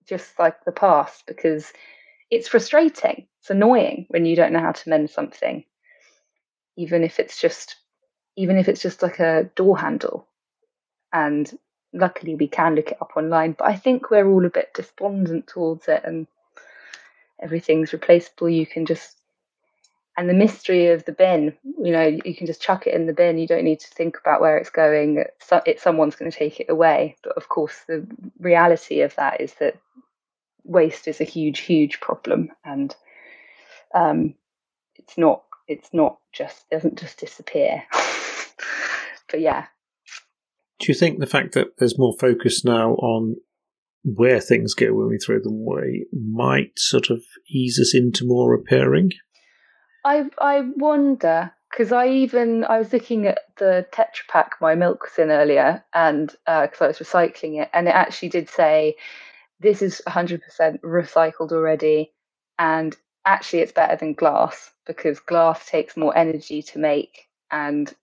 Just 0.08 0.38
like 0.40 0.64
the 0.66 0.72
past 0.74 1.24
because 1.26 1.72
it's 2.32 2.48
frustrating. 2.48 3.28
It's 3.40 3.50
annoying 3.50 4.06
when 4.10 4.26
you 4.26 4.36
don't 4.36 4.54
know 4.54 4.62
how 4.62 4.72
to 4.72 4.90
mend 4.90 5.10
something, 5.10 5.66
even 6.78 7.04
if 7.04 7.20
it's 7.20 7.40
just 7.40 7.76
even 8.38 8.58
if 8.58 8.70
it's 8.70 8.82
just 8.82 9.04
like 9.04 9.20
a 9.20 9.50
door 9.56 9.78
handle. 9.78 10.28
And 11.12 11.52
luckily 11.94 12.36
we 12.36 12.48
can 12.48 12.76
look 12.76 12.92
it 12.92 13.02
up 13.02 13.12
online, 13.18 13.52
but 13.52 13.68
I 13.68 13.76
think 13.76 14.10
we're 14.10 14.30
all 14.30 14.46
a 14.46 14.50
bit 14.50 14.74
despondent 14.74 15.48
towards 15.48 15.90
it 15.90 16.02
and 16.06 16.26
everything's 17.42 17.92
replaceable. 17.92 18.50
You 18.50 18.66
can 18.66 18.86
just 18.86 19.18
and 20.18 20.30
the 20.30 20.34
mystery 20.34 20.88
of 20.88 21.06
the 21.06 21.14
bin, 21.14 21.54
you 21.64 21.92
know, 21.92 22.20
you 22.24 22.36
can 22.36 22.46
just 22.46 22.62
chuck 22.62 22.86
it 22.86 22.94
in 22.94 23.06
the 23.08 23.14
bin. 23.14 23.38
You 23.38 23.48
don't 23.48 23.64
need 23.64 23.80
to 23.80 23.88
think 23.88 24.18
about 24.20 24.42
where 24.42 24.58
it's 24.58 24.70
going. 24.70 25.24
So, 25.40 25.62
it, 25.66 25.80
someone's 25.80 26.16
going 26.16 26.30
to 26.30 26.38
take 26.38 26.60
it 26.60 26.70
away. 26.70 27.16
But 27.24 27.38
of 27.38 27.48
course, 27.48 27.76
the 27.88 28.06
reality 28.38 29.02
of 29.02 29.16
that 29.16 29.40
is 29.40 29.54
that 29.56 29.78
waste 30.64 31.08
is 31.08 31.22
a 31.22 31.26
huge, 31.26 31.60
huge 31.60 32.00
problem, 32.00 32.50
and 32.64 32.96
um, 33.94 34.36
it's 34.96 35.18
not. 35.18 35.44
It's 35.68 35.90
not 35.94 36.18
just 36.34 36.70
doesn't 36.70 37.00
just 37.00 37.20
disappear. 37.20 37.84
but 39.30 39.40
yeah, 39.40 39.68
Do 40.80 40.92
you 40.92 40.96
think 40.98 41.20
the 41.20 41.28
fact 41.28 41.54
that 41.54 41.78
there's 41.78 41.98
more 41.98 42.16
focus 42.20 42.66
now 42.66 42.94
on 42.96 43.36
where 44.04 44.40
things 44.40 44.74
go 44.74 44.94
when 44.94 45.08
we 45.10 45.18
throw 45.18 45.40
them 45.40 45.54
away 45.54 46.06
might 46.12 46.72
sort 46.78 47.10
of 47.12 47.22
ease 47.48 47.80
us 47.80 47.94
into 47.94 48.26
more 48.26 48.50
repairing? 48.50 49.12
I 50.04 50.26
I 50.40 50.62
wonder 50.76 51.52
because 51.70 51.92
I 51.92 52.10
even 52.10 52.64
I 52.66 52.80
was 52.80 52.92
looking 52.92 53.28
at 53.28 53.40
the 53.58 53.86
Tetra 53.94 54.28
Pak 54.28 54.56
my 54.60 54.76
milk 54.76 55.04
was 55.04 55.20
in 55.20 55.32
earlier, 55.32 55.84
and 55.94 56.30
because 56.46 56.82
I 56.82 56.88
was 56.88 56.98
recycling 57.00 57.62
it, 57.62 57.70
and 57.74 57.88
it 57.88 57.96
actually 57.96 58.30
did 58.30 58.50
say 58.50 58.96
this 59.62 59.82
is 59.82 60.02
100% 60.08 60.42
recycled 60.82 61.52
already, 61.52 62.12
and 62.58 62.96
actually 63.26 63.60
it's 63.60 63.72
better 63.72 63.96
than 63.96 64.14
glass 64.14 64.72
because 64.86 65.20
glass 65.20 65.66
takes 65.68 65.96
more 65.96 66.16
energy 66.18 66.62
to 66.64 66.80
make 66.80 67.28
and 67.52 67.94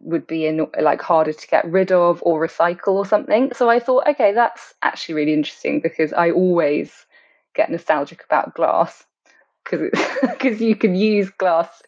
would 0.00 0.26
be 0.26 0.46
in, 0.46 0.66
like 0.80 1.02
harder 1.02 1.32
to 1.32 1.48
get 1.48 1.64
rid 1.70 1.90
of 1.90 2.22
or 2.22 2.40
recycle 2.40 2.94
or 2.94 3.06
something. 3.06 3.52
So 3.52 3.68
I 3.68 3.80
thought, 3.80 4.06
okay, 4.08 4.32
that's 4.32 4.74
actually 4.82 5.16
really 5.16 5.32
interesting 5.32 5.80
because 5.80 6.12
I 6.12 6.30
always 6.30 6.92
get 7.54 7.70
nostalgic 7.70 8.24
about 8.24 8.54
glass 8.54 9.04
because 9.64 9.90
because 10.22 10.60
you 10.68 10.76
can 10.76 10.94
use 10.94 11.30
glass 11.30 11.82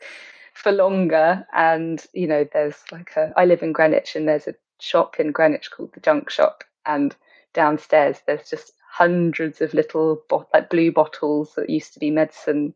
for 0.54 0.72
longer 0.72 1.46
and 1.54 2.04
you 2.12 2.26
know 2.26 2.46
there's 2.52 2.76
like 2.90 3.12
a 3.16 3.32
I 3.36 3.44
live 3.44 3.62
in 3.62 3.72
Greenwich 3.72 4.16
and 4.16 4.28
there's 4.28 4.48
a 4.48 4.54
shop 4.80 5.20
in 5.20 5.32
Greenwich 5.32 5.70
called 5.70 5.92
the 5.94 6.00
Junk 6.00 6.30
Shop 6.30 6.64
and 6.84 7.14
downstairs 7.54 8.18
there's 8.26 8.48
just 8.50 8.72
hundreds 8.90 9.60
of 9.60 9.74
little 9.74 10.22
bot- 10.28 10.48
like 10.52 10.70
blue 10.70 10.92
bottles 10.92 11.54
that 11.54 11.70
used 11.70 11.94
to 11.94 12.00
be 12.00 12.10
medicine 12.10 12.74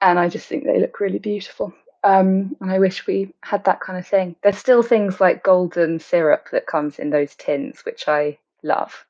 and 0.00 0.18
I 0.18 0.28
just 0.28 0.46
think 0.46 0.64
they 0.64 0.80
look 0.80 1.00
really 1.00 1.18
beautiful 1.18 1.72
um, 2.02 2.54
and 2.60 2.70
I 2.70 2.78
wish 2.78 3.06
we 3.06 3.32
had 3.42 3.64
that 3.64 3.80
kind 3.80 3.98
of 3.98 4.06
thing 4.06 4.36
there's 4.42 4.58
still 4.58 4.82
things 4.82 5.20
like 5.20 5.42
golden 5.44 6.00
syrup 6.00 6.48
that 6.52 6.66
comes 6.66 6.98
in 6.98 7.10
those 7.10 7.34
tins 7.34 7.84
which 7.84 8.08
I 8.08 8.38
love 8.62 9.06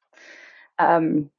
um, 0.78 1.30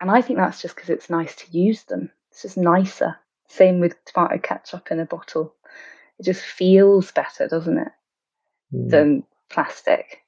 and 0.00 0.10
I 0.10 0.22
think 0.22 0.38
that's 0.38 0.62
just 0.62 0.74
because 0.74 0.90
it's 0.90 1.10
nice 1.10 1.36
to 1.36 1.56
use 1.56 1.84
them 1.84 2.10
it's 2.34 2.42
just 2.42 2.56
nicer. 2.56 3.16
Same 3.46 3.78
with 3.78 3.94
tomato 4.06 4.38
ketchup 4.38 4.90
in 4.90 4.98
a 4.98 5.06
bottle. 5.06 5.54
It 6.18 6.24
just 6.24 6.42
feels 6.42 7.12
better, 7.12 7.46
doesn't 7.46 7.78
it, 7.78 7.92
Hmm. 8.72 8.88
than 8.88 9.26
plastic. 9.50 10.24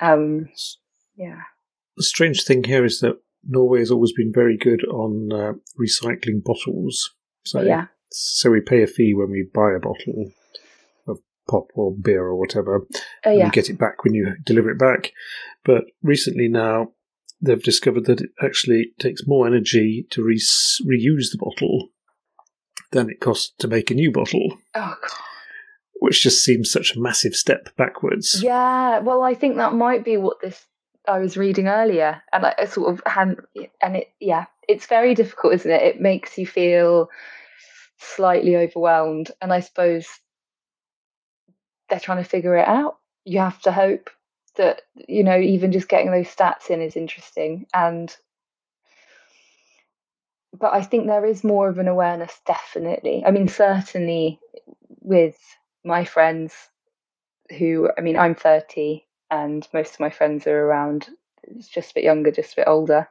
Um, 0.00 0.50
yeah. 1.16 1.40
The 1.96 2.02
strange 2.02 2.44
thing 2.44 2.64
here 2.64 2.84
is 2.84 3.00
that 3.00 3.18
Norway 3.46 3.78
has 3.80 3.90
always 3.90 4.12
been 4.12 4.32
very 4.32 4.56
good 4.56 4.84
on 4.84 5.30
uh, 5.32 5.52
recycling 5.80 6.42
bottles. 6.42 7.10
So, 7.44 7.60
yeah. 7.62 7.86
so 8.10 8.50
we 8.50 8.60
pay 8.60 8.82
a 8.82 8.86
fee 8.86 9.14
when 9.14 9.30
we 9.30 9.46
buy 9.54 9.72
a 9.76 9.80
bottle 9.80 10.30
of 11.06 11.18
pop 11.48 11.66
or 11.74 11.94
beer 11.94 12.24
or 12.24 12.36
whatever, 12.36 12.86
Oh, 13.24 13.30
and 13.30 13.38
yeah. 13.38 13.46
you 13.46 13.52
get 13.52 13.68
it 13.70 13.78
back 13.78 14.02
when 14.02 14.14
you 14.14 14.34
deliver 14.44 14.70
it 14.70 14.78
back. 14.78 15.12
But 15.64 15.84
recently 16.02 16.48
now, 16.48 16.92
they've 17.40 17.62
discovered 17.62 18.06
that 18.06 18.22
it 18.22 18.30
actually 18.42 18.92
takes 18.98 19.26
more 19.26 19.46
energy 19.46 20.06
to 20.10 20.22
re- 20.24 20.36
reuse 20.38 21.30
the 21.30 21.38
bottle 21.38 21.90
than 22.92 23.10
it 23.10 23.20
costs 23.20 23.52
to 23.58 23.68
make 23.68 23.90
a 23.90 23.94
new 23.94 24.10
bottle, 24.10 24.56
Oh, 24.74 24.96
God. 25.00 25.10
which 26.00 26.22
just 26.22 26.42
seems 26.42 26.70
such 26.70 26.96
a 26.96 27.00
massive 27.00 27.34
step 27.34 27.68
backwards. 27.76 28.42
Yeah. 28.42 29.00
Well, 29.00 29.22
I 29.22 29.34
think 29.34 29.56
that 29.56 29.74
might 29.74 30.04
be 30.04 30.16
what 30.16 30.40
this 30.40 30.64
I 31.06 31.18
was 31.18 31.36
reading 31.36 31.68
earlier, 31.68 32.22
and 32.32 32.46
I, 32.46 32.64
sort 32.64 32.92
of 32.92 33.02
had, 33.06 33.36
and 33.82 33.96
it, 33.96 34.12
yeah, 34.20 34.46
it's 34.68 34.86
very 34.86 35.14
difficult, 35.14 35.54
isn't 35.54 35.70
it? 35.70 35.82
It 35.82 36.00
makes 36.00 36.38
you 36.38 36.46
feel 36.46 37.10
slightly 37.98 38.56
overwhelmed, 38.56 39.30
and 39.40 39.52
I 39.52 39.60
suppose 39.60 40.06
they're 41.88 42.00
trying 42.00 42.22
to 42.22 42.28
figure 42.28 42.56
it 42.56 42.66
out. 42.66 42.98
You 43.24 43.40
have 43.40 43.60
to 43.62 43.72
hope 43.72 44.10
that 44.56 44.82
you 44.94 45.24
know 45.24 45.38
even 45.38 45.72
just 45.72 45.88
getting 45.88 46.10
those 46.10 46.34
stats 46.34 46.70
in 46.70 46.80
is 46.80 46.96
interesting, 46.96 47.66
and 47.74 48.14
but 50.58 50.72
I 50.72 50.82
think 50.82 51.06
there 51.06 51.26
is 51.26 51.44
more 51.44 51.68
of 51.68 51.78
an 51.78 51.88
awareness, 51.88 52.40
definitely. 52.46 53.24
I 53.26 53.30
mean, 53.30 53.48
certainly 53.48 54.38
with 55.00 55.36
my 55.84 56.04
friends 56.04 56.54
who, 57.58 57.90
I 57.98 58.00
mean, 58.00 58.16
I'm 58.16 58.34
30 58.34 59.04
and 59.34 59.66
most 59.74 59.94
of 59.94 60.00
my 60.00 60.10
friends 60.10 60.46
are 60.46 60.64
around 60.66 61.08
it's 61.42 61.68
just 61.68 61.90
a 61.90 61.94
bit 61.94 62.04
younger, 62.04 62.30
just 62.30 62.54
a 62.54 62.56
bit 62.56 62.68
older. 62.68 63.08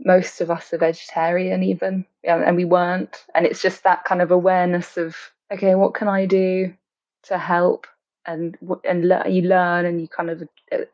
Most 0.00 0.40
of 0.40 0.50
us 0.50 0.72
are 0.72 0.78
vegetarian, 0.78 1.62
even, 1.62 2.04
and 2.24 2.42
and 2.42 2.56
we 2.56 2.64
weren't. 2.64 3.24
And 3.34 3.46
it's 3.46 3.62
just 3.62 3.84
that 3.84 4.04
kind 4.04 4.20
of 4.20 4.30
awareness 4.30 4.96
of, 4.96 5.14
okay, 5.52 5.74
what 5.74 5.94
can 5.94 6.08
I 6.08 6.26
do 6.26 6.74
to 7.24 7.38
help? 7.38 7.86
And 8.26 8.56
and 8.84 9.08
le- 9.08 9.28
you 9.28 9.42
learn 9.42 9.84
and 9.84 10.00
you 10.00 10.08
kind 10.08 10.30
of 10.30 10.42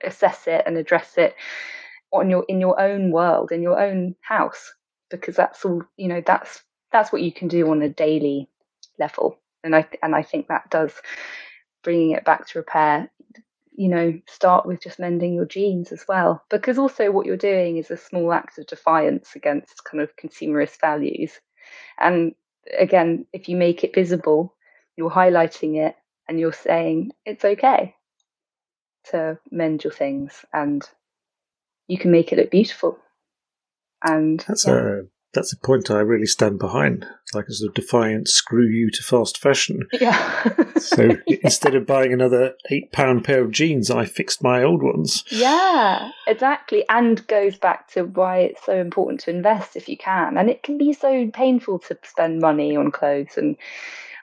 assess 0.05 0.47
it 0.47 0.65
and 0.67 0.77
address 0.77 1.17
it 1.17 1.35
on 2.13 2.29
your 2.29 2.45
in 2.49 2.61
your 2.61 2.79
own 2.81 3.11
world, 3.13 3.53
in 3.53 3.63
your 3.63 3.81
own 3.81 4.15
house, 4.21 4.75
because 5.11 5.37
that's 5.37 5.65
all 5.65 5.83
you 5.97 6.09
know. 6.09 6.23
That's 6.27 6.63
that's 6.93 7.13
what 7.13 7.23
you 7.23 7.33
can 7.33 7.49
do 7.49 7.71
on 7.71 7.81
a 7.83 7.89
daily 7.89 8.49
level. 8.99 9.39
And 9.65 9.75
I 9.75 9.87
and 10.03 10.15
I 10.15 10.23
think 10.23 10.49
that 10.49 10.69
does 10.71 10.93
bringing 11.83 12.11
it 12.11 12.25
back 12.25 12.47
to 12.49 12.59
repair 12.59 13.11
you 13.79 13.89
know 13.89 14.21
start 14.27 14.67
with 14.67 14.83
just 14.83 14.99
mending 14.99 15.35
your 15.35 15.47
jeans 15.47 15.93
as 15.93 16.05
well. 16.09 16.43
Because 16.51 16.79
also 16.79 17.11
what 17.11 17.27
you're 17.27 17.37
doing 17.37 17.79
is 17.79 17.91
a 17.91 17.97
small 17.97 18.33
act 18.33 18.59
of 18.59 18.67
defiance 18.67 19.37
against 19.37 19.85
kind 19.85 20.03
of 20.03 20.17
consumerist 20.17 20.81
values. 20.81 21.33
And 21.99 22.35
again 22.79 23.25
if 23.33 23.49
you 23.49 23.57
make 23.57 23.83
it 23.83 23.95
visible 23.95 24.55
you're 24.99 25.11
highlighting 25.11 25.77
it 25.77 25.95
and 26.29 26.39
you're 26.41 26.53
saying 26.53 27.13
it's 27.25 27.45
okay 27.45 27.95
to 29.05 29.39
mend 29.51 29.85
your 29.85 29.93
things 29.93 30.45
and 30.53 30.83
you 31.87 31.97
can 31.97 32.11
make 32.11 32.33
it 32.33 32.39
look 32.39 32.51
beautiful. 32.51 32.99
And 34.05 34.45
That's 34.47 34.67
yeah. 34.67 34.73
a 34.73 35.03
that's 35.33 35.53
a 35.53 35.59
point 35.59 35.91
I 35.91 35.99
really 35.99 36.27
stand 36.27 36.59
behind. 36.59 37.07
like 37.35 37.47
a 37.49 37.53
sort 37.53 37.71
of 37.71 37.75
defiant 37.75 38.29
screw 38.29 38.67
you 38.67 38.91
to 38.91 39.03
fast 39.03 39.39
fashion. 39.39 39.87
Yeah. 39.93 40.55
So 40.79 41.17
instead 41.27 41.75
of 41.75 41.87
buying 41.87 42.13
another 42.13 42.55
eight 42.71 42.93
pound 42.93 43.25
pair 43.25 43.43
of 43.43 43.51
jeans, 43.51 43.91
I 43.91 44.05
fixed 44.05 44.43
my 44.43 44.63
old 44.63 44.83
ones. 44.83 45.25
Yeah, 45.29 46.11
exactly. 46.27 46.85
And 46.89 47.27
goes 47.27 47.59
back 47.59 47.89
to 47.91 48.05
why 48.05 48.39
it's 48.39 48.65
so 48.65 48.77
important 48.77 49.21
to 49.21 49.31
invest 49.31 49.77
if 49.77 49.89
you 49.89 49.99
can. 49.99 50.39
And 50.39 50.49
it 50.49 50.63
can 50.63 50.79
be 50.79 50.93
so 50.93 51.29
painful 51.33 51.81
to 51.81 51.99
spend 52.05 52.41
money 52.41 52.77
on 52.77 52.91
clothes 52.91 53.37
and 53.37 53.57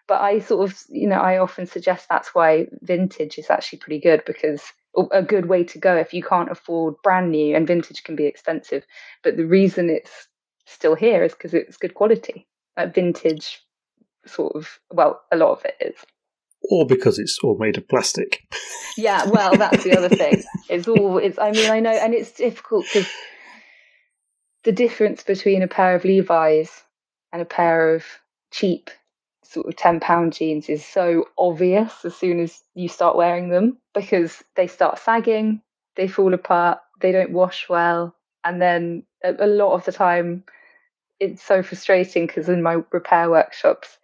but 0.08 0.22
I 0.22 0.40
sort 0.40 0.70
of, 0.70 0.84
you 0.90 1.08
know, 1.08 1.20
I 1.20 1.38
often 1.38 1.66
suggest 1.66 2.08
that's 2.10 2.34
why 2.34 2.68
vintage 2.82 3.38
is 3.38 3.50
actually 3.50 3.80
pretty 3.80 4.00
good 4.00 4.24
because 4.26 4.62
a 5.12 5.22
good 5.22 5.48
way 5.48 5.64
to 5.66 5.78
go 5.80 5.96
if 5.96 6.14
you 6.14 6.24
can't 6.24 6.52
afford 6.52 6.96
brand 7.04 7.32
new 7.32 7.56
and 7.56 7.68
vintage 7.68 8.04
can 8.04 8.16
be 8.16 8.26
expensive. 8.26 8.86
But 9.24 9.36
the 9.36 9.46
reason 9.46 9.90
it's 9.90 10.28
still 10.66 10.96
here 10.96 11.24
is 11.24 11.34
because 11.34 11.54
it's 11.54 11.78
good 11.78 11.94
quality. 11.94 12.48
Like 12.78 12.94
vintage 12.94 13.62
sort 14.26 14.56
of 14.56 14.80
well, 14.92 15.22
a 15.32 15.38
lot 15.38 15.52
of 15.52 15.66
it 15.66 15.76
is. 15.80 15.96
Or 16.70 16.86
because 16.86 17.20
it's 17.20 17.38
all 17.44 17.58
made 17.58 17.78
of 17.78 17.88
plastic. 17.88 18.42
Yeah, 18.98 19.30
well, 19.30 19.56
that's 19.56 19.84
the 19.84 19.98
other 19.98 20.10
thing. 20.10 20.44
It's 20.70 20.88
all 20.88 21.20
it's 21.20 21.38
I 21.38 21.52
mean, 21.52 21.70
I 21.70 21.80
know 21.80 21.92
and 21.92 22.14
it's 22.14 22.32
difficult 22.32 22.86
because 22.86 23.08
the 24.64 24.72
difference 24.72 25.22
between 25.24 25.62
a 25.62 25.68
pair 25.68 25.96
of 25.96 26.04
Levi's 26.04 26.72
and 27.32 27.42
a 27.42 27.46
pair 27.46 27.94
of 27.94 28.04
cheap 28.52 28.90
sort 29.44 29.68
of 29.68 29.76
10 29.76 30.00
pound 30.00 30.34
jeans 30.34 30.70
is 30.70 30.84
so 30.84 31.26
obvious 31.38 32.04
as 32.04 32.16
soon 32.16 32.40
as 32.40 32.62
you 32.74 32.90
start 32.90 33.16
wearing 33.16 33.50
them 33.50 33.78
because 33.94 34.44
they 34.56 34.68
start 34.68 35.00
sagging, 35.00 35.62
they 35.96 36.08
fall 36.08 36.34
apart, 36.34 36.80
they 37.00 37.12
don't 37.12 37.32
wash 37.32 37.70
well. 37.70 38.16
And 38.46 38.62
then 38.62 39.04
a, 39.24 39.48
lot 39.48 39.74
of 39.74 39.86
the 39.86 39.92
time, 39.92 40.44
it's 41.20 41.44
so 41.44 41.64
frustrating 41.64 42.28
because 42.28 42.48
in 42.48 42.62
my 42.62 42.78
repair 42.92 43.30
workshops, 43.30 43.98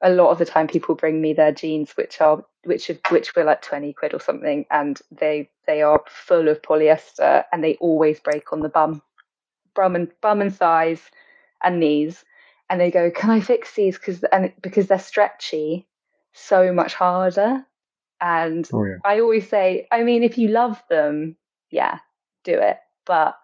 a 0.00 0.10
lot 0.10 0.30
of 0.30 0.38
the 0.38 0.44
time 0.44 0.68
people 0.68 0.94
bring 0.94 1.20
me 1.20 1.32
their 1.32 1.52
jeans 1.52 1.92
which 1.96 2.20
are 2.20 2.44
which 2.64 2.88
are, 2.88 2.98
which 3.10 3.34
were 3.34 3.42
like 3.42 3.62
20 3.62 3.92
quid 3.94 4.14
or 4.14 4.20
something 4.20 4.64
and 4.70 5.00
they 5.10 5.50
they 5.66 5.82
are 5.82 6.00
full 6.06 6.46
of 6.46 6.62
polyester 6.62 7.42
and 7.52 7.64
they 7.64 7.74
always 7.76 8.20
break 8.20 8.52
on 8.52 8.60
the 8.60 8.68
bum 8.68 9.02
bum 9.74 9.96
and 9.96 10.12
bum 10.20 10.40
and 10.40 10.54
thighs 10.54 11.02
and 11.64 11.80
knees 11.80 12.24
and 12.70 12.80
they 12.80 12.90
go, 12.90 13.10
"Can 13.10 13.30
I 13.30 13.40
fix 13.40 13.74
these?" 13.74 13.98
Because 13.98 14.22
and 14.24 14.52
because 14.60 14.88
they're 14.88 14.98
stretchy, 14.98 15.86
so 16.32 16.72
much 16.72 16.94
harder. 16.94 17.64
And 18.20 18.68
Oh, 18.72 18.84
yeah. 18.84 18.96
I 19.04 19.20
always 19.20 19.48
say, 19.48 19.86
I 19.92 20.02
mean, 20.02 20.22
if 20.22 20.38
you 20.38 20.48
love 20.48 20.82
them, 20.90 21.36
yeah, 21.70 22.00
do 22.44 22.52
it. 22.52 22.78
But 23.06 23.36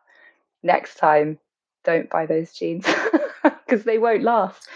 next 0.64 0.96
time, 0.96 1.40
don't 1.84 2.10
buy 2.10 2.26
those 2.26 2.52
jeans 2.54 2.86
because 3.44 3.84
they 3.84 3.98
won't 3.98 4.24
last, 4.24 4.68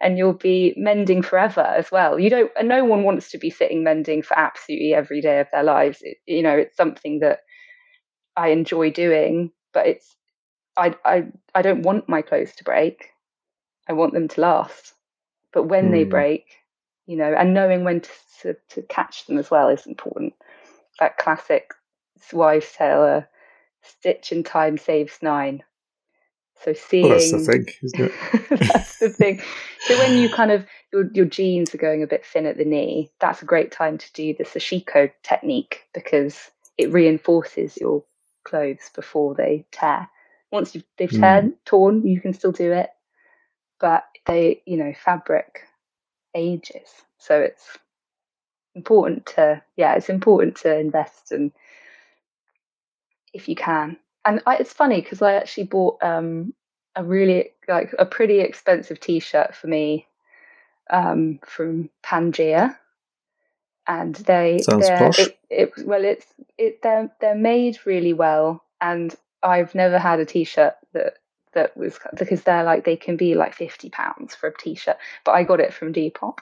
and 0.00 0.18
you'll 0.18 0.34
be 0.34 0.74
mending 0.78 1.22
forever 1.22 1.62
as 1.62 1.90
well. 1.92 2.18
You 2.20 2.30
don't. 2.30 2.52
And 2.58 2.68
no 2.68 2.84
one 2.84 3.04
wants 3.04 3.30
to 3.32 3.38
be 3.38 3.50
sitting 3.50 3.84
mending 3.84 4.22
for 4.22 4.38
absolutely 4.38 4.94
every 4.94 5.20
day 5.22 5.40
of 5.40 5.48
their 5.52 5.64
lives. 5.64 5.98
It, 6.02 6.18
you 6.26 6.42
know, 6.42 6.56
it's 6.56 6.76
something 6.76 7.20
that 7.20 7.40
I 8.36 8.48
enjoy 8.48 8.90
doing, 8.90 9.52
but 9.72 9.86
it's 9.86 10.16
I 10.76 10.96
I 11.04 11.28
I 11.54 11.62
don't 11.62 11.82
want 11.82 12.08
my 12.08 12.22
clothes 12.22 12.54
to 12.56 12.64
break. 12.64 13.10
I 13.88 13.94
want 13.94 14.14
them 14.14 14.28
to 14.28 14.40
last. 14.42 14.94
But 15.52 15.64
when 15.64 15.90
they 15.90 16.04
Hmm. 16.04 16.04
break, 16.04 16.46
you 17.06 17.16
know, 17.16 17.34
and 17.34 17.54
knowing 17.54 17.84
when 17.84 18.00
to, 18.02 18.10
to, 18.42 18.54
to 18.70 18.82
catch 18.84 19.26
them 19.26 19.38
as 19.38 19.50
well 19.50 19.68
is 19.68 19.86
important. 19.86 20.34
That 21.00 21.18
classic 21.18 21.72
wives' 22.32 22.72
tale, 22.72 23.02
uh, 23.02 23.22
stitch 23.84 24.32
in 24.32 24.42
time 24.42 24.78
saves 24.78 25.18
nine. 25.22 25.62
So 26.62 26.72
seeing 26.72 27.08
Well, 27.08 27.18
that's 27.18 27.30
the 27.30 27.38
thing, 27.40 27.66
isn't 27.82 28.00
it? 28.00 28.12
that's 28.68 28.98
the 28.98 29.10
thing. 29.10 29.42
So 29.80 29.98
when 29.98 30.16
you 30.16 30.30
kind 30.30 30.50
of 30.50 30.64
your 30.92 31.10
your 31.12 31.26
jeans 31.26 31.74
are 31.74 31.78
going 31.78 32.02
a 32.02 32.06
bit 32.06 32.24
thin 32.24 32.46
at 32.46 32.56
the 32.56 32.64
knee, 32.64 33.10
that's 33.20 33.42
a 33.42 33.46
great 33.46 33.72
time 33.72 33.98
to 33.98 34.12
do 34.12 34.34
the 34.34 34.44
sashiko 34.44 35.10
technique 35.22 35.82
because 35.92 36.50
it 36.78 36.92
reinforces 36.92 37.76
your 37.76 38.04
clothes 38.44 38.90
before 38.94 39.34
they 39.34 39.66
tear. 39.72 40.08
Once 40.50 40.74
you've, 40.74 40.84
they've 40.96 41.10
hmm. 41.10 41.20
turned, 41.20 41.52
torn, 41.64 42.06
you 42.06 42.20
can 42.20 42.32
still 42.32 42.52
do 42.52 42.72
it, 42.72 42.90
but 43.80 44.04
they, 44.26 44.62
you 44.66 44.76
know, 44.76 44.94
fabric 44.94 45.62
ages, 46.34 46.88
so 47.18 47.40
it's 47.40 47.76
important 48.74 49.26
to 49.26 49.62
yeah, 49.76 49.94
it's 49.94 50.08
important 50.08 50.56
to 50.56 50.78
invest 50.78 51.32
and 51.32 51.52
if 53.34 53.48
you 53.48 53.56
can. 53.56 53.98
And 54.24 54.40
I, 54.46 54.56
it's 54.56 54.72
funny 54.72 55.02
because 55.02 55.20
I 55.20 55.34
actually 55.34 55.64
bought 55.64 56.02
um, 56.02 56.54
a 56.96 57.04
really 57.04 57.50
like 57.68 57.94
a 57.98 58.06
pretty 58.06 58.40
expensive 58.40 59.00
T-shirt 59.00 59.54
for 59.54 59.66
me 59.66 60.06
um, 60.88 61.40
from 61.44 61.90
Pangaia, 62.02 62.76
and 63.86 64.14
they 64.14 64.60
Sounds 64.62 64.88
posh. 64.88 65.18
It, 65.18 65.38
it 65.50 65.72
well, 65.84 66.04
it's 66.04 66.26
it 66.56 66.80
they're 66.82 67.10
they're 67.20 67.34
made 67.34 67.78
really 67.84 68.14
well, 68.14 68.64
and 68.80 69.14
I've 69.42 69.74
never 69.74 69.98
had 69.98 70.20
a 70.20 70.24
T-shirt 70.24 70.74
that 70.92 71.18
that 71.52 71.76
was 71.76 71.98
because 72.16 72.42
they're 72.42 72.64
like 72.64 72.84
they 72.84 72.96
can 72.96 73.16
be 73.16 73.34
like 73.34 73.54
fifty 73.54 73.90
pounds 73.90 74.34
for 74.34 74.48
a 74.48 74.56
T-shirt, 74.56 74.96
but 75.24 75.32
I 75.32 75.42
got 75.42 75.60
it 75.60 75.74
from 75.74 75.92
Depop, 75.92 76.38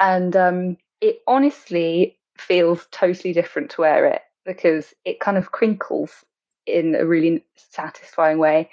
and 0.00 0.36
um, 0.36 0.76
it 1.00 1.22
honestly 1.26 2.18
feels 2.36 2.86
totally 2.90 3.32
different 3.32 3.70
to 3.70 3.80
wear 3.80 4.06
it 4.06 4.20
because 4.46 4.94
it 5.04 5.20
kind 5.20 5.36
of 5.36 5.52
crinkles 5.52 6.24
in 6.66 6.94
a 6.94 7.04
really 7.04 7.44
satisfying 7.56 8.38
way, 8.38 8.70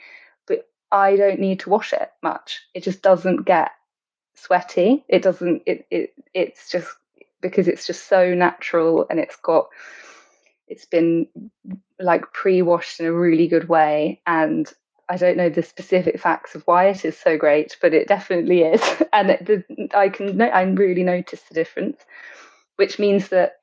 but 0.48 0.70
I 0.92 1.16
don't 1.16 1.40
need 1.40 1.60
to 1.62 1.70
wash 1.70 1.94
it 1.94 2.12
much. 2.22 2.62
It 2.74 2.84
just 2.84 3.02
doesn't 3.02 3.46
get 3.46 3.72
sweaty. 4.36 5.04
It 5.08 5.22
doesn't. 5.22 5.64
It 5.66 5.86
it 5.92 6.14
it's 6.34 6.70
just 6.70 6.90
because 7.42 7.68
it's 7.68 7.86
just 7.86 8.08
so 8.08 8.34
natural 8.34 9.06
and 9.10 9.20
it's 9.20 9.36
got 9.36 9.68
it's 10.68 10.86
been 10.86 11.28
like 12.00 12.32
pre-washed 12.32 13.00
in 13.00 13.06
a 13.06 13.14
really 13.14 13.48
good 13.48 13.68
way 13.68 14.22
and 14.26 14.72
I 15.10 15.18
don't 15.18 15.38
know 15.38 15.50
the 15.50 15.62
specific 15.62 16.20
facts 16.20 16.56
of 16.56 16.64
why 16.64 16.86
it 16.88 17.04
is 17.04 17.18
so 17.18 17.38
great, 17.38 17.78
but 17.82 17.94
it 17.94 18.08
definitely 18.08 18.62
is, 18.62 18.82
and 19.14 19.32
it, 19.32 19.46
the, 19.46 19.90
I 19.94 20.10
can 20.10 20.42
I 20.42 20.62
really 20.64 21.04
notice 21.04 21.42
the 21.44 21.54
difference, 21.54 22.02
which 22.78 23.00
means 23.00 23.28
that 23.30 23.58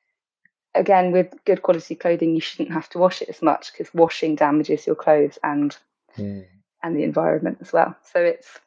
again 0.74 1.12
with 1.12 1.34
good 1.44 1.62
quality 1.62 1.94
clothing 1.94 2.34
you 2.34 2.40
shouldn't 2.40 2.72
have 2.72 2.88
to 2.90 2.98
wash 2.98 3.22
it 3.22 3.28
as 3.28 3.42
much 3.42 3.72
because 3.72 3.92
washing 3.94 4.34
damages 4.36 4.86
your 4.86 4.96
clothes 4.96 5.38
and 5.42 5.76
Hmm. 6.14 6.40
and 6.82 6.96
the 6.96 7.04
environment 7.04 7.58
as 7.60 7.72
well. 7.72 7.94
So 8.12 8.20
it's 8.20 8.58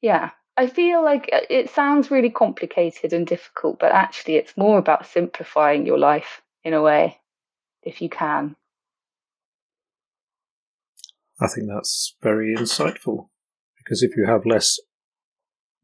yeah, 0.00 0.30
I 0.56 0.66
feel 0.68 1.02
like 1.04 1.28
uh, 1.32 1.40
it 1.50 1.70
sounds 1.70 2.10
really 2.10 2.30
complicated 2.30 3.12
and 3.12 3.26
difficult, 3.26 3.78
but 3.78 3.92
actually 3.92 4.36
it's 4.36 4.56
more 4.56 4.78
about 4.78 5.06
simplifying 5.06 5.86
your 5.86 5.98
life 5.98 6.42
in 6.64 6.74
a 6.74 6.82
way 6.82 7.18
if 7.82 8.00
you 8.00 8.08
can. 8.08 8.56
I 11.40 11.48
think 11.48 11.68
that's 11.68 12.16
very 12.22 12.54
insightful 12.56 13.28
because 13.78 14.02
if 14.02 14.16
you 14.16 14.26
have 14.26 14.46
less 14.46 14.78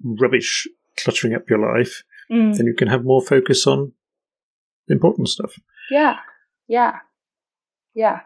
rubbish 0.03 0.67
cluttering 0.99 1.35
up 1.35 1.49
your 1.49 1.59
life, 1.59 2.03
Mm. 2.31 2.57
then 2.57 2.67
you 2.67 2.75
can 2.75 2.89
have 2.89 3.05
more 3.05 3.21
focus 3.21 3.67
on 3.67 3.93
important 4.89 5.29
stuff. 5.29 5.53
Yeah, 5.91 6.17
yeah, 6.69 6.99
yeah. 7.95 8.21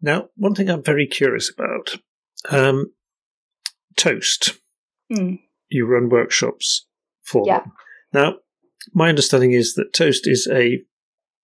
Now, 0.00 0.28
one 0.36 0.54
thing 0.54 0.68
I'm 0.70 0.82
very 0.82 1.06
curious 1.06 1.50
about 1.52 1.96
um, 2.50 2.92
Toast. 3.96 4.58
Mm. 5.12 5.40
You 5.68 5.86
run 5.86 6.08
workshops 6.08 6.86
for 7.24 7.44
Yeah. 7.46 7.60
them. 7.60 7.72
Now, 8.12 8.34
my 8.94 9.08
understanding 9.08 9.52
is 9.52 9.74
that 9.74 9.92
Toast 9.92 10.26
is 10.26 10.48
a 10.50 10.82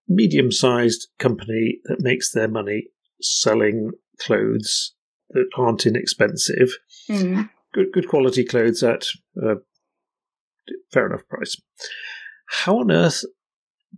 medium 0.09 0.53
sized 0.53 1.09
company 1.19 1.81
that 1.85 2.01
makes 2.01 2.31
their 2.31 2.49
money 2.49 2.89
selling 3.21 3.91
clothes 4.21 4.95
that 5.31 5.49
aren't 5.57 5.87
inexpensive. 5.87 6.77
Mm. 7.09 7.51
good 7.73 7.87
good 7.93 8.07
quality 8.09 8.45
clothes 8.45 8.83
at 8.83 9.07
a 9.43 9.57
fair 10.93 11.07
enough 11.07 11.27
price. 11.29 11.57
How 12.49 12.79
on 12.79 12.91
earth 12.93 13.25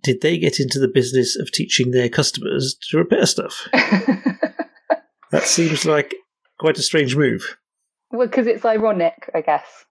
did 0.03 0.21
they 0.21 0.39
get 0.39 0.61
into 0.61 0.79
the 0.79 0.89
business 0.89 1.37
of 1.37 1.51
teaching 1.51 1.91
their 1.91 2.09
customers 2.09 2.77
to 2.91 2.99
repair 2.99 3.27
stuff? 3.27 3.67
That 5.31 5.45
seems 5.45 5.85
like 5.85 6.15
quite 6.59 6.79
a 6.79 6.83
strange 6.83 7.17
move. 7.17 7.57
well, 8.11 8.27
because 8.27 8.47
it's 8.47 8.65
ironic, 8.65 9.29
I 9.35 9.41
guess. 9.41 9.85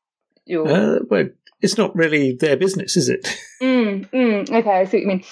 Uh, 0.49 0.99
well, 1.09 1.27
it's 1.61 1.77
not 1.77 1.95
really 1.95 2.33
their 2.33 2.57
business, 2.57 2.97
is 2.97 3.09
it? 3.09 3.27
Mm, 3.61 4.09
mm, 4.09 4.51
okay, 4.51 4.79
I 4.79 4.83
see 4.83 4.97
what 4.97 5.01
you 5.01 5.07
mean. 5.07 5.23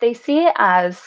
They 0.00 0.12
see 0.12 0.38
it 0.44 0.52
as 0.56 1.00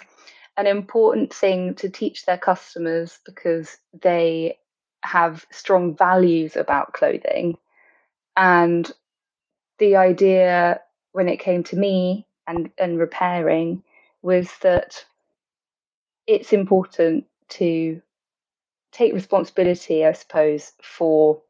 an 0.55 0.65
important 0.65 1.33
thing 1.33 1.75
to 1.75 1.89
teach 1.89 2.25
their 2.25 2.37
customers 2.37 3.19
because 3.25 3.75
they 4.01 4.57
have 5.03 5.45
strong 5.51 5.95
values 5.97 6.55
about 6.55 6.93
clothing. 6.93 7.57
And 8.37 8.89
the 9.77 9.97
idea 9.97 10.79
when 11.11 11.27
it 11.27 11.41
came 11.41 11.63
to 11.65 11.75
me 11.75 12.25
and, 12.47 12.69
and 12.77 12.99
repairing 12.99 13.83
was 14.21 14.49
that 14.61 15.05
it's 16.27 16.53
important 16.53 17.25
to 17.49 18.01
take 18.91 19.13
responsibility, 19.13 20.05
I 20.05 20.13
suppose, 20.13 20.71
for 20.81 21.41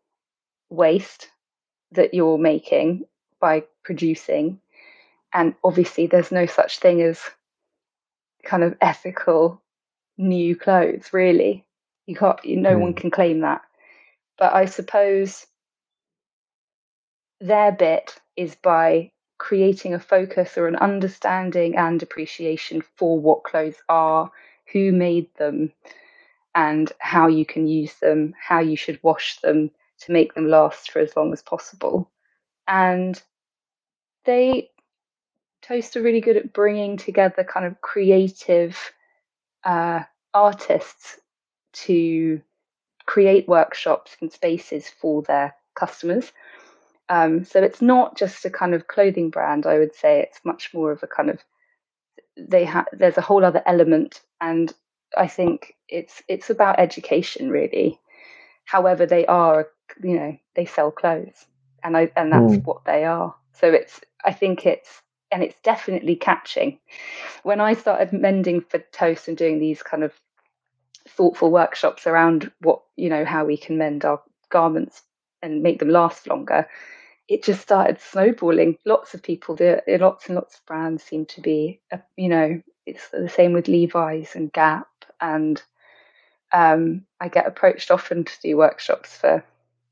waste 0.69 1.29
that 1.91 2.13
you're 2.13 2.37
making 2.37 3.05
by 3.39 3.63
producing. 3.83 4.59
And 5.33 5.55
obviously, 5.63 6.07
there's 6.07 6.31
no 6.31 6.45
such 6.45 6.79
thing 6.79 7.01
as 7.01 7.19
kind 8.43 8.63
of 8.63 8.75
ethical 8.81 9.61
new 10.17 10.55
clothes, 10.55 11.13
really. 11.13 11.65
You 12.05 12.15
can't, 12.15 12.39
no 12.45 12.75
mm. 12.75 12.79
one 12.79 12.91
hmm. 12.91 12.97
can 12.97 13.11
claim 13.11 13.41
that. 13.41 13.61
But 14.37 14.53
I 14.53 14.65
suppose 14.65 15.45
their 17.39 17.71
bit 17.71 18.19
is 18.35 18.55
by 18.55 19.11
creating 19.43 19.93
a 19.93 19.99
focus 19.99 20.57
or 20.57 20.69
an 20.69 20.77
understanding 20.77 21.75
and 21.75 22.01
appreciation 22.01 22.81
for 22.95 23.19
what 23.19 23.43
clothes 23.43 23.75
are, 23.89 24.31
who 24.71 24.93
made 24.93 25.27
them, 25.35 25.69
and 26.55 26.93
how 26.99 27.27
you 27.27 27.45
can 27.45 27.67
use 27.67 27.93
them, 27.95 28.33
how 28.41 28.61
you 28.61 28.77
should 28.77 28.97
wash 29.03 29.41
them 29.41 29.69
to 29.99 30.13
make 30.13 30.33
them 30.33 30.47
last 30.47 30.91
for 30.91 30.99
as 30.99 31.13
long 31.17 31.33
as 31.33 31.41
possible. 31.41 32.09
And 32.69 33.21
they 34.23 34.69
Toast 35.61 35.97
are 35.97 36.01
really 36.01 36.21
good 36.21 36.37
at 36.37 36.53
bringing 36.53 36.95
together 36.95 37.43
kind 37.43 37.65
of 37.65 37.81
creative 37.81 38.79
uh, 39.65 40.03
artists 40.33 41.19
to 41.73 42.41
create 43.05 43.49
workshops 43.49 44.15
and 44.21 44.31
spaces 44.31 44.87
for 44.87 45.21
their 45.23 45.53
customers. 45.75 46.31
Um, 47.09 47.43
so 47.43 47.61
it's 47.61 47.81
not 47.81 48.17
just 48.17 48.45
a 48.45 48.49
kind 48.49 48.73
of 48.73 48.87
clothing 48.87 49.29
brand. 49.29 49.65
I 49.65 49.77
would 49.79 49.93
say 49.93 50.21
it's 50.21 50.39
much 50.43 50.73
more 50.73 50.91
of 50.91 51.03
a 51.03 51.07
kind 51.07 51.29
of 51.29 51.39
they 52.37 52.65
have. 52.65 52.87
There's 52.93 53.17
a 53.17 53.21
whole 53.21 53.43
other 53.43 53.61
element, 53.65 54.21
and 54.41 54.73
I 55.17 55.27
think 55.27 55.75
it's 55.89 56.23
it's 56.27 56.49
about 56.49 56.79
education 56.79 57.49
really. 57.49 57.99
However, 58.65 59.05
they 59.05 59.25
are 59.25 59.67
you 60.01 60.15
know 60.15 60.37
they 60.55 60.65
sell 60.65 60.91
clothes, 60.91 61.45
and 61.83 61.97
I 61.97 62.11
and 62.15 62.31
that's 62.31 62.55
mm. 62.55 62.65
what 62.65 62.85
they 62.85 63.03
are. 63.03 63.35
So 63.53 63.67
it's 63.67 63.99
I 64.23 64.33
think 64.33 64.65
it's 64.65 65.01
and 65.31 65.43
it's 65.43 65.57
definitely 65.63 66.15
catching. 66.15 66.79
When 67.43 67.59
I 67.59 67.73
started 67.73 68.13
mending 68.13 68.61
for 68.61 68.79
toast 68.91 69.27
and 69.27 69.35
doing 69.35 69.59
these 69.59 69.83
kind 69.83 70.03
of 70.03 70.13
thoughtful 71.07 71.51
workshops 71.51 72.07
around 72.07 72.51
what 72.61 72.81
you 72.95 73.09
know 73.09 73.25
how 73.25 73.43
we 73.43 73.57
can 73.57 73.77
mend 73.77 74.05
our 74.05 74.21
garments 74.49 75.01
and 75.43 75.61
make 75.61 75.77
them 75.77 75.89
last 75.89 76.27
longer 76.27 76.67
it 77.29 77.43
just 77.43 77.61
started 77.61 77.99
snowballing. 78.01 78.77
Lots 78.85 79.13
of 79.13 79.23
people 79.23 79.55
it 79.59 80.01
lots 80.01 80.27
and 80.27 80.35
lots 80.35 80.55
of 80.55 80.65
brands 80.65 81.03
seem 81.03 81.25
to 81.27 81.41
be 81.41 81.79
uh, 81.91 81.97
you 82.17 82.29
know 82.29 82.61
it's 82.85 83.09
the 83.09 83.29
same 83.29 83.53
with 83.53 83.67
levi's 83.67 84.35
and 84.35 84.51
gap 84.51 84.87
and 85.21 85.61
um, 86.51 87.05
i 87.19 87.27
get 87.27 87.47
approached 87.47 87.91
often 87.91 88.23
to 88.23 88.33
do 88.41 88.57
workshops 88.57 89.15
for 89.15 89.43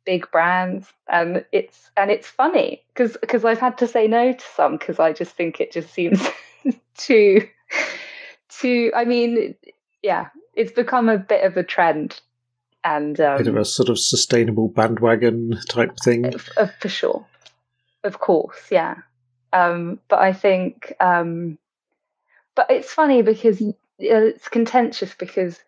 big 0.05 0.29
brands 0.31 0.91
and 1.07 1.45
it's 1.51 1.91
and 1.95 2.09
it's 2.11 2.27
funny 2.27 2.83
because 2.93 3.15
because 3.21 3.45
i've 3.45 3.59
had 3.59 3.77
to 3.77 3.87
say 3.87 4.07
no 4.07 4.33
to 4.33 4.45
some 4.55 4.77
because 4.77 4.99
i 4.99 5.13
just 5.13 5.31
think 5.31 5.61
it 5.61 5.71
just 5.71 5.93
seems 5.93 6.21
too 6.97 7.47
too 8.49 8.91
i 8.95 9.05
mean 9.05 9.55
yeah 10.01 10.27
it's 10.55 10.71
become 10.71 11.07
a 11.07 11.17
bit 11.17 11.45
of 11.45 11.55
a 11.55 11.63
trend 11.63 12.19
and 12.83 13.19
um, 13.19 13.37
bit 13.37 13.47
of 13.47 13.57
a 13.57 13.65
sort 13.65 13.89
of 13.89 13.99
sustainable 13.99 14.67
bandwagon 14.67 15.59
type 15.69 15.97
thing. 16.03 16.33
Uh, 16.57 16.67
for 16.79 16.89
sure, 16.89 17.25
of 18.03 18.19
course, 18.19 18.67
yeah. 18.71 18.95
Um, 19.53 19.99
but 20.07 20.19
I 20.19 20.33
think, 20.33 20.93
um, 20.99 21.57
but 22.55 22.67
it's 22.69 22.91
funny 22.91 23.21
because 23.21 23.61
it's 23.99 24.47
contentious 24.47 25.13
because 25.13 25.59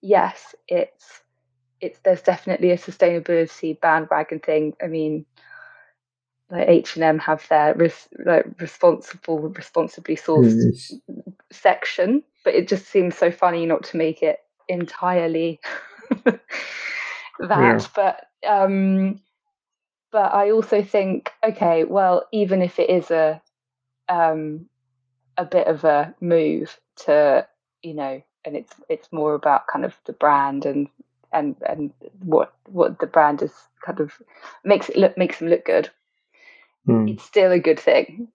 yes, 0.00 0.54
it's 0.68 1.22
it's 1.80 1.98
there's 2.00 2.22
definitely 2.22 2.70
a 2.70 2.78
sustainability 2.78 3.78
bandwagon 3.80 4.40
thing. 4.40 4.74
I 4.82 4.86
mean, 4.86 5.26
like 6.50 6.68
H 6.68 6.96
and 6.96 7.04
M 7.04 7.18
have 7.18 7.46
their 7.48 7.74
res, 7.74 8.08
like 8.24 8.46
responsible, 8.60 9.40
responsibly 9.40 10.16
sourced 10.16 11.00
mm. 11.08 11.32
section, 11.52 12.22
but 12.44 12.54
it 12.54 12.68
just 12.68 12.86
seems 12.86 13.16
so 13.16 13.30
funny 13.30 13.66
not 13.66 13.84
to 13.84 13.96
make 13.96 14.22
it 14.22 14.40
entirely 14.68 15.60
that. 16.24 16.40
Yeah. 17.50 17.86
But 17.94 18.26
um, 18.46 19.20
but 20.12 20.32
I 20.32 20.50
also 20.50 20.82
think, 20.82 21.32
okay, 21.44 21.84
well, 21.84 22.26
even 22.32 22.62
if 22.62 22.78
it 22.78 22.90
is 22.90 23.10
a 23.10 23.40
um, 24.08 24.66
a 25.36 25.44
bit 25.44 25.66
of 25.66 25.84
a 25.84 26.14
move 26.20 26.78
to, 27.04 27.46
you 27.82 27.94
know, 27.94 28.22
and 28.44 28.56
it's 28.56 28.72
it's 28.88 29.12
more 29.12 29.34
about 29.34 29.66
kind 29.66 29.84
of 29.84 29.94
the 30.06 30.12
brand 30.12 30.64
and 30.64 30.88
and 31.32 31.56
and 31.68 31.92
what 32.22 32.54
what 32.66 32.98
the 33.00 33.06
brand 33.06 33.42
is 33.42 33.52
kind 33.84 34.00
of 34.00 34.12
makes 34.64 34.88
it 34.88 34.96
look 34.96 35.18
makes 35.18 35.38
them 35.38 35.48
look 35.48 35.64
good. 35.64 35.90
Mm. 36.88 37.12
It's 37.12 37.24
still 37.24 37.50
a 37.50 37.58
good 37.58 37.80
thing. 37.80 38.28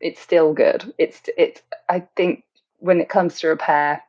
It's 0.00 0.20
still 0.20 0.54
good. 0.54 0.92
It's 0.98 1.20
it's. 1.36 1.60
I 1.88 2.06
think 2.16 2.44
when 2.78 3.00
it 3.00 3.08
comes 3.08 3.40
to 3.40 3.48
repair, 3.48 4.02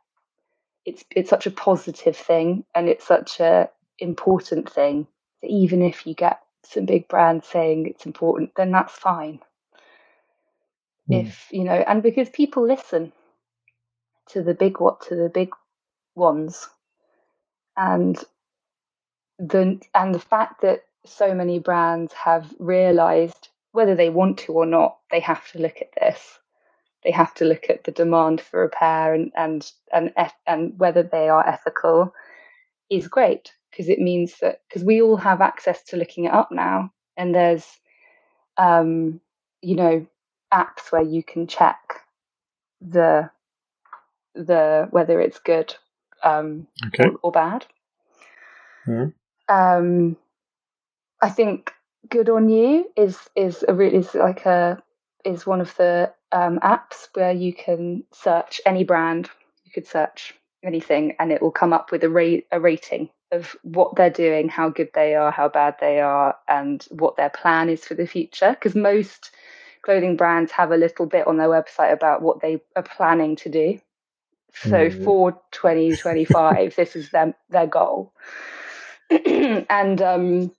it's 0.85 1.03
it's 1.11 1.29
such 1.29 1.47
a 1.47 1.51
positive 1.51 2.15
thing 2.15 2.63
and 2.73 2.87
it's 2.87 3.05
such 3.05 3.39
a 3.39 3.69
important 3.99 4.71
thing 4.71 5.07
that 5.41 5.49
even 5.49 5.81
if 5.81 6.05
you 6.05 6.13
get 6.13 6.39
some 6.63 6.85
big 6.85 7.07
brands 7.07 7.47
saying 7.47 7.87
it's 7.87 8.05
important 8.05 8.51
then 8.55 8.71
that's 8.71 8.93
fine 8.93 9.39
mm. 11.09 11.25
if 11.25 11.47
you 11.51 11.63
know 11.63 11.83
and 11.87 12.03
because 12.03 12.29
people 12.29 12.65
listen 12.67 13.11
to 14.27 14.41
the 14.41 14.53
big 14.53 14.79
what 14.79 15.01
to 15.01 15.15
the 15.15 15.29
big 15.29 15.49
ones 16.15 16.67
and 17.77 18.23
the 19.39 19.79
and 19.93 20.15
the 20.15 20.19
fact 20.19 20.61
that 20.61 20.85
so 21.05 21.33
many 21.33 21.59
brands 21.59 22.13
have 22.13 22.51
realized 22.59 23.49
whether 23.71 23.95
they 23.95 24.09
want 24.09 24.39
to 24.39 24.53
or 24.53 24.65
not 24.65 24.97
they 25.11 25.19
have 25.19 25.47
to 25.51 25.59
look 25.59 25.77
at 25.81 25.91
this 25.99 26.39
they 27.05 27.11
have 27.11 27.33
to 27.35 27.45
look 27.45 27.69
at 27.69 27.83
the 27.83 27.91
demand 27.91 28.41
for 28.41 28.61
repair 28.61 29.13
and 29.13 29.31
and 29.37 29.71
and 29.93 30.11
and 30.47 30.77
whether 30.77 31.03
they 31.03 31.29
are 31.29 31.47
ethical 31.47 32.13
is 32.89 33.07
great 33.07 33.53
because 33.69 33.87
it 33.87 33.99
means 33.99 34.33
that 34.41 34.61
because 34.67 34.83
we 34.83 35.01
all 35.01 35.15
have 35.15 35.39
access 35.39 35.83
to 35.83 35.97
looking 35.97 36.25
it 36.25 36.33
up 36.33 36.51
now 36.51 36.91
and 37.15 37.33
there's 37.33 37.65
um 38.57 39.21
you 39.61 39.75
know 39.75 40.05
apps 40.51 40.91
where 40.91 41.03
you 41.03 41.23
can 41.23 41.45
check 41.45 41.77
the 42.81 43.29
the 44.33 44.87
whether 44.89 45.21
it's 45.21 45.39
good 45.39 45.75
um 46.23 46.67
okay. 46.87 47.09
or, 47.09 47.19
or, 47.23 47.31
bad 47.31 47.65
mm. 48.87 49.13
um 49.47 50.17
i 51.21 51.29
think 51.29 51.71
good 52.09 52.29
on 52.29 52.49
you 52.49 52.89
is 52.97 53.17
is 53.35 53.63
a 53.67 53.73
really 53.73 53.97
is 53.97 54.15
like 54.15 54.45
a 54.45 54.81
is 55.23 55.45
one 55.45 55.61
of 55.61 55.75
the 55.77 56.11
um, 56.35 56.59
apps 56.59 57.07
where 57.13 57.31
you 57.31 57.53
can 57.53 58.03
search 58.13 58.59
any 58.65 58.83
brand. 58.83 59.29
You 59.63 59.71
could 59.71 59.87
search 59.87 60.33
anything, 60.63 61.15
and 61.17 61.31
it 61.31 61.41
will 61.41 61.51
come 61.51 61.71
up 61.71 61.91
with 61.91 62.03
a 62.03 62.09
rate 62.09 62.45
a 62.51 62.59
rating 62.59 63.09
of 63.31 63.55
what 63.63 63.95
they're 63.95 64.09
doing, 64.09 64.49
how 64.49 64.69
good 64.69 64.89
they 64.93 65.15
are, 65.15 65.31
how 65.31 65.49
bad 65.49 65.75
they 65.79 66.01
are, 66.01 66.35
and 66.47 66.85
what 66.91 67.15
their 67.15 67.29
plan 67.29 67.69
is 67.69 67.85
for 67.85 67.95
the 67.95 68.05
future. 68.05 68.51
Because 68.51 68.75
most 68.75 69.31
clothing 69.81 70.17
brands 70.17 70.51
have 70.51 70.71
a 70.71 70.77
little 70.77 71.05
bit 71.05 71.25
on 71.25 71.37
their 71.37 71.47
website 71.47 71.93
about 71.93 72.21
what 72.21 72.41
they 72.41 72.61
are 72.75 72.83
planning 72.83 73.37
to 73.37 73.49
do. 73.49 73.79
So 74.53 74.89
mm. 74.89 75.03
for 75.03 75.31
2025, 75.51 76.75
this 76.75 76.97
is 76.97 77.11
their 77.11 77.33
their 77.49 77.67
goal. 77.67 78.11
and 79.09 80.01
um, 80.01 80.51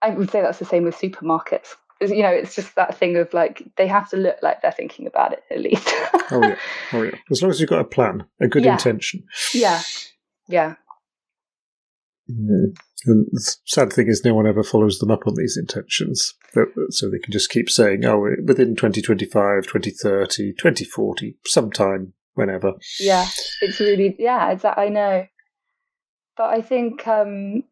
I 0.00 0.10
would 0.10 0.30
say 0.30 0.40
that's 0.40 0.60
the 0.60 0.64
same 0.64 0.84
with 0.84 0.96
supermarkets 0.96 1.74
you 2.10 2.22
know, 2.22 2.30
it's 2.30 2.54
just 2.54 2.74
that 2.76 2.96
thing 2.96 3.16
of 3.16 3.32
like 3.32 3.62
they 3.76 3.86
have 3.86 4.08
to 4.10 4.16
look 4.16 4.36
like 4.42 4.62
they're 4.62 4.72
thinking 4.72 5.06
about 5.06 5.32
it 5.32 5.42
at 5.50 5.60
least. 5.60 5.88
oh 6.30 6.40
yeah, 6.42 6.56
oh 6.92 7.02
yeah. 7.02 7.18
As 7.30 7.42
long 7.42 7.50
as 7.50 7.60
you've 7.60 7.70
got 7.70 7.80
a 7.80 7.84
plan, 7.84 8.24
a 8.40 8.48
good 8.48 8.64
yeah. 8.64 8.72
intention. 8.72 9.24
Yeah, 9.52 9.82
yeah. 10.48 10.74
Mm. 12.30 12.74
And 13.06 13.26
the 13.32 13.56
sad 13.66 13.92
thing 13.92 14.08
is, 14.08 14.24
no 14.24 14.34
one 14.34 14.46
ever 14.46 14.62
follows 14.62 14.98
them 14.98 15.10
up 15.10 15.26
on 15.26 15.34
these 15.36 15.58
intentions. 15.58 16.34
So 16.90 17.10
they 17.10 17.18
can 17.18 17.32
just 17.32 17.50
keep 17.50 17.68
saying, 17.68 18.04
oh, 18.04 18.18
within 18.18 18.76
2025, 18.76 19.64
2030, 19.64 20.52
2040, 20.54 21.36
sometime, 21.44 22.14
whenever. 22.34 22.72
Yeah, 22.98 23.26
it's 23.60 23.80
really, 23.80 24.16
yeah, 24.18 24.50
exactly. 24.50 24.84
I 24.84 24.88
know. 24.88 25.26
But 26.36 26.50
I 26.50 26.62
think 26.62 27.06
um, 27.06 27.64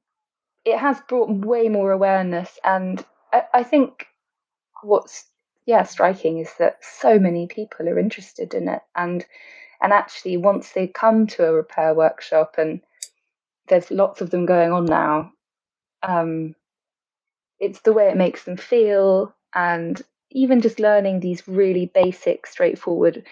it 0.64 0.78
has 0.78 1.00
brought 1.08 1.30
way 1.30 1.68
more 1.68 1.92
awareness. 1.92 2.58
And 2.62 3.04
I, 3.32 3.42
I 3.54 3.62
think 3.62 4.06
what's 4.82 5.26
yeah 5.66 5.82
striking 5.82 6.38
is 6.38 6.50
that 6.58 6.78
so 6.82 7.18
many 7.18 7.46
people 7.46 7.88
are 7.88 7.98
interested 7.98 8.54
in 8.54 8.68
it 8.68 8.82
and 8.96 9.24
and 9.80 9.92
actually 9.92 10.36
once 10.36 10.70
they 10.72 10.86
come 10.86 11.26
to 11.26 11.46
a 11.46 11.52
repair 11.52 11.94
workshop 11.94 12.56
and 12.58 12.80
there's 13.68 13.90
lots 13.90 14.20
of 14.20 14.30
them 14.30 14.46
going 14.46 14.72
on 14.72 14.84
now 14.84 15.32
um, 16.02 16.54
it's 17.60 17.80
the 17.82 17.92
way 17.92 18.08
it 18.08 18.16
makes 18.16 18.44
them 18.44 18.56
feel 18.56 19.34
and 19.54 20.02
even 20.32 20.60
just 20.60 20.80
learning 20.80 21.20
these 21.20 21.46
really 21.46 21.86
basic 21.94 22.46
straightforward 22.46 23.24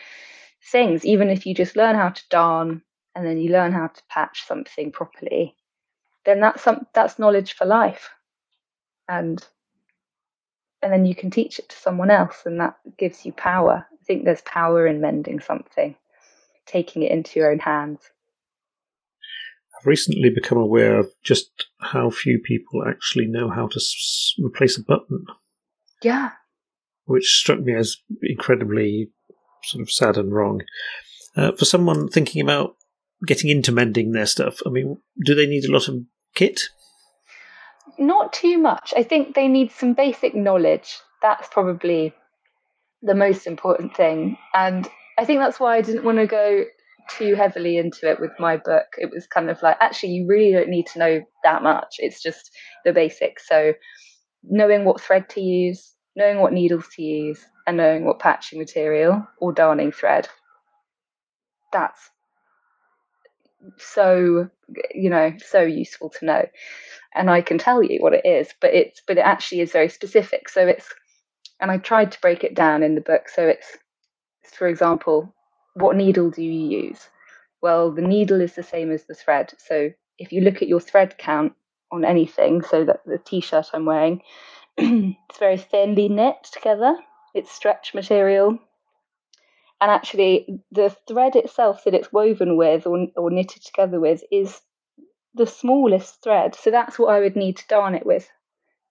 things 0.71 1.05
even 1.05 1.31
if 1.31 1.47
you 1.47 1.55
just 1.55 1.77
learn 1.77 1.97
how 1.97 2.11
to 2.11 2.23
darn 2.31 2.83
and 3.15 3.27
then 3.27 3.39
you 3.39 3.51
learn 3.51 3.73
how 3.73 3.89
to 3.89 4.03
patch 4.09 4.47
something 4.47 4.93
properly 4.93 5.57
then 6.25 6.41
that's 6.41 6.63
some 6.63 6.87
that's 6.95 7.19
knowledge 7.19 7.55
for 7.55 7.67
life. 7.67 8.11
And 9.09 9.45
and 10.83 10.93
then 10.93 11.07
you 11.07 11.15
can 11.15 11.31
teach 11.31 11.59
it 11.59 11.69
to 11.69 11.77
someone 11.77 12.11
else 12.11 12.43
and 12.45 12.61
that 12.61 12.77
gives 12.99 13.25
you 13.25 13.33
power. 13.33 13.87
I 13.93 14.05
think 14.05 14.25
there's 14.25 14.43
power 14.43 14.87
in 14.87 15.01
mending 15.01 15.41
something 15.41 15.97
taking 16.67 17.03
it 17.03 17.11
into 17.11 17.41
your 17.41 17.51
own 17.51 17.59
hands. 17.59 17.99
I've 19.79 19.87
recently 19.87 20.31
become 20.31 20.59
aware 20.59 20.99
of 20.99 21.11
just 21.25 21.67
how 21.81 22.11
few 22.11 22.39
people 22.39 22.85
actually 22.87 23.27
know 23.27 23.51
how 23.51 23.67
to 23.67 23.77
s- 23.77 24.35
replace 24.39 24.79
a 24.79 24.83
button. 24.83 25.25
Yeah. 26.03 26.31
Which 27.07 27.27
struck 27.27 27.61
me 27.61 27.75
as 27.75 27.97
incredibly 28.23 29.11
sort 29.65 29.83
of 29.83 29.91
sad 29.91 30.17
and 30.17 30.33
wrong. 30.33 30.63
Uh, 31.37 31.53
for 31.53 31.65
someone 31.65 32.09
thinking 32.09 32.41
about 32.43 32.77
getting 33.27 33.51
into 33.51 33.73
mending 33.73 34.13
their 34.13 34.27
stuff 34.27 34.61
i 34.67 34.71
mean 34.71 34.97
do 35.25 35.35
they 35.35 35.47
need 35.47 35.65
a 35.65 35.73
lot 35.73 35.89
of 35.89 36.03
kit 36.35 36.63
not 38.01 38.33
too 38.33 38.59
much. 38.59 38.93
I 38.97 39.03
think 39.03 39.35
they 39.35 39.47
need 39.47 39.71
some 39.71 39.95
basic 39.95 40.35
knowledge. 40.35 40.99
That's 41.23 41.49
probably 41.49 42.15
the 43.03 43.15
most 43.15 43.47
important 43.47 43.97
thing. 43.97 44.37
And 44.55 44.89
I 45.19 45.25
think 45.25 45.41
that's 45.41 45.61
why 45.61 45.77
I 45.77 45.83
didn't 45.83 46.05
want 46.05 46.19
to 46.19 46.27
go 46.27 46.65
too 47.11 47.35
heavily 47.35 47.77
into 47.77 48.11
it 48.11 48.21
with 48.21 48.31
my 48.39 48.57
book. 48.57 48.87
It 48.99 49.11
was 49.11 49.27
kind 49.27 49.51
of 49.51 49.63
like, 49.63 49.77
actually, 49.81 50.13
you 50.13 50.27
really 50.27 50.53
don't 50.53 50.69
need 50.69 50.87
to 50.89 50.99
know 50.99 51.21
that 51.45 51.63
much. 51.63 51.97
It's 51.99 52.23
just 52.23 52.51
the 52.85 52.93
basics. 52.93 53.47
So, 53.49 53.75
knowing 54.43 54.85
what 54.85 55.01
thread 55.01 55.29
to 55.31 55.41
use, 55.41 55.95
knowing 56.17 56.41
what 56.41 56.53
needles 56.53 56.87
to 56.97 57.03
use, 57.03 57.45
and 57.67 57.77
knowing 57.77 58.05
what 58.05 58.19
patching 58.19 58.59
material 58.59 59.27
or 59.39 59.53
darning 59.53 59.93
thread. 59.93 60.29
That's 61.73 62.11
so, 63.79 64.49
you 64.95 65.11
know, 65.11 65.33
so 65.39 65.63
useful 65.63 66.11
to 66.11 66.25
know 66.25 66.47
and 67.15 67.31
I 67.31 67.41
can 67.41 67.59
tell 67.59 67.83
you 67.83 68.01
what 68.01 68.15
it 68.15 68.25
is, 68.25 68.49
but 68.61 68.73
it's 68.75 69.03
but 69.07 69.19
it 69.19 69.23
actually 69.23 69.61
is 69.61 69.73
very 69.73 69.89
specific. 69.89 70.49
So 70.49 70.67
it's 70.67 70.89
and 71.61 71.71
I 71.71 71.79
tried 71.79 72.13
to 72.13 72.21
break 72.21 72.45
it 72.45 72.55
down 72.55 72.83
in 72.83 72.95
the 72.95 73.01
book. 73.01 73.29
So 73.29 73.47
it's 73.47 73.67
for 74.55 74.69
example, 74.69 75.35
what 75.75 75.97
needle 75.97 76.31
do 76.31 76.43
you 76.43 76.83
use? 76.83 77.09
Well, 77.63 77.91
the 77.93 78.03
needle 78.03 78.41
is 78.41 78.55
the 78.55 78.63
same 78.63 78.91
as 78.91 79.05
the 79.05 79.15
thread. 79.15 79.53
So 79.59 79.91
if 80.19 80.33
you 80.33 80.41
look 80.41 80.63
at 80.63 80.69
your 80.69 80.81
thread 80.81 81.19
count 81.19 81.53
on 81.93 82.05
anything, 82.05 82.63
so 82.63 82.85
that 82.85 83.01
the 83.05 83.19
t-shirt 83.19 83.71
I'm 83.73 83.85
wearing, 83.85 84.23
it's 84.77 85.39
very 85.39 85.59
thinly 85.59 86.09
knit 86.09 86.37
together. 86.53 86.97
It's 87.35 87.53
stretch 87.53 87.95
material. 87.95 88.59
And 89.81 89.91
actually, 89.91 90.61
the 90.71 90.95
thread 91.09 91.37
itself 91.37 91.85
that 91.85 91.95
it's 91.95 92.13
woven 92.13 92.57
with 92.57 92.87
or, 92.87 93.07
or 93.17 93.31
knitted 93.31 93.65
together 93.65 93.99
with 93.99 94.23
is 94.31 94.61
the 95.35 95.47
smallest 95.47 96.23
thread. 96.23 96.55
So 96.55 96.71
that's 96.71 96.99
what 96.99 97.15
I 97.15 97.21
would 97.21 97.37
need 97.37 97.57
to 97.59 97.69
darn 97.69 97.95
it 97.95 98.05
with. 98.05 98.29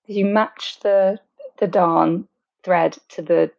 You 0.08 0.26
match 0.26 0.80
the 0.82 1.20
the 1.60 1.68
darn 1.68 2.28
thread 2.64 2.98
to 3.10 3.22
the 3.22 3.52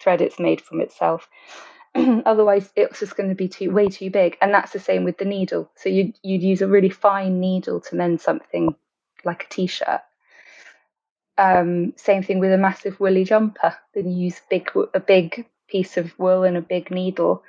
thread 0.00 0.20
it's 0.20 0.38
made 0.38 0.60
from 0.60 0.80
itself. 0.80 1.28
Otherwise, 1.94 2.70
it's 2.76 3.00
just 3.00 3.16
going 3.16 3.28
to 3.28 3.34
be 3.34 3.48
too 3.48 3.70
way 3.70 3.88
too 3.88 4.10
big. 4.10 4.38
And 4.40 4.54
that's 4.54 4.72
the 4.72 4.78
same 4.78 5.04
with 5.04 5.18
the 5.18 5.24
needle. 5.24 5.70
So 5.74 5.88
you'd 5.88 6.18
you'd 6.22 6.42
use 6.42 6.62
a 6.62 6.68
really 6.68 6.90
fine 6.90 7.40
needle 7.40 7.80
to 7.82 7.96
mend 7.96 8.20
something 8.20 8.74
like 9.24 9.44
a 9.44 9.48
t-shirt. 9.48 10.00
Um, 11.36 11.92
same 11.96 12.22
thing 12.22 12.38
with 12.38 12.52
a 12.52 12.58
massive 12.58 12.98
woolly 12.98 13.24
jumper. 13.24 13.76
Then 13.94 14.10
you 14.10 14.24
use 14.24 14.40
big 14.48 14.70
a 14.94 15.00
big 15.00 15.46
piece 15.68 15.96
of 15.96 16.18
wool 16.18 16.44
and 16.44 16.56
a 16.56 16.62
big 16.62 16.90
needle. 16.90 17.42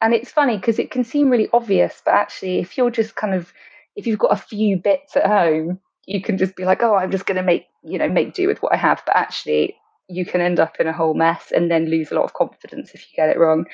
And 0.00 0.14
it's 0.14 0.30
funny 0.30 0.56
because 0.56 0.78
it 0.78 0.90
can 0.90 1.04
seem 1.04 1.28
really 1.28 1.48
obvious, 1.52 2.00
but 2.04 2.14
actually, 2.14 2.58
if 2.58 2.78
you're 2.78 2.90
just 2.90 3.16
kind 3.16 3.34
of 3.34 3.52
if 3.96 4.06
you've 4.06 4.18
got 4.18 4.32
a 4.32 4.36
few 4.36 4.76
bits 4.76 5.16
at 5.16 5.26
home, 5.26 5.80
you 6.06 6.22
can 6.22 6.38
just 6.38 6.54
be 6.54 6.64
like, 6.64 6.82
oh, 6.84 6.94
I'm 6.94 7.10
just 7.10 7.26
going 7.26 7.36
to 7.36 7.42
make, 7.42 7.66
you 7.82 7.98
know, 7.98 8.08
make 8.08 8.32
do 8.32 8.46
with 8.46 8.62
what 8.62 8.72
I 8.72 8.76
have. 8.76 9.02
But 9.04 9.16
actually, 9.16 9.76
you 10.08 10.24
can 10.24 10.40
end 10.40 10.60
up 10.60 10.76
in 10.78 10.86
a 10.86 10.92
whole 10.92 11.14
mess 11.14 11.50
and 11.50 11.68
then 11.68 11.90
lose 11.90 12.12
a 12.12 12.14
lot 12.14 12.24
of 12.24 12.32
confidence 12.32 12.92
if 12.94 13.02
you 13.02 13.16
get 13.16 13.28
it 13.28 13.38
wrong. 13.38 13.66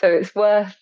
So 0.00 0.08
it's 0.08 0.32
worth 0.32 0.76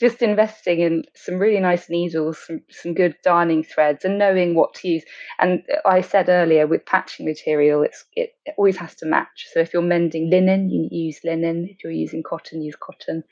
just 0.00 0.22
investing 0.22 0.80
in 0.80 1.04
some 1.14 1.38
really 1.38 1.60
nice 1.60 1.88
needles, 1.90 2.38
some, 2.46 2.62
some 2.70 2.94
good 2.94 3.16
darning 3.24 3.64
threads, 3.64 4.04
and 4.04 4.18
knowing 4.18 4.54
what 4.54 4.74
to 4.74 4.88
use. 4.88 5.04
And 5.38 5.62
I 5.84 6.00
said 6.02 6.28
earlier, 6.28 6.66
with 6.66 6.86
patching 6.86 7.26
material, 7.26 7.82
it's 7.82 8.04
it, 8.14 8.30
it 8.46 8.54
always 8.56 8.76
has 8.76 8.94
to 8.96 9.06
match. 9.06 9.48
So 9.52 9.60
if 9.60 9.72
you're 9.72 9.82
mending 9.82 10.30
linen, 10.30 10.70
you 10.70 10.88
use 10.90 11.20
linen. 11.24 11.66
If 11.68 11.82
you're 11.82 11.92
using 11.92 12.22
cotton, 12.22 12.62
use 12.62 12.76
cotton. 12.76 13.24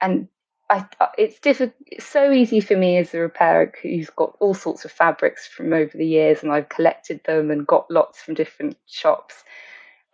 And 0.00 0.28
I, 0.70 0.86
it's 1.16 1.40
difficult. 1.40 1.74
It's 1.86 2.06
so 2.06 2.30
easy 2.30 2.60
for 2.60 2.76
me 2.76 2.98
as 2.98 3.14
a 3.14 3.18
repairer 3.18 3.72
who's 3.82 4.10
got 4.10 4.36
all 4.38 4.54
sorts 4.54 4.84
of 4.84 4.92
fabrics 4.92 5.46
from 5.46 5.72
over 5.72 5.96
the 5.96 6.06
years, 6.06 6.42
and 6.42 6.52
I've 6.52 6.68
collected 6.68 7.20
them 7.24 7.50
and 7.50 7.66
got 7.66 7.90
lots 7.90 8.20
from 8.20 8.34
different 8.34 8.76
shops. 8.86 9.34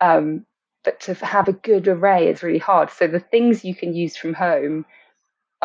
Um, 0.01 0.45
but 0.83 0.99
to 1.01 1.13
have 1.15 1.47
a 1.47 1.53
good 1.53 1.87
array 1.87 2.29
is 2.29 2.43
really 2.43 2.59
hard. 2.59 2.89
So 2.91 3.07
the 3.07 3.19
things 3.19 3.65
you 3.65 3.75
can 3.75 3.93
use 3.93 4.15
from 4.15 4.33
home 4.33 4.85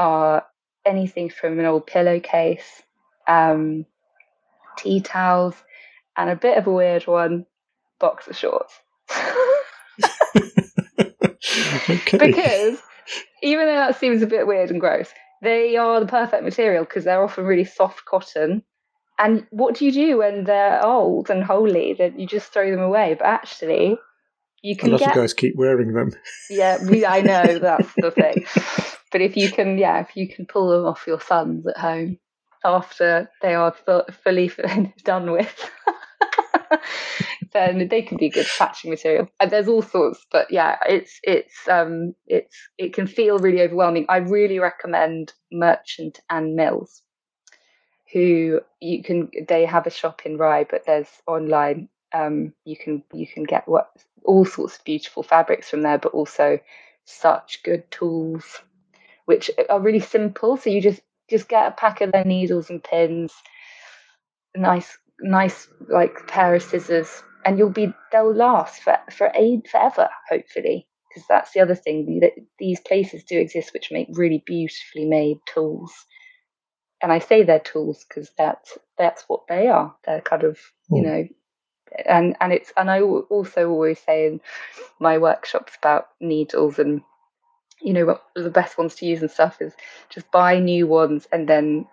are 0.01 0.47
anything 0.87 1.29
from 1.29 1.59
an 1.59 1.67
old 1.67 1.87
pillowcase, 1.87 2.83
um, 3.29 3.85
tea 4.79 5.03
towels, 5.03 5.55
and 6.17 6.31
a 6.31 6.37
bit 6.37 6.57
of 6.57 6.67
a 6.67 6.73
weird 6.73 7.07
one, 7.07 7.45
boxer 7.99 8.33
shorts. 8.33 8.73
okay. 11.91 12.19
Because 12.19 12.83
even 13.43 13.67
though 13.67 13.77
that 13.77 14.01
seems 14.01 14.23
a 14.23 14.27
bit 14.27 14.47
weird 14.47 14.71
and 14.71 14.81
gross, 14.81 15.11
they 15.43 15.77
are 15.77 16.01
the 16.01 16.07
perfect 16.07 16.45
material 16.45 16.85
because 16.85 17.05
they're 17.05 17.23
often 17.23 17.45
really 17.45 17.65
soft 17.65 18.07
cotton. 18.07 18.63
And 19.19 19.47
what 19.51 19.75
do 19.75 19.85
you 19.85 19.93
do 19.93 20.17
when 20.19 20.45
they're 20.45 20.83
old 20.83 21.29
and 21.29 21.45
holy? 21.45 21.93
That 21.93 22.19
you 22.19 22.27
just 22.27 22.55
throw 22.55 22.71
them 22.71 22.81
away. 22.81 23.17
But 23.19 23.27
actually, 23.27 23.99
you 24.63 24.77
can. 24.77 24.91
A 24.91 24.93
lot 24.93 25.01
get... 25.01 25.11
of 25.11 25.15
guys 25.15 25.35
keep 25.35 25.57
wearing 25.57 25.93
them. 25.93 26.13
Yeah, 26.49 26.79
we, 26.85 27.07
I 27.07 27.21
know 27.21 27.59
that's 27.61 27.93
the 27.97 28.11
thing. 28.11 28.45
But 29.13 29.21
if 29.21 29.37
you 29.37 29.51
can, 29.51 29.79
yeah, 29.79 30.01
if 30.01 30.17
you 30.17 30.29
can 30.29 30.47
pull 30.47 30.71
them 30.71 30.87
off 30.87 31.07
your 31.07 31.21
sons 31.21 31.67
at 31.67 31.77
home 31.77 32.19
after 32.65 33.31
they 33.43 33.55
are 33.55 33.75
fully 34.23 34.51
done 35.05 35.33
with, 35.33 35.71
then 37.53 37.89
they 37.89 38.03
can 38.03 38.19
be 38.19 38.29
good 38.29 38.47
patching 38.59 38.91
material. 38.91 39.29
And 39.41 39.51
there's 39.51 39.69
all 39.69 39.83
sorts, 39.83 40.25
but 40.31 40.51
yeah, 40.51 40.77
it's 40.87 41.19
it's 41.23 41.69
um 41.69 42.15
it's 42.27 42.57
it 42.79 42.93
can 42.93 43.07
feel 43.07 43.39
really 43.39 43.63
overwhelming. 43.63 44.07
I 44.09 44.19
really 44.19 44.59
recommend 44.59 45.33
Merchant 45.51 46.21
and 46.29 46.55
Mills, 46.55 47.03
who 48.13 48.61
you 48.81 49.03
can 49.03 49.31
they 49.49 49.65
have 49.65 49.87
a 49.87 49.91
shop 49.91 50.23
in 50.25 50.37
Rye, 50.37 50.67
but 50.71 50.87
there's 50.87 51.11
online. 51.27 51.89
Um, 52.13 52.55
you 52.65 52.77
can 52.77 53.03
you 53.13 53.27
can 53.27 53.45
get 53.45 53.69
what 53.69 53.91
all 54.25 54.45
sorts 54.45 54.79
of 54.79 54.85
beautiful 54.85 55.23
fabrics 55.23 55.71
from 55.71 55.83
there, 55.83 55.99
but 55.99 56.13
also 56.13 56.59
such 57.05 57.63
good 57.63 57.91
tools, 57.91 58.61
which 59.27 59.51
are 59.69 59.81
really 59.81 60.01
simple. 60.01 60.57
So 60.57 60.71
you 60.71 60.81
just 60.81 61.01
just 61.29 61.49
get 61.49 61.69
a 61.69 61.71
pack 61.73 62.01
of 62.01 62.13
their 62.13 62.25
needles 62.25 62.71
and 62.71 62.83
pins, 62.83 63.33
nice 64.57 64.99
nice 65.23 65.69
like 65.89 66.27
pair 66.27 66.55
of 66.55 66.63
scissors 66.63 67.23
and 67.45 67.59
you'll 67.59 67.71
be 67.71 67.93
they'll 68.13 68.35
last 68.35 68.83
for 68.83 68.97
for 69.11 69.31
aid 69.35 69.67
forever 69.71 70.09
hopefully 70.29 70.87
because 71.09 71.27
that's 71.29 71.53
the 71.53 71.61
other 71.61 71.75
thing 71.75 72.21
that 72.21 72.33
these 72.59 72.81
places 72.81 73.25
do 73.25 73.39
exist 73.39 73.73
which 73.73 73.91
make 73.91 74.09
really 74.13 74.43
beautifully 74.47 75.05
made 75.05 75.37
tools 75.53 75.93
and 77.03 77.13
i 77.13 77.19
say 77.19 77.43
they're 77.43 77.59
tools 77.61 78.05
because 78.09 78.31
that's 78.39 78.79
that's 78.99 79.25
what 79.29 79.43
they 79.49 79.69
are 79.69 79.95
they're 80.05 80.21
kind 80.21 80.45
of 80.45 80.59
you 80.91 81.03
hmm. 81.03 81.09
know 81.09 81.29
and 82.07 82.37
and 82.41 82.53
it's 82.53 82.73
and 82.77 82.91
i 82.91 83.01
also 83.01 83.69
always 83.69 83.99
say 84.01 84.27
in 84.27 84.41
my 84.99 85.19
workshops 85.19 85.73
about 85.79 86.09
needles 86.21 86.79
and 86.79 87.03
you 87.81 87.93
know 87.93 88.05
what 88.07 88.25
the 88.35 88.51
best 88.51 88.79
ones 88.79 88.95
to 88.95 89.07
use 89.07 89.21
and 89.21 89.31
stuff 89.31 89.61
is 89.61 89.75
just 90.11 90.31
buy 90.31 90.59
new 90.59 90.87
ones 90.87 91.27
and 91.33 91.49
then 91.49 91.87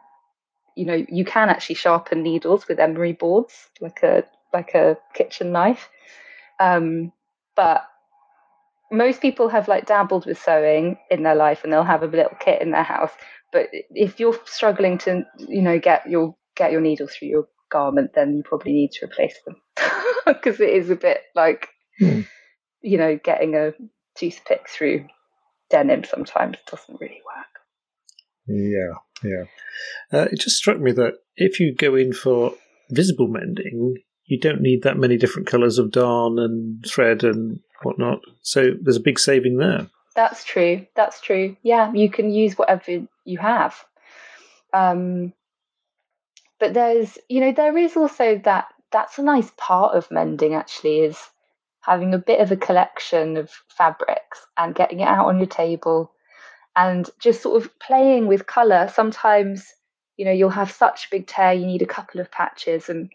you 0.76 0.86
know 0.86 1.06
you 1.10 1.26
can 1.26 1.50
actually 1.50 1.76
sharpen 1.76 2.24
needles 2.24 2.68
with 2.68 2.80
emery 2.80 3.14
boards 3.14 3.70
like 3.82 4.04
a 4.04 4.24
like 4.54 4.74
a 4.76 4.98
kitchen 5.14 5.52
knife. 5.52 5.90
Um, 6.60 7.12
but 7.56 7.86
most 8.92 9.22
people 9.22 9.50
have 9.50 9.68
like 9.68 9.86
dabbled 9.86 10.26
with 10.26 10.42
sewing 10.42 10.98
in 11.12 11.24
their 11.24 11.36
life 11.36 11.64
and 11.64 11.72
they'll 11.72 11.84
have 11.84 12.04
a 12.04 12.08
little 12.08 12.38
kit 12.40 12.62
in 12.62 12.72
their 12.72 12.84
house 12.84 13.12
but 13.52 13.68
if 13.92 14.20
you're 14.20 14.40
struggling 14.46 14.98
to 14.98 15.24
you 15.40 15.62
know 15.62 15.78
get 15.78 16.10
your 16.10 16.36
get 16.56 16.72
your 16.72 16.82
needles 16.82 17.12
through 17.14 17.28
your 17.28 17.48
garment 17.70 18.12
then 18.16 18.36
you 18.38 18.44
probably 18.44 18.72
need 18.72 18.92
to 18.92 19.06
replace 19.06 19.38
them 19.46 19.56
because 20.28 20.60
it 20.60 20.70
is 20.70 20.90
a 20.90 20.96
bit 20.96 21.22
like 21.36 21.70
hmm. 22.00 22.22
you 22.82 22.98
know 22.98 23.20
getting 23.24 23.56
a 23.56 23.74
toothpick 24.16 24.68
through 24.70 25.06
denim 25.70 26.04
sometimes 26.04 26.58
doesn't 26.70 27.00
really 27.00 27.22
work 27.26 27.46
yeah 28.48 28.94
yeah. 29.24 29.44
Uh, 30.12 30.28
it 30.32 30.40
just 30.40 30.58
struck 30.58 30.80
me 30.80 30.92
that 30.94 31.16
if 31.36 31.60
you 31.60 31.74
go 31.76 31.96
in 31.96 32.14
for 32.14 32.54
visible 32.90 33.28
mending, 33.28 33.96
you 34.26 34.40
don't 34.40 34.62
need 34.62 34.84
that 34.84 34.98
many 34.98 35.18
different 35.18 35.48
colours 35.48 35.78
of 35.78 35.92
darn 35.92 36.40
and 36.40 36.84
thread 36.86 37.24
and 37.24 37.60
whatnot. 37.84 38.20
So 38.42 38.72
there's 38.82 38.98
a 38.98 39.02
big 39.02 39.20
saving 39.20 39.58
there. 39.58 39.88
That's 40.16 40.44
true. 40.44 40.86
That's 40.96 41.22
true. 41.22 41.56
Yeah, 41.64 41.92
you 41.94 42.10
can 42.10 42.32
use 42.32 42.58
whatever 42.58 43.08
you 43.26 43.38
have. 43.38 43.76
Um, 44.74 45.34
but 46.60 46.74
there's, 46.74 47.18
you 47.30 47.40
know, 47.40 47.52
there 47.52 47.78
is 47.78 47.96
also 47.96 48.42
that 48.44 48.68
that's 48.92 49.18
a 49.18 49.24
nice 49.24 49.52
part 49.58 49.96
of 49.96 50.12
mending 50.12 50.54
actually 50.54 51.00
is 51.00 51.18
having 51.82 52.14
a 52.14 52.20
bit 52.20 52.40
of 52.40 52.52
a 52.52 52.58
collection 52.58 53.38
of 53.38 53.50
fabrics 53.70 54.46
and 54.58 54.76
getting 54.76 55.00
it 55.00 55.08
out 55.08 55.28
on 55.28 55.38
your 55.38 55.48
table 55.48 56.12
and 56.76 57.10
just 57.20 57.42
sort 57.42 57.64
of 57.64 57.80
playing 57.80 58.28
with 58.28 58.46
color. 58.46 58.90
Sometimes, 58.94 59.74
you 60.18 60.26
know, 60.26 60.32
you'll 60.32 60.50
have 60.50 60.72
such 60.72 61.06
a 61.06 61.10
big 61.12 61.28
tear, 61.28 61.54
you 61.54 61.66
need 61.66 61.82
a 61.82 61.88
couple 61.88 62.20
of 62.20 62.32
patches. 62.32 62.90
And 62.90 63.10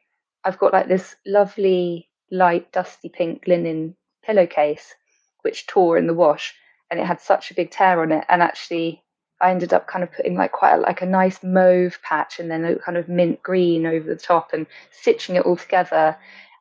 I've 0.45 0.59
got 0.59 0.73
like 0.73 0.89
this 0.89 1.14
lovely 1.27 2.09
light 2.31 2.73
dusty 2.73 3.09
pink 3.09 3.45
linen 3.47 3.95
pillowcase, 4.25 4.95
which 5.43 5.66
tore 5.66 5.99
in 5.99 6.07
the 6.07 6.14
wash 6.14 6.55
and 6.91 7.01
it 7.01 7.07
had 7.07 7.20
such 7.20 7.51
a 7.51 7.55
big 7.55 7.70
tear 7.70 8.03
on 8.03 8.12
it. 8.12 8.25
And 8.29 8.43
actually, 8.43 9.03
I 9.43 9.51
ended 9.51 9.72
up 9.72 9.88
kind 9.88 10.05
of 10.05 10.12
putting 10.12 10.36
like 10.36 10.53
quite 10.53 10.74
a, 10.74 10.78
like 10.78 11.03
a 11.03 11.07
nice 11.07 11.43
mauve 11.43 11.99
patch 12.03 12.38
and 12.38 12.49
then 12.49 12.64
a 12.64 12.78
kind 12.78 12.97
of 12.97 13.09
mint 13.09 13.43
green 13.43 13.84
over 13.84 14.09
the 14.09 14.16
top 14.16 14.53
and 14.53 14.66
stitching 14.93 15.34
it 15.34 15.45
all 15.45 15.57
together. 15.57 16.16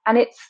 And 0.08 0.18
it's 0.18 0.50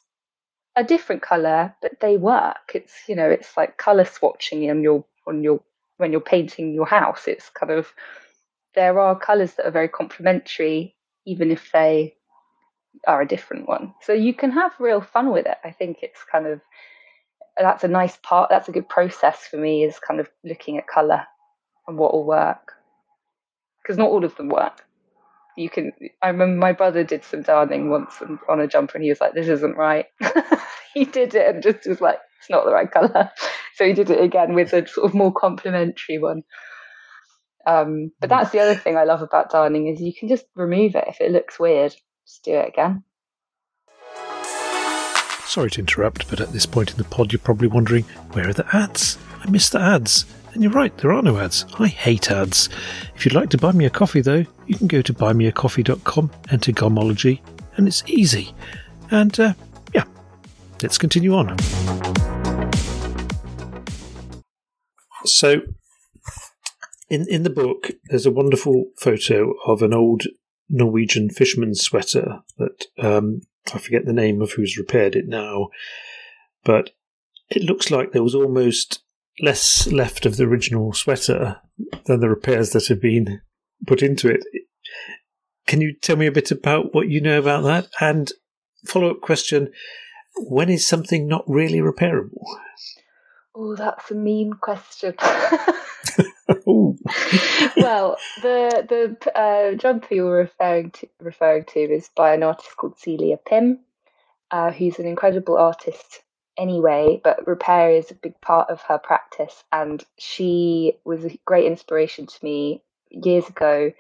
a 0.77 0.83
different 0.83 1.21
color, 1.21 1.75
but 1.81 1.99
they 1.99 2.15
work. 2.15 2.71
It's 2.73 2.93
you 3.07 3.15
know, 3.15 3.29
it's 3.29 3.57
like 3.57 3.77
color 3.77 4.05
swatching 4.05 4.69
on 4.69 4.81
your 4.81 5.03
on 5.27 5.43
your 5.43 5.61
when 5.97 6.13
you're 6.13 6.21
painting 6.21 6.73
your 6.73 6.85
house. 6.85 7.27
It's 7.27 7.49
kind 7.49 7.71
of 7.71 7.87
there 8.75 8.97
are 8.97 9.19
colors 9.19 9.53
that 9.55 9.65
are 9.65 9.71
very 9.71 9.89
complementary, 9.89 10.95
even 11.25 11.51
if 11.51 11.69
they 11.73 12.15
are 13.05 13.21
a 13.21 13.27
different 13.27 13.67
one. 13.67 13.93
So 14.01 14.13
you 14.13 14.33
can 14.33 14.51
have 14.51 14.71
real 14.79 15.01
fun 15.01 15.31
with 15.31 15.47
it. 15.47 15.57
I 15.65 15.71
think 15.71 15.97
it's 16.01 16.23
kind 16.31 16.47
of 16.47 16.61
that's 17.57 17.83
a 17.83 17.89
nice 17.89 18.17
part. 18.23 18.49
That's 18.49 18.69
a 18.69 18.71
good 18.71 18.87
process 18.87 19.39
for 19.39 19.57
me 19.57 19.83
is 19.83 19.99
kind 19.99 20.21
of 20.21 20.29
looking 20.45 20.77
at 20.77 20.87
color 20.87 21.27
and 21.91 21.99
what 21.99 22.13
will 22.13 22.25
work 22.25 22.71
because 23.81 23.97
not 23.97 24.09
all 24.09 24.23
of 24.23 24.35
them 24.35 24.47
work. 24.47 24.85
You 25.57 25.69
can. 25.69 25.91
I 26.21 26.29
remember 26.29 26.57
my 26.57 26.71
brother 26.71 27.03
did 27.03 27.25
some 27.25 27.41
darning 27.41 27.89
once 27.89 28.15
on 28.47 28.61
a 28.61 28.67
jumper, 28.67 28.95
and 28.95 29.03
he 29.03 29.09
was 29.09 29.19
like, 29.19 29.33
"This 29.33 29.49
isn't 29.49 29.75
right." 29.75 30.05
he 30.93 31.05
did 31.05 31.35
it 31.35 31.53
and 31.53 31.61
just 31.61 31.85
was 31.85 31.99
like, 31.99 32.19
"It's 32.39 32.49
not 32.49 32.65
the 32.65 32.71
right 32.71 32.89
color." 32.89 33.29
So 33.75 33.87
he 33.87 33.93
did 33.93 34.11
it 34.11 34.21
again 34.21 34.53
with 34.53 34.73
a 34.73 34.85
sort 34.85 35.07
of 35.07 35.15
more 35.15 35.33
complementary 35.33 36.19
one. 36.19 36.43
Um, 37.65 38.11
but 38.19 38.29
that's 38.29 38.51
the 38.51 38.59
other 38.59 38.75
thing 38.75 38.95
I 38.95 39.05
love 39.05 39.23
about 39.23 39.49
darning 39.49 39.87
is 39.87 40.01
you 40.01 40.13
can 40.13 40.27
just 40.27 40.45
remove 40.55 40.93
it 40.93 41.05
if 41.07 41.19
it 41.19 41.31
looks 41.31 41.57
weird. 41.57 41.95
Just 42.27 42.43
do 42.43 42.51
it 42.51 42.67
again. 42.67 43.03
Sorry 45.45 45.71
to 45.71 45.79
interrupt, 45.79 46.29
but 46.29 46.41
at 46.41 46.51
this 46.51 46.67
point 46.67 46.91
in 46.91 46.97
the 46.97 47.05
pod, 47.05 47.31
you're 47.31 47.39
probably 47.39 47.69
wondering 47.69 48.03
where 48.33 48.49
are 48.49 48.53
the 48.53 48.67
ads? 48.75 49.17
I 49.39 49.49
missed 49.49 49.71
the 49.71 49.81
ads. 49.81 50.25
And 50.53 50.61
you're 50.61 50.71
right, 50.71 50.95
there 50.97 51.13
are 51.13 51.21
no 51.21 51.37
ads. 51.37 51.65
I 51.79 51.87
hate 51.87 52.29
ads. 52.29 52.67
If 53.15 53.25
you'd 53.25 53.33
like 53.33 53.49
to 53.51 53.57
buy 53.57 53.71
me 53.71 53.85
a 53.85 53.89
coffee, 53.89 54.19
though, 54.19 54.45
you 54.67 54.75
can 54.75 54.87
go 54.87 55.01
to 55.01 55.13
buymeacoffee.com, 55.13 56.31
enter 56.49 56.71
Gomology, 56.73 57.39
and 57.77 57.87
it's 57.87 58.03
easy. 58.05 58.53
And 59.11 59.39
uh, 59.39 59.53
yeah, 59.93 60.03
let's 60.81 60.97
continue 60.97 61.33
on. 61.35 61.57
So, 65.23 65.61
in 67.09 67.27
in 67.29 67.43
the 67.43 67.49
book, 67.49 67.91
there's 68.09 68.25
a 68.25 68.31
wonderful 68.31 68.85
photo 68.99 69.53
of 69.65 69.81
an 69.81 69.93
old 69.93 70.23
Norwegian 70.69 71.29
fisherman's 71.29 71.81
sweater 71.81 72.41
that 72.57 72.87
um, 72.99 73.41
I 73.73 73.77
forget 73.77 74.05
the 74.05 74.13
name 74.13 74.41
of 74.41 74.53
who's 74.53 74.77
repaired 74.77 75.15
it 75.15 75.27
now, 75.27 75.69
but 76.65 76.89
it 77.49 77.63
looks 77.63 77.89
like 77.89 78.11
there 78.11 78.23
was 78.23 78.35
almost 78.35 79.01
less 79.41 79.87
left 79.91 80.25
of 80.25 80.37
the 80.37 80.43
original 80.43 80.93
sweater 80.93 81.57
than 82.05 82.19
the 82.19 82.29
repairs 82.29 82.71
that 82.71 82.87
have 82.87 83.01
been 83.01 83.41
put 83.87 84.01
into 84.01 84.29
it. 84.29 84.43
Can 85.67 85.81
you 85.81 85.93
tell 85.93 86.15
me 86.15 86.27
a 86.27 86.31
bit 86.31 86.51
about 86.51 86.93
what 86.93 87.09
you 87.09 87.21
know 87.21 87.39
about 87.39 87.63
that? 87.63 87.87
And 87.99 88.31
follow 88.85 89.11
up 89.11 89.21
question 89.21 89.71
when 90.35 90.69
is 90.69 90.87
something 90.87 91.27
not 91.27 91.43
really 91.47 91.79
repairable? 91.79 92.43
Oh, 93.53 93.75
that's 93.75 94.11
a 94.11 94.15
mean 94.15 94.53
question. 94.53 95.15
well, 97.77 98.17
the 98.41 98.85
the 98.87 99.31
uh, 99.39 99.75
jumper 99.75 100.13
you're 100.13 100.37
referring 100.37 100.91
to 100.91 101.07
referring 101.19 101.65
to 101.65 101.79
is 101.79 102.09
by 102.15 102.33
an 102.33 102.43
artist 102.43 102.75
called 102.77 102.97
Celia 102.97 103.37
Pym, 103.37 103.79
uh, 104.51 104.71
who's 104.71 104.99
an 104.99 105.05
incredible 105.05 105.57
artist 105.57 106.23
anyway, 106.57 107.21
but 107.23 107.47
repair 107.47 107.91
is 107.91 108.11
a 108.11 108.15
big 108.15 108.39
part 108.41 108.69
of 108.69 108.81
her 108.83 108.97
practice. 108.97 109.63
And 109.71 110.03
she 110.17 110.97
was 111.03 111.25
a 111.25 111.37
great 111.45 111.65
inspiration 111.65 112.27
to 112.27 112.43
me 112.43 112.81
years 113.09 113.47
ago. 113.47 113.91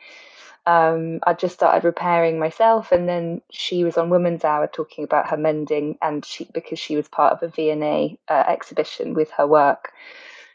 Um, 0.65 1.19
I 1.25 1.33
just 1.33 1.55
started 1.55 1.83
repairing 1.83 2.37
myself, 2.37 2.91
and 2.91 3.09
then 3.09 3.41
she 3.49 3.83
was 3.83 3.97
on 3.97 4.11
Women's 4.11 4.43
Hour 4.43 4.67
talking 4.67 5.03
about 5.03 5.29
her 5.29 5.37
mending, 5.37 5.97
and 6.01 6.23
she 6.23 6.45
because 6.53 6.77
she 6.77 6.95
was 6.95 7.07
part 7.07 7.33
of 7.33 7.41
a 7.41 7.47
V&A 7.47 8.17
uh, 8.27 8.43
exhibition 8.47 9.15
with 9.15 9.31
her 9.31 9.47
work. 9.47 9.91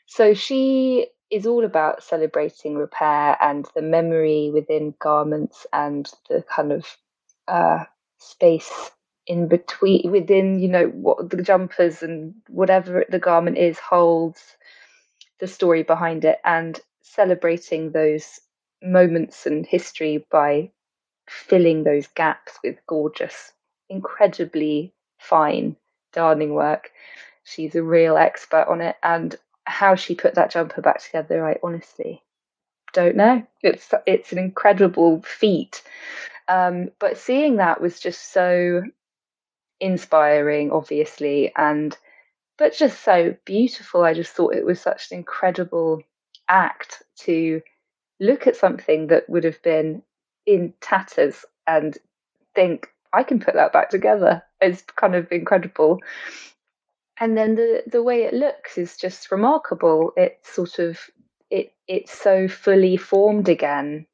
So 0.06 0.32
she 0.32 1.08
is 1.30 1.44
all 1.44 1.64
about 1.64 2.04
celebrating 2.04 2.76
repair 2.76 3.36
and 3.40 3.66
the 3.74 3.82
memory 3.82 4.50
within 4.54 4.94
garments 5.00 5.66
and 5.72 6.08
the 6.28 6.44
kind 6.48 6.70
of 6.70 6.86
uh, 7.48 7.84
space 8.18 8.92
in 9.26 9.48
between 9.48 10.10
within 10.10 10.58
you 10.58 10.68
know 10.68 10.86
what 10.88 11.30
the 11.30 11.42
jumpers 11.42 12.02
and 12.02 12.34
whatever 12.48 13.04
the 13.08 13.18
garment 13.18 13.58
is 13.58 13.78
holds 13.78 14.56
the 15.40 15.46
story 15.46 15.82
behind 15.82 16.24
it 16.24 16.38
and 16.44 16.80
celebrating 17.02 17.90
those 17.90 18.40
moments 18.82 19.46
and 19.46 19.66
history 19.66 20.24
by 20.30 20.70
filling 21.28 21.84
those 21.84 22.06
gaps 22.08 22.58
with 22.62 22.76
gorgeous 22.86 23.52
incredibly 23.88 24.92
fine 25.18 25.76
darning 26.12 26.54
work. 26.54 26.90
She's 27.44 27.74
a 27.74 27.82
real 27.82 28.16
expert 28.16 28.66
on 28.68 28.80
it 28.80 28.96
and 29.02 29.36
how 29.64 29.94
she 29.94 30.14
put 30.14 30.34
that 30.34 30.50
jumper 30.50 30.80
back 30.80 31.02
together 31.02 31.44
i 31.44 31.56
honestly 31.62 32.22
don't 32.92 33.16
know. 33.16 33.46
It's 33.62 33.92
it's 34.06 34.32
an 34.32 34.38
incredible 34.38 35.22
feat. 35.22 35.82
Um, 36.48 36.90
but 36.98 37.18
seeing 37.18 37.56
that 37.56 37.80
was 37.80 38.00
just 38.00 38.32
so 38.32 38.82
inspiring, 39.80 40.70
obviously, 40.70 41.52
and 41.56 41.96
but 42.58 42.74
just 42.74 43.02
so 43.02 43.36
beautiful. 43.44 44.02
I 44.02 44.14
just 44.14 44.32
thought 44.32 44.54
it 44.54 44.64
was 44.64 44.80
such 44.80 45.10
an 45.10 45.18
incredible 45.18 46.02
act 46.48 47.02
to 47.20 47.60
look 48.18 48.46
at 48.46 48.56
something 48.56 49.08
that 49.08 49.28
would 49.28 49.44
have 49.44 49.60
been 49.62 50.02
in 50.46 50.72
tatters 50.80 51.44
and 51.66 51.96
think, 52.54 52.88
I 53.12 53.22
can 53.22 53.40
put 53.40 53.54
that 53.54 53.72
back 53.72 53.90
together. 53.90 54.42
It's 54.60 54.82
kind 54.82 55.14
of 55.14 55.30
incredible. 55.30 56.00
And 57.18 57.36
then 57.36 57.54
the 57.54 57.82
the 57.86 58.02
way 58.02 58.24
it 58.24 58.34
looks 58.34 58.76
is 58.78 58.96
just 58.96 59.30
remarkable. 59.30 60.12
It's 60.16 60.50
sort 60.52 60.78
of 60.78 60.98
it 61.50 61.72
it's 61.88 62.12
so 62.12 62.48
fully 62.48 62.96
formed 62.96 63.48
again 63.48 64.06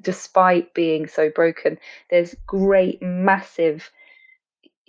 despite 0.00 0.74
being 0.74 1.06
so 1.06 1.30
broken. 1.30 1.78
There's 2.10 2.34
great 2.46 3.02
massive 3.02 3.90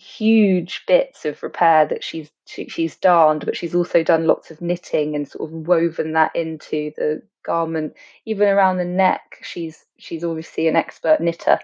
huge 0.03 0.83
bits 0.85 1.25
of 1.25 1.41
repair 1.41 1.85
that 1.85 2.03
she's 2.03 2.29
she's 2.45 2.95
darned, 2.97 3.45
but 3.45 3.55
she's 3.55 3.73
also 3.73 4.03
done 4.03 4.27
lots 4.27 4.51
of 4.51 4.61
knitting 4.61 5.15
and 5.15 5.27
sort 5.27 5.49
of 5.49 5.67
woven 5.67 6.13
that 6.13 6.35
into 6.35 6.91
the 6.97 7.21
garment. 7.43 7.95
Even 8.25 8.47
around 8.47 8.77
the 8.77 8.85
neck, 8.85 9.39
she's 9.41 9.85
she's 9.97 10.23
obviously 10.23 10.67
an 10.67 10.75
expert 10.75 11.21
knitter 11.21 11.59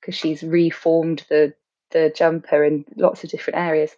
because 0.00 0.14
she's 0.14 0.42
reformed 0.42 1.24
the 1.28 1.54
the 1.90 2.12
jumper 2.16 2.64
in 2.64 2.84
lots 2.96 3.22
of 3.22 3.30
different 3.30 3.58
areas. 3.58 3.94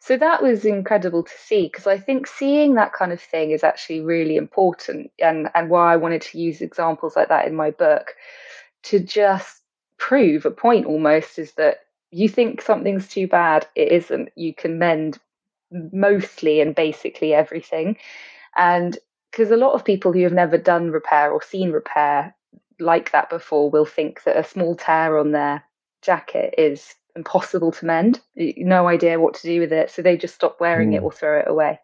So 0.00 0.16
that 0.16 0.42
was 0.42 0.64
incredible 0.64 1.22
to 1.22 1.38
see 1.38 1.66
because 1.66 1.86
I 1.86 1.98
think 1.98 2.26
seeing 2.26 2.74
that 2.74 2.92
kind 2.92 3.12
of 3.12 3.20
thing 3.20 3.52
is 3.52 3.62
actually 3.62 4.00
really 4.00 4.36
important 4.36 5.12
and 5.20 5.48
and 5.54 5.70
why 5.70 5.92
I 5.92 5.96
wanted 5.96 6.22
to 6.22 6.38
use 6.38 6.60
examples 6.60 7.14
like 7.14 7.28
that 7.28 7.46
in 7.46 7.54
my 7.54 7.70
book 7.70 8.14
to 8.84 8.98
just 8.98 9.62
prove 9.98 10.44
a 10.44 10.50
point 10.50 10.86
almost 10.86 11.38
is 11.38 11.52
that 11.52 11.78
you 12.12 12.28
think 12.28 12.60
something's 12.60 13.08
too 13.08 13.26
bad, 13.26 13.66
it 13.74 13.90
isn't. 13.90 14.28
You 14.36 14.54
can 14.54 14.78
mend 14.78 15.18
mostly 15.92 16.60
and 16.60 16.74
basically 16.74 17.32
everything. 17.32 17.96
And 18.54 18.96
because 19.30 19.50
a 19.50 19.56
lot 19.56 19.72
of 19.72 19.84
people 19.84 20.12
who 20.12 20.22
have 20.22 20.32
never 20.32 20.58
done 20.58 20.90
repair 20.90 21.32
or 21.32 21.42
seen 21.42 21.72
repair 21.72 22.36
like 22.78 23.12
that 23.12 23.30
before 23.30 23.70
will 23.70 23.86
think 23.86 24.22
that 24.24 24.36
a 24.36 24.44
small 24.44 24.76
tear 24.76 25.18
on 25.18 25.32
their 25.32 25.64
jacket 26.02 26.54
is 26.58 26.94
impossible 27.16 27.72
to 27.72 27.86
mend, 27.86 28.20
no 28.36 28.88
idea 28.88 29.18
what 29.18 29.34
to 29.34 29.42
do 29.42 29.60
with 29.60 29.72
it. 29.72 29.90
So 29.90 30.02
they 30.02 30.16
just 30.18 30.34
stop 30.34 30.60
wearing 30.60 30.90
mm. 30.90 30.96
it 30.96 31.02
or 31.02 31.10
throw 31.10 31.38
it 31.40 31.48
away. 31.48 31.80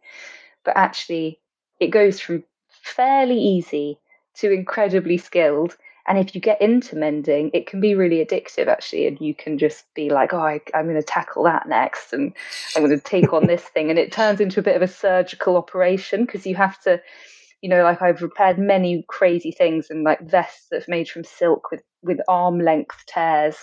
But 0.65 0.77
actually, 0.77 1.41
it 1.81 1.89
goes 1.89 2.21
from 2.21 2.45
fairly 2.69 3.39
easy 3.39 3.99
to 4.37 4.53
incredibly 4.53 5.17
skilled 5.17 5.77
and 6.09 6.17
if 6.19 6.35
you 6.35 6.41
get 6.41 6.61
into 6.63 6.97
mending, 6.97 7.51
it 7.53 7.67
can 7.67 7.81
be 7.81 7.95
really 7.95 8.25
addictive 8.25 8.67
actually. 8.67 9.07
And 9.07 9.21
you 9.21 9.35
can 9.35 9.59
just 9.59 9.85
be 9.95 10.09
like, 10.09 10.33
oh, 10.33 10.41
I, 10.41 10.61
am 10.73 10.87
going 10.87 10.97
to 10.97 11.03
tackle 11.03 11.45
that 11.45 11.69
next. 11.69 12.15
And 12.15 12.33
I'm 12.75 12.83
going 12.83 12.99
to 12.99 13.05
take 13.05 13.35
on 13.35 13.47
this 13.47 13.63
thing. 13.63 13.91
And 13.91 13.99
it 13.99 14.11
turns 14.11 14.41
into 14.41 14.61
a 14.61 14.63
bit 14.63 14.75
of 14.75 14.81
a 14.81 14.89
surgical 14.89 15.59
operation 15.59 16.25
because 16.25 16.47
you 16.47 16.57
have 16.57 16.81
to, 16.83 17.01
you 17.61 17.69
know, 17.69 17.83
like 17.83 18.01
I've 18.01 18.23
repaired 18.23 18.59
many 18.59 19.05
crazy 19.09 19.53
things 19.53 19.91
and 19.91 20.03
like 20.03 20.23
vests 20.23 20.67
that's 20.71 20.89
made 20.89 21.11
from 21.11 21.25
silk 21.25 21.71
with, 21.71 21.83
with 22.03 22.21
arm 22.27 22.59
length 22.59 23.05
tears. 23.07 23.57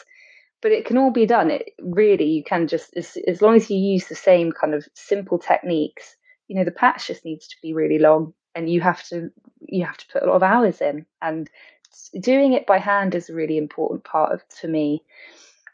but 0.61 0.71
it 0.71 0.85
can 0.85 0.99
all 0.99 1.11
be 1.11 1.25
done. 1.25 1.49
It 1.49 1.71
really 1.81 2.25
you 2.25 2.43
can 2.43 2.67
just 2.67 2.95
as, 2.95 3.17
as 3.27 3.41
long 3.41 3.55
as 3.55 3.71
you 3.71 3.77
use 3.77 4.07
the 4.07 4.15
same 4.15 4.51
kind 4.51 4.75
of 4.75 4.87
simple 4.93 5.39
techniques. 5.39 6.15
You 6.47 6.57
know, 6.57 6.63
the 6.63 6.69
patch 6.71 7.07
just 7.07 7.25
needs 7.25 7.47
to 7.47 7.55
be 7.63 7.73
really 7.73 7.97
long, 7.97 8.35
and 8.53 8.69
you 8.69 8.81
have 8.81 9.03
to 9.07 9.31
you 9.61 9.83
have 9.83 9.97
to 9.97 10.05
put 10.13 10.21
a 10.21 10.27
lot 10.27 10.35
of 10.35 10.43
hours 10.43 10.79
in. 10.79 11.07
And 11.23 11.49
doing 12.19 12.53
it 12.53 12.65
by 12.65 12.77
hand 12.77 13.15
is 13.15 13.29
a 13.29 13.33
really 13.33 13.57
important 13.57 14.03
part 14.03 14.31
of 14.31 14.47
to 14.61 14.67
me 14.67 15.03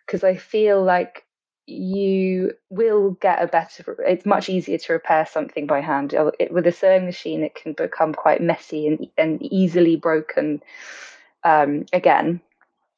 because 0.05 0.23
I 0.23 0.35
feel 0.35 0.83
like 0.83 1.25
you 1.67 2.53
will 2.69 3.11
get 3.21 3.41
a 3.41 3.47
better 3.47 3.95
it's 4.05 4.25
much 4.25 4.49
easier 4.49 4.77
to 4.77 4.93
repair 4.93 5.25
something 5.25 5.67
by 5.67 5.79
hand. 5.79 6.13
It, 6.39 6.51
with 6.51 6.67
a 6.67 6.71
sewing 6.71 7.05
machine 7.05 7.43
it 7.43 7.55
can 7.55 7.73
become 7.73 8.13
quite 8.13 8.41
messy 8.41 8.87
and, 8.87 9.07
and 9.17 9.41
easily 9.41 9.95
broken 9.95 10.61
um, 11.43 11.85
again 11.93 12.41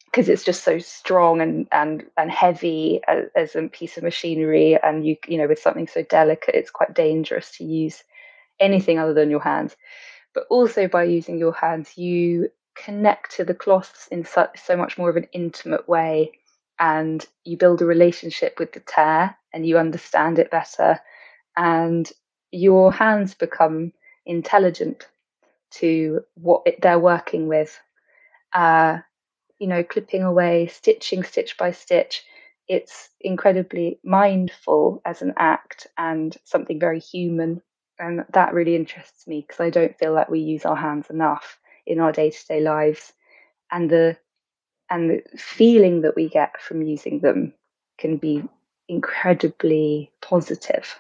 because 0.06 0.30
it's 0.30 0.44
just 0.44 0.64
so 0.64 0.80
strong 0.80 1.42
and 1.42 1.68
and 1.72 2.06
and 2.18 2.32
heavy 2.32 3.02
as, 3.08 3.26
as, 3.36 3.56
a 3.56 3.68
piece 3.68 3.98
of 3.98 4.04
machinery 4.04 4.78
and 4.82 5.06
you 5.06 5.18
you 5.28 5.38
know 5.38 5.48
with 5.48 5.60
something 5.60 5.88
so 5.88 6.04
delicate 6.04 6.56
it's 6.56 6.72
quite 6.72 6.94
dangerous 6.94 7.52
to 7.58 7.64
use 7.64 8.04
anything 8.60 9.00
other 9.00 9.14
than 9.14 9.30
your 9.30 9.40
hands. 9.40 9.76
But 10.34 10.46
also 10.50 10.88
by 10.88 11.04
using 11.04 11.38
your 11.38 11.54
hands 11.54 11.98
you 11.98 12.50
connect 12.76 13.36
to 13.36 13.44
the 13.44 13.54
cloths 13.54 14.08
in 14.12 14.26
such 14.26 14.60
so 14.60 14.76
much 14.76 14.98
more 14.98 15.10
of 15.10 15.18
an 15.18 15.28
intimate 15.34 15.88
way 15.88 16.32
and 16.80 17.26
you 17.44 17.58
build 17.58 17.82
a 17.82 17.86
relationship 17.86 18.60
with 18.60 18.74
the 18.74 18.80
tear 18.82 19.36
and 19.54 19.66
you 19.66 19.78
understand 19.78 20.40
it 20.40 20.52
better 20.52 21.00
and 21.56 22.12
your 22.52 22.92
hands 22.92 23.34
become 23.36 23.94
intelligent 24.26 25.08
to 25.72 26.22
what 26.36 26.64
it, 26.66 26.82
they're 26.82 27.00
working 27.00 27.48
with 27.48 27.80
uh, 28.54 29.00
you 29.60 29.68
know, 29.68 29.84
clipping 29.84 30.24
away, 30.24 30.68
stitching 30.68 31.24
stitch 31.24 31.58
by 31.58 31.72
stitch. 31.72 32.24
It's 32.68 33.10
incredibly 33.22 34.00
mindful 34.04 35.02
as 35.06 35.22
an 35.22 35.34
act 35.38 35.88
and 35.98 36.36
something 36.44 36.80
very 36.80 37.00
human. 37.00 37.62
And 38.00 38.26
that 38.34 38.54
really 38.54 38.76
interests 38.76 39.28
me 39.28 39.42
because 39.48 39.62
I 39.62 39.70
don't 39.70 39.98
feel 39.98 40.14
like 40.14 40.30
we 40.30 40.40
use 40.40 40.66
our 40.66 40.76
hands 40.76 41.10
enough 41.10 41.58
in 41.86 42.00
our 42.00 42.12
day 42.12 42.32
to 42.32 42.46
day 42.48 42.60
lives. 42.62 43.14
And 43.72 43.90
the 43.90 44.18
and 44.90 45.10
the 45.10 45.38
feeling 45.38 46.02
that 46.02 46.16
we 46.16 46.30
get 46.30 46.62
from 46.62 46.82
using 46.82 47.20
them 47.20 47.54
can 47.98 48.18
be 48.18 48.44
incredibly 48.88 50.12
positive. 50.22 51.00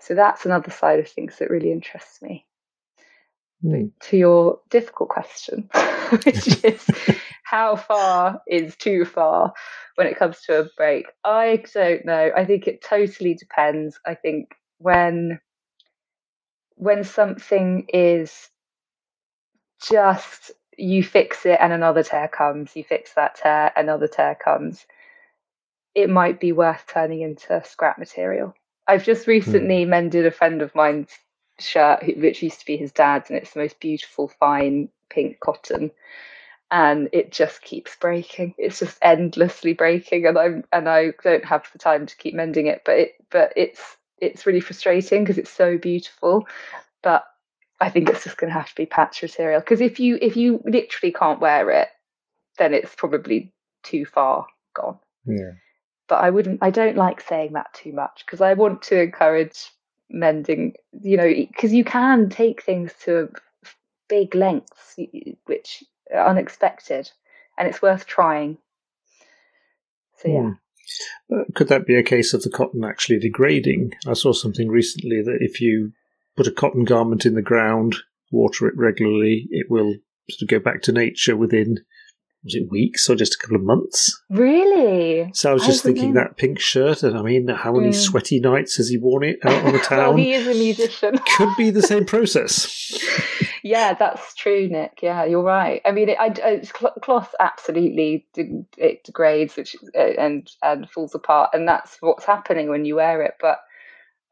So 0.00 0.14
that's 0.14 0.44
another 0.44 0.70
side 0.70 1.00
of 1.00 1.08
things 1.08 1.38
that 1.38 1.50
really 1.50 1.72
interests 1.72 2.20
me. 2.20 2.46
Mm. 3.64 3.92
To 4.02 4.16
your 4.16 4.60
difficult 4.68 5.08
question, 5.08 5.70
which 6.24 6.64
is 6.64 6.86
how 7.44 7.76
far 7.76 8.42
is 8.46 8.76
too 8.76 9.04
far 9.04 9.52
when 9.94 10.06
it 10.06 10.18
comes 10.18 10.42
to 10.42 10.60
a 10.60 10.68
break? 10.76 11.06
I 11.24 11.62
don't 11.72 12.04
know. 12.04 12.30
I 12.36 12.44
think 12.44 12.66
it 12.66 12.82
totally 12.82 13.34
depends. 13.34 13.98
I 14.04 14.14
think 14.14 14.50
when 14.78 15.40
when 16.74 17.04
something 17.04 17.86
is 17.88 18.50
just 19.82 20.52
you 20.76 21.02
fix 21.02 21.46
it 21.46 21.58
and 21.60 21.72
another 21.72 22.02
tear 22.02 22.28
comes, 22.28 22.76
you 22.76 22.84
fix 22.84 23.14
that 23.14 23.36
tear, 23.36 23.72
another 23.76 24.08
tear 24.08 24.34
comes, 24.34 24.86
it 25.94 26.10
might 26.10 26.38
be 26.40 26.52
worth 26.52 26.84
turning 26.86 27.22
into 27.22 27.62
scrap 27.64 27.98
material. 27.98 28.54
I've 28.86 29.04
just 29.04 29.24
hmm. 29.24 29.32
recently 29.32 29.84
mm. 29.84 29.88
mended 29.88 30.26
a 30.26 30.30
friend 30.30 30.62
of 30.62 30.74
mine's 30.74 31.10
shirt, 31.58 32.04
which 32.16 32.42
used 32.42 32.60
to 32.60 32.66
be 32.66 32.76
his 32.76 32.92
dad's, 32.92 33.30
and 33.30 33.38
it's 33.38 33.54
the 33.54 33.60
most 33.60 33.80
beautiful, 33.80 34.28
fine 34.28 34.90
pink 35.08 35.40
cotton 35.40 35.90
and 36.70 37.08
it 37.12 37.30
just 37.32 37.62
keeps 37.62 37.94
breaking. 37.96 38.54
It's 38.58 38.80
just 38.80 38.98
endlessly 39.02 39.72
breaking, 39.72 40.26
and 40.26 40.38
I'm 40.38 40.64
and 40.72 40.88
I 40.88 41.12
don't 41.22 41.44
have 41.44 41.68
the 41.72 41.78
time 41.78 42.06
to 42.06 42.16
keep 42.16 42.34
mending 42.34 42.66
it. 42.66 42.82
But 42.84 42.98
it 42.98 43.12
but 43.30 43.52
it's 43.56 43.96
it's 44.18 44.46
really 44.46 44.60
frustrating 44.60 45.22
because 45.22 45.38
it's 45.38 45.50
so 45.50 45.78
beautiful. 45.78 46.46
But 47.02 47.24
I 47.80 47.90
think 47.90 48.08
it's 48.08 48.24
just 48.24 48.38
going 48.38 48.50
to 48.50 48.58
have 48.58 48.68
to 48.68 48.74
be 48.74 48.86
patch 48.86 49.22
material 49.22 49.60
because 49.60 49.80
if 49.80 50.00
you 50.00 50.18
if 50.20 50.36
you 50.36 50.62
literally 50.64 51.12
can't 51.12 51.40
wear 51.40 51.70
it, 51.70 51.88
then 52.58 52.72
it's 52.72 52.94
probably 52.94 53.52
too 53.82 54.04
far 54.06 54.46
gone. 54.74 54.98
Yeah. 55.26 55.52
But 56.08 56.16
I 56.16 56.30
wouldn't. 56.30 56.60
I 56.62 56.70
don't 56.70 56.96
like 56.96 57.20
saying 57.20 57.52
that 57.52 57.74
too 57.74 57.92
much 57.92 58.22
because 58.24 58.40
I 58.40 58.54
want 58.54 58.82
to 58.82 59.02
encourage 59.02 59.70
mending. 60.08 60.74
You 61.02 61.16
know, 61.16 61.28
because 61.28 61.72
you 61.72 61.84
can 61.84 62.30
take 62.30 62.62
things 62.62 62.92
to 63.04 63.30
big 64.08 64.34
lengths, 64.34 64.96
which 65.46 65.84
are 66.14 66.28
unexpected, 66.28 67.10
and 67.58 67.68
it's 67.68 67.82
worth 67.82 68.06
trying. 68.06 68.58
So 70.18 70.28
yeah. 70.28 70.40
Hmm. 70.40 70.52
Uh, 71.32 71.42
could 71.56 71.66
that 71.68 71.84
be 71.84 71.96
a 71.96 72.02
case 72.02 72.32
of 72.32 72.42
the 72.42 72.50
cotton 72.50 72.84
actually 72.84 73.18
degrading? 73.18 73.92
I 74.06 74.12
saw 74.12 74.32
something 74.32 74.68
recently 74.68 75.20
that 75.20 75.38
if 75.40 75.60
you 75.60 75.92
put 76.36 76.46
a 76.46 76.52
cotton 76.52 76.84
garment 76.84 77.26
in 77.26 77.34
the 77.34 77.42
ground, 77.42 77.96
water 78.30 78.66
it 78.66 78.74
regularly, 78.76 79.46
it 79.50 79.66
will 79.70 79.94
sort 80.30 80.42
of 80.42 80.48
go 80.48 80.58
back 80.58 80.82
to 80.82 80.92
nature 80.92 81.36
within 81.36 81.78
was 82.46 82.54
it 82.54 82.70
weeks 82.70 83.10
or 83.10 83.16
just 83.16 83.34
a 83.34 83.38
couple 83.38 83.56
of 83.56 83.64
months? 83.64 84.22
Really? 84.30 85.28
So 85.34 85.50
I 85.50 85.52
was 85.52 85.66
just 85.66 85.84
I 85.84 85.88
thinking 85.88 86.14
know. 86.14 86.20
that 86.20 86.36
pink 86.36 86.60
shirt, 86.60 87.02
and 87.02 87.18
I 87.18 87.22
mean, 87.22 87.48
how 87.48 87.72
many 87.72 87.88
mm. 87.88 87.94
sweaty 87.94 88.38
nights 88.38 88.76
has 88.76 88.88
he 88.88 88.98
worn 88.98 89.24
it 89.24 89.40
out 89.44 89.64
on 89.64 89.72
the 89.72 89.78
town? 89.84 89.98
well, 89.98 90.16
he 90.16 90.32
is 90.32 90.46
a 90.46 90.54
musician. 90.54 91.18
Could 91.36 91.56
be 91.56 91.70
the 91.70 91.82
same 91.82 92.04
process. 92.06 92.96
yeah, 93.64 93.94
that's 93.94 94.32
true, 94.34 94.68
Nick. 94.68 95.00
Yeah, 95.02 95.24
you're 95.24 95.42
right. 95.42 95.82
I 95.84 95.90
mean, 95.90 96.10
it, 96.10 96.18
I, 96.20 96.32
it's 96.44 96.70
cloth 96.72 97.34
absolutely 97.40 98.26
it 98.36 99.04
degrades, 99.04 99.56
which 99.56 99.74
uh, 99.96 99.98
and 99.98 100.48
and 100.62 100.88
falls 100.88 101.16
apart, 101.16 101.50
and 101.52 101.66
that's 101.66 101.96
what's 102.00 102.24
happening 102.24 102.70
when 102.70 102.84
you 102.84 102.94
wear 102.96 103.22
it. 103.22 103.34
But 103.40 103.58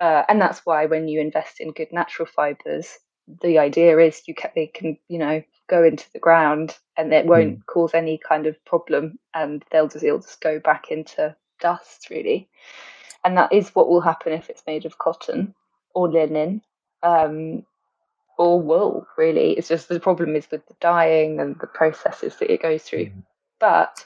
uh, 0.00 0.22
and 0.28 0.40
that's 0.40 0.60
why 0.64 0.86
when 0.86 1.08
you 1.08 1.20
invest 1.20 1.60
in 1.60 1.72
good 1.72 1.92
natural 1.92 2.26
fibers, 2.26 2.98
the 3.42 3.58
idea 3.58 3.98
is 3.98 4.22
you 4.26 4.34
can, 4.34 4.50
they 4.54 4.66
can 4.66 4.98
you 5.08 5.18
know 5.18 5.42
go 5.68 5.82
into 5.82 6.04
the 6.12 6.18
ground 6.18 6.76
and 6.96 7.12
it 7.12 7.26
won't 7.26 7.60
mm. 7.60 7.66
cause 7.66 7.94
any 7.94 8.18
kind 8.18 8.46
of 8.46 8.62
problem, 8.64 9.18
and 9.34 9.64
they'll 9.70 9.88
just 9.88 10.04
it'll 10.04 10.18
just 10.18 10.40
go 10.40 10.58
back 10.58 10.90
into 10.90 11.34
dust 11.60 12.08
really, 12.10 12.48
and 13.24 13.36
that 13.36 13.52
is 13.52 13.70
what 13.70 13.88
will 13.88 14.00
happen 14.00 14.32
if 14.32 14.50
it's 14.50 14.62
made 14.66 14.84
of 14.84 14.98
cotton 14.98 15.54
or 15.94 16.10
linen. 16.10 16.62
Um, 17.02 17.64
or 18.36 18.60
wool, 18.60 19.06
really. 19.16 19.52
It's 19.52 19.68
just 19.68 19.88
the 19.88 20.00
problem 20.00 20.34
is 20.36 20.50
with 20.50 20.66
the 20.66 20.74
dyeing 20.80 21.40
and 21.40 21.56
the 21.60 21.66
processes 21.66 22.36
that 22.36 22.52
it 22.52 22.62
goes 22.62 22.82
through. 22.82 23.06
Mm. 23.06 23.22
But 23.60 24.04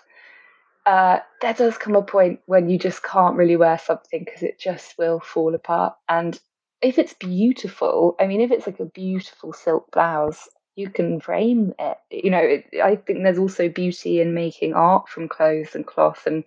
uh, 0.89 1.21
there 1.43 1.53
does 1.53 1.77
come 1.77 1.95
a 1.97 2.03
point 2.03 2.41
when 2.47 2.71
you 2.71 2.79
just 2.79 3.03
can't 3.03 3.37
really 3.37 3.57
wear 3.57 3.79
something 3.79 4.25
because 4.25 4.43
it 4.43 4.59
just 4.59 4.97
will 4.97 5.21
fall 5.21 5.55
apart. 5.55 5.95
And 6.09 6.41
if 6.81 6.99
it's 6.99 7.13
beautiful, 7.13 8.17
I 8.19 8.27
mean, 8.27 8.41
if 8.41 8.51
it's 8.51 8.67
like 8.67 8.81
a 8.81 8.87
beautiful 8.87 9.53
silk 9.53 9.91
blouse, 9.93 10.49
you 10.77 10.89
can 10.89 11.21
frame 11.21 11.75
it. 11.79 11.99
You 12.11 12.31
know, 12.31 12.39
it, 12.39 12.65
I 12.83 12.97
think 12.97 13.23
there's 13.23 13.37
also 13.37 13.69
beauty 13.69 14.23
in 14.23 14.33
making 14.33 14.73
art 14.73 15.11
from 15.11 15.29
clothes 15.29 15.75
and 15.75 15.87
cloth. 15.87 16.23
And 16.25 16.43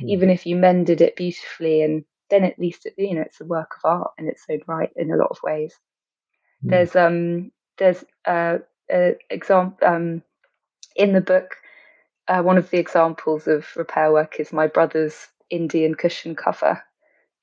mm. 0.00 0.08
even 0.08 0.30
if 0.30 0.46
you 0.46 0.56
mended 0.56 1.00
it 1.00 1.14
beautifully, 1.14 1.82
and 1.82 2.04
then 2.28 2.42
at 2.42 2.58
least, 2.58 2.86
it, 2.86 2.94
you 2.98 3.14
know, 3.14 3.20
it's 3.20 3.40
a 3.40 3.44
work 3.44 3.76
of 3.76 3.88
art 3.88 4.10
in 4.18 4.26
its 4.26 4.42
own 4.50 4.62
right 4.66 4.90
in 4.96 5.12
a 5.12 5.16
lot 5.16 5.30
of 5.30 5.38
ways. 5.44 5.72
Mm. 6.64 6.70
There's 6.70 6.96
um 6.96 7.52
there's 7.78 8.04
uh, 8.24 8.58
a 8.90 9.14
example 9.30 9.86
um 9.86 10.24
in 10.96 11.12
the 11.12 11.20
book. 11.20 11.56
Uh, 12.28 12.42
one 12.42 12.58
of 12.58 12.70
the 12.70 12.78
examples 12.78 13.46
of 13.46 13.66
repair 13.76 14.12
work 14.12 14.40
is 14.40 14.52
my 14.52 14.66
brother's 14.66 15.28
Indian 15.50 15.94
cushion 15.94 16.34
cover, 16.34 16.82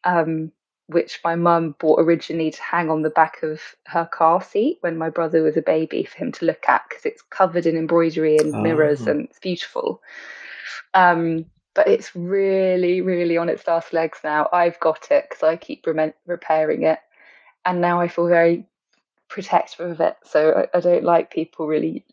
um, 0.03 0.51
which 0.87 1.19
my 1.23 1.35
mum 1.35 1.75
bought 1.79 1.99
originally 2.01 2.51
to 2.51 2.61
hang 2.61 2.89
on 2.89 3.01
the 3.01 3.09
back 3.09 3.41
of 3.43 3.61
her 3.85 4.05
car 4.05 4.41
seat 4.41 4.77
when 4.81 4.97
my 4.97 5.09
brother 5.09 5.41
was 5.41 5.55
a 5.55 5.61
baby 5.61 6.03
for 6.03 6.17
him 6.17 6.31
to 6.33 6.45
look 6.45 6.67
at 6.67 6.83
because 6.89 7.05
it's 7.05 7.21
covered 7.21 7.65
in 7.65 7.77
embroidery 7.77 8.37
and 8.37 8.51
mirrors 8.61 9.07
oh. 9.07 9.11
and 9.11 9.25
it's 9.25 9.39
beautiful. 9.39 10.01
Um, 10.93 11.45
but 11.73 11.87
it's 11.87 12.15
really, 12.15 13.01
really 13.01 13.37
on 13.37 13.49
its 13.49 13.65
last 13.65 13.93
legs 13.93 14.19
now. 14.23 14.47
I've 14.53 14.79
got 14.79 15.07
it 15.11 15.25
because 15.29 15.43
I 15.43 15.55
keep 15.55 15.87
re- 15.87 16.13
repairing 16.27 16.83
it, 16.83 16.99
and 17.65 17.81
now 17.81 17.99
I 17.99 18.07
feel 18.07 18.27
very 18.27 18.67
protective 19.27 19.91
of 19.91 20.01
it. 20.01 20.15
So 20.23 20.67
I, 20.73 20.77
I 20.77 20.81
don't 20.81 21.03
like 21.03 21.31
people 21.31 21.65
really 21.65 22.05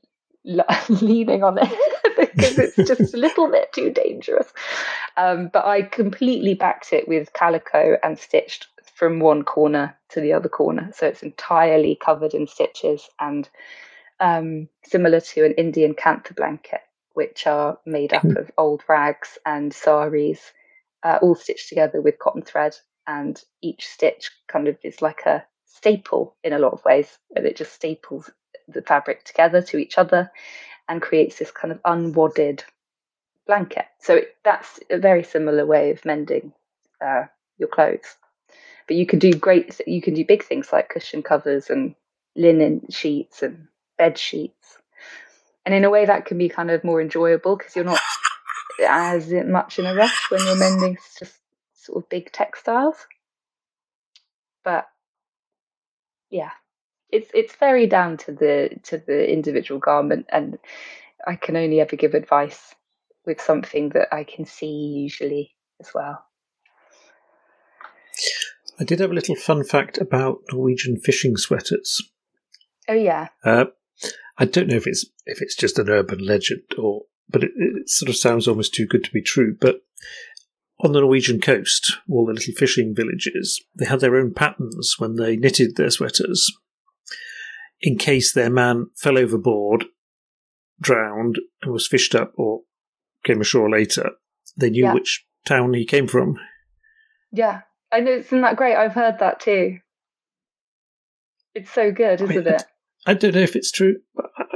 leaning 0.88 1.44
on 1.44 1.58
it 1.58 1.68
because 2.34 2.58
it's 2.58 2.76
just 2.76 3.14
a 3.14 3.18
little 3.18 3.50
bit 3.50 3.72
too 3.72 3.90
dangerous. 3.90 4.52
Um, 5.16 5.50
but 5.52 5.64
I 5.64 5.82
completely 5.82 6.54
backed 6.54 6.92
it 6.92 7.08
with 7.08 7.32
calico 7.32 7.96
and 8.02 8.18
stitched 8.18 8.68
from 8.94 9.20
one 9.20 9.42
corner 9.44 9.96
to 10.10 10.20
the 10.20 10.32
other 10.32 10.48
corner. 10.48 10.90
So 10.94 11.06
it's 11.06 11.22
entirely 11.22 11.96
covered 11.96 12.34
in 12.34 12.46
stitches 12.46 13.08
and 13.18 13.48
um, 14.20 14.68
similar 14.84 15.20
to 15.20 15.46
an 15.46 15.52
Indian 15.52 15.94
kantha 15.94 16.36
blanket, 16.36 16.80
which 17.14 17.46
are 17.46 17.78
made 17.86 18.12
up 18.12 18.22
hmm. 18.22 18.36
of 18.36 18.50
old 18.58 18.82
rags 18.88 19.38
and 19.46 19.72
saris, 19.72 20.52
uh, 21.02 21.18
all 21.22 21.34
stitched 21.34 21.68
together 21.68 22.00
with 22.00 22.18
cotton 22.18 22.42
thread. 22.42 22.76
And 23.06 23.42
each 23.62 23.88
stitch 23.88 24.30
kind 24.46 24.68
of 24.68 24.76
is 24.84 25.00
like 25.00 25.22
a 25.24 25.44
staple 25.64 26.36
in 26.44 26.52
a 26.52 26.58
lot 26.58 26.74
of 26.74 26.84
ways, 26.84 27.18
and 27.34 27.46
it 27.46 27.56
just 27.56 27.72
staples 27.72 28.30
the 28.68 28.82
fabric 28.82 29.24
together 29.24 29.62
to 29.62 29.78
each 29.78 29.98
other 29.98 30.30
and 30.90 31.00
creates 31.00 31.38
this 31.38 31.52
kind 31.52 31.70
of 31.72 31.78
unwadded 31.84 32.64
blanket. 33.46 33.86
So 34.00 34.16
it, 34.16 34.36
that's 34.44 34.80
a 34.90 34.98
very 34.98 35.22
similar 35.22 35.64
way 35.64 35.92
of 35.92 36.04
mending 36.04 36.52
uh, 37.00 37.26
your 37.58 37.68
clothes. 37.68 38.16
But 38.88 38.96
you 38.96 39.06
can 39.06 39.20
do 39.20 39.32
great. 39.32 39.80
You 39.86 40.02
can 40.02 40.14
do 40.14 40.24
big 40.24 40.42
things 40.42 40.72
like 40.72 40.88
cushion 40.88 41.22
covers 41.22 41.70
and 41.70 41.94
linen 42.34 42.86
sheets 42.90 43.42
and 43.42 43.68
bed 43.96 44.18
sheets. 44.18 44.78
And 45.64 45.72
in 45.72 45.84
a 45.84 45.90
way, 45.90 46.06
that 46.06 46.26
can 46.26 46.38
be 46.38 46.48
kind 46.48 46.72
of 46.72 46.82
more 46.82 47.00
enjoyable 47.00 47.56
because 47.56 47.76
you're 47.76 47.84
not 47.84 48.00
as 48.80 49.30
much 49.30 49.78
in 49.78 49.86
a 49.86 49.94
rush 49.94 50.28
when 50.28 50.44
you're 50.44 50.56
mending 50.56 50.98
just 51.18 51.38
sort 51.74 52.02
of 52.02 52.08
big 52.08 52.32
textiles. 52.32 52.96
But 54.64 54.88
yeah, 56.30 56.50
it's 57.12 57.30
it's 57.34 57.54
very 57.56 57.86
down 57.86 58.16
to 58.18 58.32
the 58.32 58.70
to 58.84 58.98
the 58.98 59.30
individual 59.30 59.80
garment, 59.80 60.26
and 60.30 60.58
I 61.26 61.36
can 61.36 61.56
only 61.56 61.80
ever 61.80 61.96
give 61.96 62.14
advice 62.14 62.74
with 63.26 63.40
something 63.40 63.90
that 63.90 64.08
I 64.12 64.24
can 64.24 64.44
see 64.44 64.66
usually 64.66 65.54
as 65.80 65.90
well. 65.94 66.24
I 68.78 68.84
did 68.84 69.00
have 69.00 69.10
a 69.10 69.14
little 69.14 69.36
fun 69.36 69.62
fact 69.64 69.98
about 69.98 70.38
Norwegian 70.52 70.96
fishing 70.96 71.36
sweaters. 71.36 72.00
Oh 72.88 72.94
yeah. 72.94 73.28
Uh, 73.44 73.66
I 74.38 74.46
don't 74.46 74.68
know 74.68 74.76
if 74.76 74.86
it's 74.86 75.04
if 75.26 75.42
it's 75.42 75.54
just 75.54 75.78
an 75.78 75.90
urban 75.90 76.24
legend 76.24 76.62
or, 76.78 77.02
but 77.28 77.44
it, 77.44 77.50
it 77.56 77.90
sort 77.90 78.08
of 78.08 78.16
sounds 78.16 78.48
almost 78.48 78.74
too 78.74 78.86
good 78.86 79.04
to 79.04 79.12
be 79.12 79.20
true. 79.20 79.54
But 79.60 79.82
on 80.80 80.92
the 80.92 81.00
Norwegian 81.00 81.40
coast, 81.40 81.98
all 82.08 82.24
the 82.24 82.32
little 82.32 82.54
fishing 82.54 82.94
villages, 82.94 83.62
they 83.78 83.84
had 83.84 84.00
their 84.00 84.16
own 84.16 84.32
patterns 84.32 84.94
when 84.98 85.16
they 85.16 85.36
knitted 85.36 85.76
their 85.76 85.90
sweaters. 85.90 86.50
In 87.82 87.96
case 87.96 88.32
their 88.32 88.50
man 88.50 88.86
fell 88.96 89.16
overboard, 89.16 89.86
drowned, 90.80 91.38
and 91.62 91.72
was 91.72 91.86
fished 91.86 92.14
up 92.14 92.32
or 92.36 92.60
came 93.24 93.40
ashore 93.40 93.70
later, 93.70 94.10
they 94.56 94.70
knew 94.70 94.84
yeah. 94.84 94.94
which 94.94 95.24
town 95.46 95.74
he 95.74 95.84
came 95.84 96.06
from. 96.06 96.38
Yeah, 97.32 97.60
I 97.92 98.00
know. 98.00 98.12
Isn't 98.12 98.42
that 98.42 98.56
great? 98.56 98.76
I've 98.76 98.92
heard 98.92 99.18
that 99.20 99.40
too. 99.40 99.78
It's 101.54 101.70
so 101.70 101.90
good, 101.90 102.20
isn't 102.20 102.30
I 102.30 102.40
mean, 102.40 102.46
it? 102.46 102.64
I 103.06 103.14
don't 103.14 103.34
know 103.34 103.40
if 103.40 103.56
it's 103.56 103.72
true. 103.72 103.96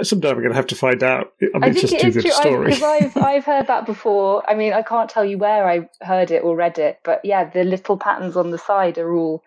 Sometime 0.03 0.37
we're 0.37 0.43
going 0.43 0.53
to 0.53 0.57
have 0.57 0.67
to 0.69 0.75
find 0.75 1.03
out. 1.03 1.33
I 1.55 1.59
mean, 1.59 1.65
I 1.65 1.73
think 1.73 1.85
it's 1.85 1.93
just 1.93 2.05
it 2.05 2.17
is 2.17 2.23
true 2.23 2.31
story. 2.31 2.67
Because 2.67 2.83
I've 2.83 3.17
I've 3.25 3.45
heard 3.45 3.67
that 3.69 3.87
before. 3.87 4.49
I 4.49 4.55
mean, 4.55 4.73
I 4.73 4.83
can't 4.83 5.09
tell 5.09 5.25
you 5.25 5.39
where 5.39 5.67
I 5.67 5.89
heard 6.03 6.31
it 6.31 6.45
or 6.45 6.55
read 6.55 6.79
it, 6.79 7.01
but 7.05 7.25
yeah, 7.25 7.45
the 7.49 7.65
little 7.65 7.97
patterns 7.97 8.37
on 8.37 8.51
the 8.51 8.59
side 8.59 8.99
are 8.99 9.15
all 9.15 9.43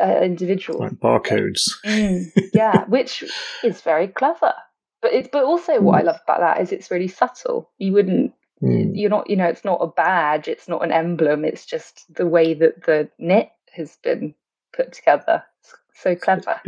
uh, 0.00 0.20
individual, 0.22 0.80
like 0.80 0.92
barcodes. 0.92 1.70
Mm, 1.84 2.30
yeah, 2.54 2.84
which 2.86 3.24
is 3.62 3.80
very 3.80 4.08
clever. 4.08 4.52
But 5.00 5.12
it's 5.12 5.28
but 5.30 5.44
also 5.44 5.80
what 5.80 6.00
I 6.00 6.02
love 6.02 6.18
about 6.24 6.40
that 6.40 6.60
is 6.60 6.72
it's 6.72 6.90
really 6.90 7.08
subtle. 7.08 7.70
You 7.78 7.92
wouldn't. 7.92 8.32
Mm. 8.62 8.92
You're 8.94 9.10
not. 9.10 9.30
You 9.30 9.36
know, 9.36 9.46
it's 9.46 9.64
not 9.64 9.78
a 9.80 9.86
badge. 9.86 10.48
It's 10.48 10.68
not 10.68 10.84
an 10.84 10.92
emblem. 10.92 11.44
It's 11.44 11.66
just 11.66 12.04
the 12.12 12.26
way 12.26 12.54
that 12.54 12.84
the 12.84 13.08
knit 13.18 13.50
has 13.72 13.96
been 14.02 14.34
put 14.74 14.92
together. 14.92 15.44
It's 15.60 15.74
so 15.94 16.16
clever 16.16 16.60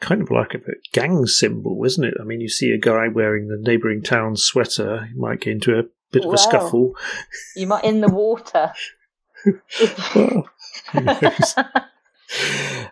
kind 0.00 0.22
of 0.22 0.30
like 0.30 0.54
a 0.54 0.60
gang 0.92 1.26
symbol, 1.26 1.82
isn't 1.84 2.04
it? 2.04 2.14
I 2.20 2.24
mean, 2.24 2.40
you 2.40 2.48
see 2.48 2.70
a 2.72 2.78
guy 2.78 3.08
wearing 3.08 3.48
the 3.48 3.56
neighbouring 3.56 4.02
town's 4.02 4.42
sweater, 4.42 5.08
you 5.12 5.20
might 5.20 5.40
get 5.40 5.52
into 5.52 5.78
a 5.78 5.84
bit 6.12 6.24
of 6.24 6.32
a 6.32 6.38
scuffle. 6.38 6.94
You 7.54 7.66
might 7.66 7.84
in 7.84 8.00
the 8.00 8.08
water. 8.08 8.72
well, 10.14 10.48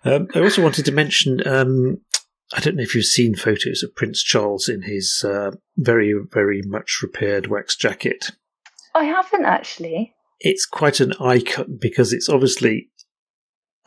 um, 0.05 0.29
I 0.35 0.41
also 0.41 0.63
wanted 0.63 0.85
to 0.87 0.93
mention. 0.93 1.47
Um, 1.47 2.01
I 2.53 2.61
don't 2.61 2.77
know 2.77 2.83
if 2.83 2.95
you've 2.95 3.07
seen 3.07 3.35
photos 3.35 3.83
of 3.83 3.95
Prince 3.97 4.23
Charles 4.23 4.69
in 4.69 4.83
his 4.83 5.25
uh, 5.27 5.53
very, 5.77 6.15
very 6.33 6.63
much 6.65 7.01
repaired 7.03 7.47
wax 7.47 7.75
jacket. 7.75 8.31
I 8.95 9.05
haven't 9.05 9.45
actually. 9.45 10.15
It's 10.41 10.67
quite 10.67 11.01
an 11.01 11.15
icon 11.21 11.79
because 11.81 12.13
it's 12.13 12.29
obviously 12.29 12.91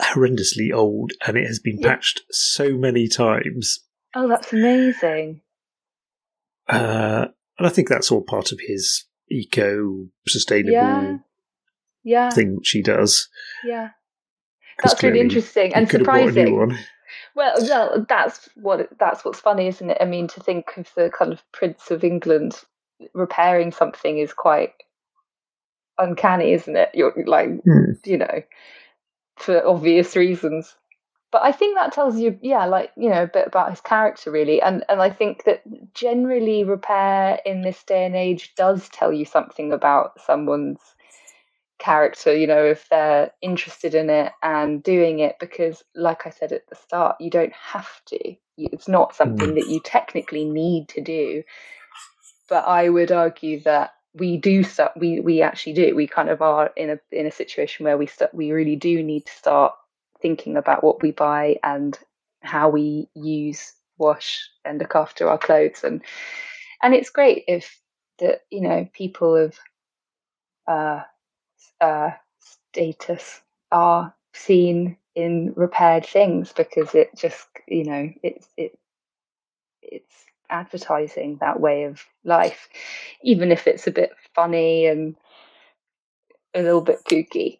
horrendously 0.01 0.73
old 0.73 1.11
and 1.25 1.37
it 1.37 1.47
has 1.47 1.59
been 1.59 1.79
yeah. 1.79 1.89
patched 1.89 2.21
so 2.31 2.75
many 2.77 3.07
times. 3.07 3.79
Oh, 4.15 4.27
that's 4.27 4.51
amazing. 4.51 5.41
Uh, 6.67 7.27
and 7.57 7.67
I 7.67 7.69
think 7.69 7.87
that's 7.87 8.11
all 8.11 8.21
part 8.21 8.51
of 8.51 8.59
his 8.67 9.05
eco 9.29 10.07
sustainable 10.27 10.71
yeah. 10.71 11.17
Yeah. 12.03 12.29
thing 12.29 12.55
which 12.55 12.69
he 12.69 12.81
does. 12.81 13.29
Yeah. 13.63 13.89
That's 14.83 15.01
really 15.01 15.19
interesting 15.19 15.73
and 15.73 15.89
surprising. 15.89 16.77
Well, 17.35 17.53
well, 17.59 18.05
that's 18.07 18.49
what 18.55 18.89
that's 18.99 19.23
what's 19.23 19.39
funny, 19.39 19.67
isn't 19.67 19.89
it? 19.89 19.97
I 20.01 20.05
mean, 20.05 20.27
to 20.29 20.39
think 20.39 20.75
of 20.77 20.91
the 20.95 21.09
kind 21.09 21.31
of 21.31 21.43
Prince 21.51 21.91
of 21.91 22.03
England 22.03 22.61
repairing 23.13 23.71
something 23.71 24.17
is 24.17 24.33
quite 24.33 24.73
uncanny, 25.97 26.53
isn't 26.53 26.75
it? 26.75 26.89
You're 26.93 27.13
like, 27.25 27.49
mm. 27.49 28.05
you 28.05 28.17
know, 28.17 28.43
for 29.37 29.65
obvious 29.65 30.15
reasons. 30.15 30.75
But 31.31 31.43
I 31.43 31.51
think 31.51 31.75
that 31.75 31.91
tells 31.91 32.17
you, 32.17 32.39
yeah, 32.41 32.65
like 32.65 32.91
you 32.97 33.09
know, 33.09 33.23
a 33.23 33.27
bit 33.27 33.47
about 33.47 33.69
his 33.69 33.81
character, 33.81 34.31
really. 34.31 34.61
And 34.61 34.83
and 34.89 35.01
I 35.01 35.09
think 35.09 35.43
that 35.43 35.61
generally 35.93 36.63
repair 36.63 37.39
in 37.45 37.61
this 37.61 37.83
day 37.83 38.05
and 38.05 38.15
age 38.15 38.55
does 38.55 38.89
tell 38.89 39.11
you 39.11 39.25
something 39.25 39.73
about 39.73 40.21
someone's 40.21 40.79
character. 41.79 42.35
You 42.35 42.47
know, 42.47 42.65
if 42.65 42.87
they're 42.89 43.31
interested 43.41 43.95
in 43.95 44.09
it 44.09 44.33
and 44.41 44.83
doing 44.83 45.19
it, 45.19 45.37
because, 45.39 45.83
like 45.95 46.25
I 46.25 46.29
said 46.29 46.51
at 46.51 46.67
the 46.67 46.75
start, 46.75 47.17
you 47.19 47.29
don't 47.29 47.53
have 47.53 47.89
to. 48.07 48.35
It's 48.57 48.87
not 48.87 49.15
something 49.15 49.51
mm. 49.51 49.55
that 49.55 49.69
you 49.69 49.79
technically 49.83 50.45
need 50.45 50.89
to 50.89 51.01
do. 51.01 51.43
But 52.49 52.65
I 52.67 52.89
would 52.89 53.11
argue 53.11 53.59
that 53.61 53.91
we 54.13 54.37
do 54.37 54.63
start 54.63 54.93
we 54.97 55.19
we 55.19 55.41
actually 55.41 55.73
do 55.73 55.95
we 55.95 56.07
kind 56.07 56.29
of 56.29 56.41
are 56.41 56.71
in 56.75 56.89
a 56.89 56.99
in 57.11 57.27
a 57.27 57.31
situation 57.31 57.83
where 57.83 57.97
we 57.97 58.07
start 58.07 58.33
we 58.33 58.51
really 58.51 58.75
do 58.75 59.03
need 59.03 59.25
to 59.25 59.31
start 59.31 59.73
thinking 60.21 60.57
about 60.57 60.83
what 60.83 61.03
we 61.03 61.11
buy 61.11 61.57
and 61.63 61.99
how 62.41 62.69
we 62.69 63.07
use 63.13 63.73
wash 63.97 64.49
and 64.65 64.79
look 64.79 64.95
after 64.95 65.29
our 65.29 65.37
clothes 65.37 65.83
and 65.83 66.01
and 66.81 66.93
it's 66.93 67.09
great 67.09 67.43
if 67.47 67.79
that 68.19 68.41
you 68.49 68.61
know 68.61 68.87
people 68.93 69.35
have 69.35 69.59
uh, 70.67 71.03
uh, 71.81 72.11
status 72.39 73.41
are 73.71 74.13
seen 74.33 74.97
in 75.15 75.53
repaired 75.55 76.05
things 76.05 76.53
because 76.53 76.93
it 76.93 77.09
just 77.15 77.47
you 77.67 77.83
know 77.83 78.09
it's 78.21 78.47
it 78.55 78.77
it's 79.81 80.25
advertising 80.49 81.37
that 81.41 81.59
way 81.59 81.83
of 81.83 82.05
life, 82.23 82.69
even 83.23 83.51
if 83.51 83.67
it's 83.67 83.87
a 83.87 83.91
bit 83.91 84.11
funny 84.33 84.85
and 84.85 85.15
a 86.53 86.61
little 86.61 86.81
bit 86.81 86.99
kooky. 87.09 87.57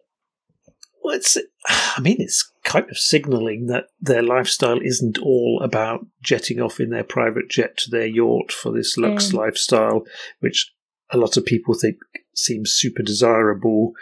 Well, 1.02 1.16
it's, 1.16 1.38
I 1.68 2.00
mean, 2.00 2.16
it's 2.18 2.50
kind 2.64 2.88
of 2.90 2.98
signalling 2.98 3.66
that 3.66 3.84
their 4.00 4.22
lifestyle 4.22 4.80
isn't 4.82 5.18
all 5.18 5.60
about 5.62 6.06
jetting 6.22 6.60
off 6.60 6.80
in 6.80 6.90
their 6.90 7.04
private 7.04 7.48
jet 7.48 7.76
to 7.78 7.90
their 7.90 8.06
yacht 8.06 8.52
for 8.52 8.72
this 8.72 8.96
lux 8.98 9.28
mm. 9.28 9.34
lifestyle, 9.34 10.04
which 10.40 10.72
a 11.10 11.16
lot 11.16 11.36
of 11.36 11.44
people 11.44 11.74
think 11.74 11.96
seems 12.34 12.72
super 12.72 13.02
desirable. 13.02 13.92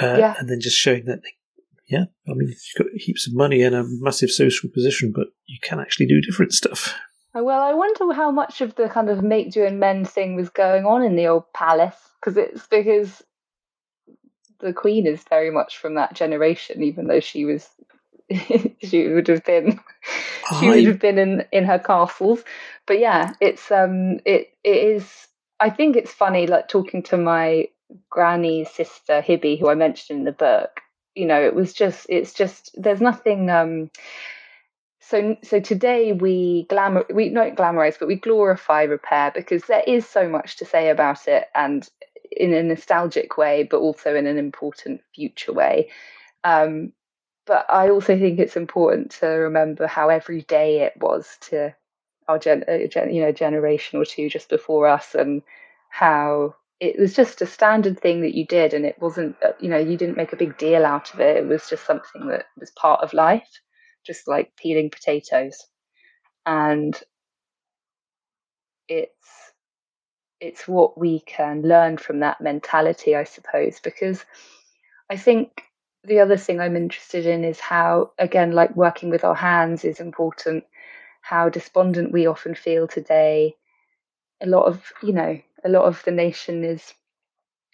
Uh, 0.00 0.16
yeah. 0.18 0.34
And 0.38 0.48
then 0.48 0.60
just 0.60 0.76
showing 0.76 1.04
that, 1.06 1.20
yeah, 1.88 2.04
I 2.28 2.34
mean, 2.34 2.48
you've 2.48 2.58
got 2.78 2.86
heaps 2.96 3.26
of 3.26 3.34
money 3.34 3.62
and 3.62 3.74
a 3.74 3.84
massive 3.86 4.30
social 4.30 4.70
position, 4.70 5.12
but 5.14 5.28
you 5.46 5.58
can 5.62 5.80
actually 5.80 6.06
do 6.06 6.20
different 6.20 6.52
stuff. 6.52 6.94
Oh, 7.34 7.42
well, 7.42 7.60
I 7.60 7.74
wonder 7.74 8.12
how 8.12 8.30
much 8.30 8.60
of 8.60 8.76
the 8.76 8.88
kind 8.88 9.08
of 9.10 9.22
make 9.22 9.50
do 9.50 9.64
and 9.64 9.80
mend 9.80 10.08
thing 10.08 10.36
was 10.36 10.50
going 10.50 10.86
on 10.86 11.02
in 11.02 11.16
the 11.16 11.26
old 11.26 11.52
palace 11.52 11.96
because 12.20 12.36
it's 12.36 12.66
because 12.68 13.22
the 14.60 14.72
queen 14.72 15.06
is 15.06 15.22
very 15.28 15.50
much 15.50 15.78
from 15.78 15.94
that 15.94 16.14
generation, 16.14 16.82
even 16.82 17.08
though 17.08 17.20
she 17.20 17.44
was 17.44 17.68
she 18.82 19.08
would 19.08 19.28
have 19.28 19.44
been 19.44 19.78
she 20.58 20.68
would 20.68 20.86
have 20.86 20.98
been 21.00 21.18
in 21.18 21.44
in 21.52 21.64
her 21.64 21.78
castles. 21.78 22.42
But 22.86 22.98
yeah, 22.98 23.32
it's 23.40 23.70
um 23.70 24.20
it 24.24 24.52
it 24.62 24.76
is. 24.96 25.28
I 25.60 25.70
think 25.70 25.96
it's 25.96 26.12
funny, 26.12 26.46
like 26.46 26.68
talking 26.68 27.02
to 27.04 27.16
my 27.16 27.68
granny's 28.10 28.70
sister 28.70 29.20
Hibby, 29.22 29.58
who 29.58 29.68
I 29.68 29.74
mentioned 29.74 30.20
in 30.20 30.24
the 30.24 30.32
book. 30.32 30.80
You 31.14 31.26
know, 31.26 31.40
it 31.42 31.54
was 31.54 31.72
just 31.72 32.06
it's 32.08 32.32
just 32.34 32.70
there's 32.76 33.00
nothing 33.00 33.50
um 33.50 33.90
so 35.00 35.36
so 35.42 35.60
today 35.60 36.12
we 36.12 36.64
glamour 36.68 37.04
we 37.12 37.28
not 37.28 37.54
glamorize 37.54 37.98
but 37.98 38.08
we 38.08 38.16
glorify 38.16 38.82
repair 38.82 39.30
because 39.34 39.64
there 39.64 39.82
is 39.86 40.06
so 40.08 40.28
much 40.28 40.56
to 40.56 40.64
say 40.64 40.88
about 40.88 41.28
it 41.28 41.44
and 41.54 41.88
in 42.32 42.52
a 42.54 42.62
nostalgic 42.62 43.36
way 43.36 43.62
but 43.64 43.78
also 43.78 44.14
in 44.14 44.26
an 44.26 44.38
important 44.38 45.00
future 45.14 45.52
way 45.52 45.90
um, 46.42 46.92
but 47.46 47.66
i 47.70 47.88
also 47.90 48.18
think 48.18 48.38
it's 48.38 48.56
important 48.56 49.10
to 49.10 49.26
remember 49.26 49.86
how 49.86 50.08
every 50.08 50.42
day 50.42 50.80
it 50.80 50.94
was 50.96 51.36
to 51.40 51.74
our 52.28 52.38
gen, 52.38 52.64
uh, 52.68 52.86
gen 52.88 53.12
you 53.14 53.22
know 53.22 53.32
generation 53.32 53.98
or 53.98 54.04
two 54.04 54.28
just 54.28 54.48
before 54.48 54.86
us 54.86 55.14
and 55.14 55.42
how 55.90 56.54
it 56.80 56.98
was 56.98 57.14
just 57.14 57.40
a 57.42 57.46
standard 57.46 57.98
thing 58.00 58.22
that 58.22 58.34
you 58.34 58.46
did 58.46 58.74
and 58.74 58.84
it 58.86 59.00
wasn't 59.00 59.36
uh, 59.44 59.52
you 59.60 59.68
know 59.68 59.78
you 59.78 59.96
didn't 59.96 60.16
make 60.16 60.32
a 60.32 60.36
big 60.36 60.56
deal 60.58 60.84
out 60.86 61.12
of 61.14 61.20
it 61.20 61.36
it 61.36 61.46
was 61.46 61.68
just 61.68 61.86
something 61.86 62.26
that 62.28 62.46
was 62.58 62.70
part 62.72 63.00
of 63.02 63.12
life 63.12 63.48
just 64.04 64.28
like 64.28 64.54
peeling 64.56 64.90
potatoes. 64.90 65.58
And 66.46 67.00
it's 68.88 69.52
it's 70.40 70.68
what 70.68 70.98
we 70.98 71.20
can 71.20 71.62
learn 71.62 71.96
from 71.96 72.20
that 72.20 72.40
mentality, 72.40 73.16
I 73.16 73.24
suppose, 73.24 73.80
because 73.80 74.24
I 75.10 75.16
think 75.16 75.62
the 76.04 76.20
other 76.20 76.36
thing 76.36 76.60
I'm 76.60 76.76
interested 76.76 77.26
in 77.26 77.44
is 77.44 77.60
how, 77.60 78.12
again, 78.18 78.52
like 78.52 78.76
working 78.76 79.10
with 79.10 79.24
our 79.24 79.34
hands 79.34 79.84
is 79.84 80.00
important, 80.00 80.64
how 81.24 81.48
despondent 81.48 82.12
we 82.12 82.26
often 82.26 82.54
feel 82.54 82.86
today. 82.86 83.56
A 84.42 84.46
lot 84.46 84.66
of, 84.66 84.92
you 85.02 85.12
know, 85.12 85.40
a 85.64 85.68
lot 85.68 85.84
of 85.84 86.02
the 86.04 86.10
nation 86.10 86.64
is, 86.64 86.92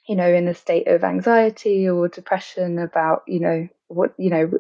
you 0.09 0.17
know, 0.17 0.33
in 0.33 0.49
a 0.49 0.55
state 0.55 0.87
of 0.89 1.05
anxiety 1.05 1.89
or 1.89 2.09
depression 2.09 2.79
about, 2.79 3.23
you 3.27 3.41
know, 3.41 3.69
what, 3.89 4.15
you 4.19 4.31
know, 4.31 4.51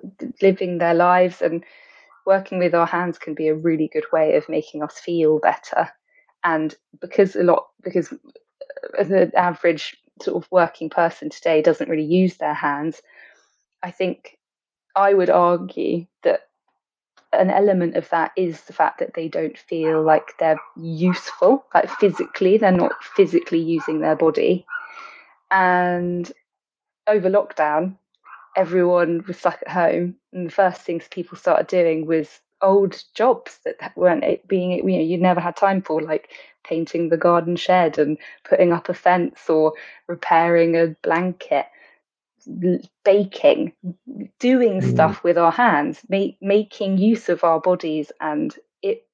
living 0.42 0.78
their 0.78 0.94
lives 0.94 1.40
and 1.40 1.64
working 2.26 2.58
with 2.58 2.74
our 2.74 2.86
hands 2.86 3.18
can 3.18 3.34
be 3.34 3.48
a 3.48 3.54
really 3.54 3.88
good 3.92 4.06
way 4.12 4.36
of 4.36 4.48
making 4.48 4.82
us 4.82 4.98
feel 4.98 5.38
better. 5.38 5.88
And 6.44 6.74
because 7.00 7.36
a 7.36 7.42
lot, 7.44 7.68
because 7.82 8.12
uh, 8.12 9.04
the 9.04 9.30
average 9.36 9.96
sort 10.22 10.42
of 10.42 10.50
working 10.50 10.90
person 10.90 11.30
today 11.30 11.62
doesn't 11.62 11.88
really 11.88 12.04
use 12.04 12.36
their 12.36 12.54
hands, 12.54 13.00
I 13.82 13.90
think 13.90 14.36
I 14.96 15.14
would 15.14 15.30
argue 15.30 16.06
that 16.24 16.40
an 17.32 17.51
element 17.51 17.97
of 17.97 18.09
that 18.11 18.32
is 18.36 18.61
the 18.62 18.73
fact 18.73 18.98
that 18.98 19.15
they 19.15 19.28
don't 19.28 19.57
feel 19.57 20.02
like 20.02 20.32
they're 20.39 20.61
useful, 20.77 21.65
like 21.74 21.89
physically, 21.89 22.59
they're 22.59 22.73
not 22.73 22.93
physically 23.16 23.61
using 23.61 24.01
their 24.01 24.16
body. 24.16 24.66
And 25.51 26.31
over 27.07 27.31
lockdown, 27.31 27.97
everyone 28.57 29.24
was 29.27 29.39
stuck 29.39 29.61
at 29.62 29.73
home, 29.73 30.16
and 30.32 30.47
the 30.47 30.52
first 30.52 30.82
things 30.82 31.07
people 31.11 31.36
started 31.39 31.66
doing 31.69 32.07
was 32.07 32.40
old 32.62 33.02
jobs 33.15 33.59
that 33.65 33.97
weren't 33.97 34.47
being, 34.47 34.73
you 34.73 34.82
know, 34.82 35.02
you 35.02 35.16
never 35.19 35.40
had 35.40 35.57
time 35.57 35.82
for, 35.82 36.02
like 36.02 36.31
painting 36.65 37.09
the 37.09 37.16
garden 37.16 37.57
shed 37.57 37.98
and 37.98 38.19
putting 38.44 38.73
up 38.73 38.89
a 38.89 38.94
fence 38.94 39.48
or 39.48 39.73
repairing 40.09 40.77
a 40.77 40.89
blanket 41.02 41.66
baking, 43.04 43.72
doing 44.38 44.80
mm. 44.80 44.90
stuff 44.90 45.22
with 45.24 45.38
our 45.38 45.52
hands, 45.52 46.00
make, 46.08 46.38
making 46.40 46.98
use 46.98 47.28
of 47.28 47.44
our 47.44 47.60
bodies, 47.60 48.10
and 48.20 48.54
it 48.82 49.06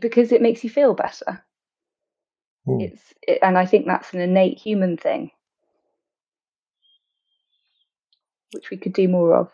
because 0.00 0.32
it 0.32 0.42
makes 0.42 0.64
you 0.64 0.70
feel 0.70 0.94
better. 0.94 1.44
Mm. 2.66 2.82
It's 2.82 3.14
it, 3.22 3.38
and 3.42 3.56
I 3.58 3.66
think 3.66 3.86
that's 3.86 4.12
an 4.12 4.20
innate 4.20 4.58
human 4.58 4.96
thing, 4.96 5.30
which 8.52 8.70
we 8.70 8.76
could 8.76 8.92
do 8.92 9.08
more 9.08 9.36
of. 9.36 9.50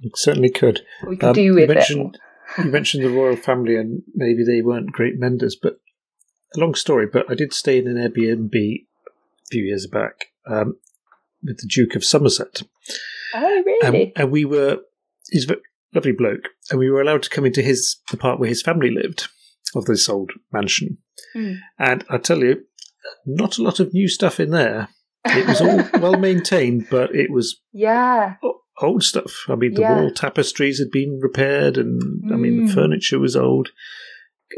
It 0.00 0.16
certainly 0.16 0.50
could. 0.50 0.82
We 1.06 1.16
could 1.16 1.30
um, 1.30 1.34
do 1.34 1.54
with 1.54 1.68
you 1.68 1.74
mentioned, 1.74 2.18
it. 2.58 2.64
you 2.64 2.70
mentioned 2.70 3.04
the 3.04 3.10
royal 3.10 3.36
family, 3.36 3.76
and 3.76 4.02
maybe 4.14 4.44
they 4.44 4.62
weren't 4.62 4.92
great 4.92 5.18
menders, 5.18 5.56
but 5.56 5.80
a 6.56 6.60
long 6.60 6.74
story. 6.74 7.06
But 7.06 7.30
I 7.30 7.34
did 7.34 7.52
stay 7.52 7.78
in 7.78 7.86
an 7.86 7.96
Airbnb 7.96 8.54
a 8.54 9.46
few 9.50 9.64
years 9.64 9.86
back. 9.86 10.26
Um, 10.46 10.76
with 11.44 11.58
the 11.58 11.68
Duke 11.68 11.94
of 11.94 12.04
Somerset. 12.04 12.62
Oh, 13.34 13.62
really? 13.64 14.06
Um, 14.06 14.12
and 14.16 14.30
we 14.30 14.44
were, 14.44 14.78
he's 15.30 15.48
a 15.50 15.56
lovely 15.94 16.12
bloke, 16.12 16.48
and 16.70 16.78
we 16.78 16.90
were 16.90 17.00
allowed 17.00 17.22
to 17.24 17.30
come 17.30 17.44
into 17.44 17.62
his 17.62 17.96
the 18.10 18.16
part 18.16 18.38
where 18.38 18.48
his 18.48 18.62
family 18.62 18.90
lived 18.90 19.28
of 19.74 19.86
this 19.86 20.08
old 20.08 20.32
mansion. 20.52 20.98
Mm. 21.34 21.58
And 21.78 22.04
I 22.08 22.18
tell 22.18 22.38
you, 22.38 22.64
not 23.26 23.58
a 23.58 23.62
lot 23.62 23.80
of 23.80 23.92
new 23.92 24.08
stuff 24.08 24.40
in 24.40 24.50
there. 24.50 24.88
It 25.26 25.46
was 25.46 25.60
all 25.60 25.82
well 26.00 26.18
maintained, 26.18 26.88
but 26.90 27.14
it 27.14 27.30
was 27.30 27.60
yeah 27.72 28.36
old 28.80 29.02
stuff. 29.02 29.44
I 29.48 29.54
mean, 29.54 29.74
the 29.74 29.82
yeah. 29.82 30.00
wall 30.00 30.10
tapestries 30.10 30.78
had 30.78 30.90
been 30.90 31.18
repaired, 31.20 31.76
and. 31.76 32.32
I 32.32 32.36
mean, 32.36 32.66
the 32.66 32.72
hmm. 32.72 32.74
furniture 32.74 33.18
was 33.18 33.36
old, 33.36 33.70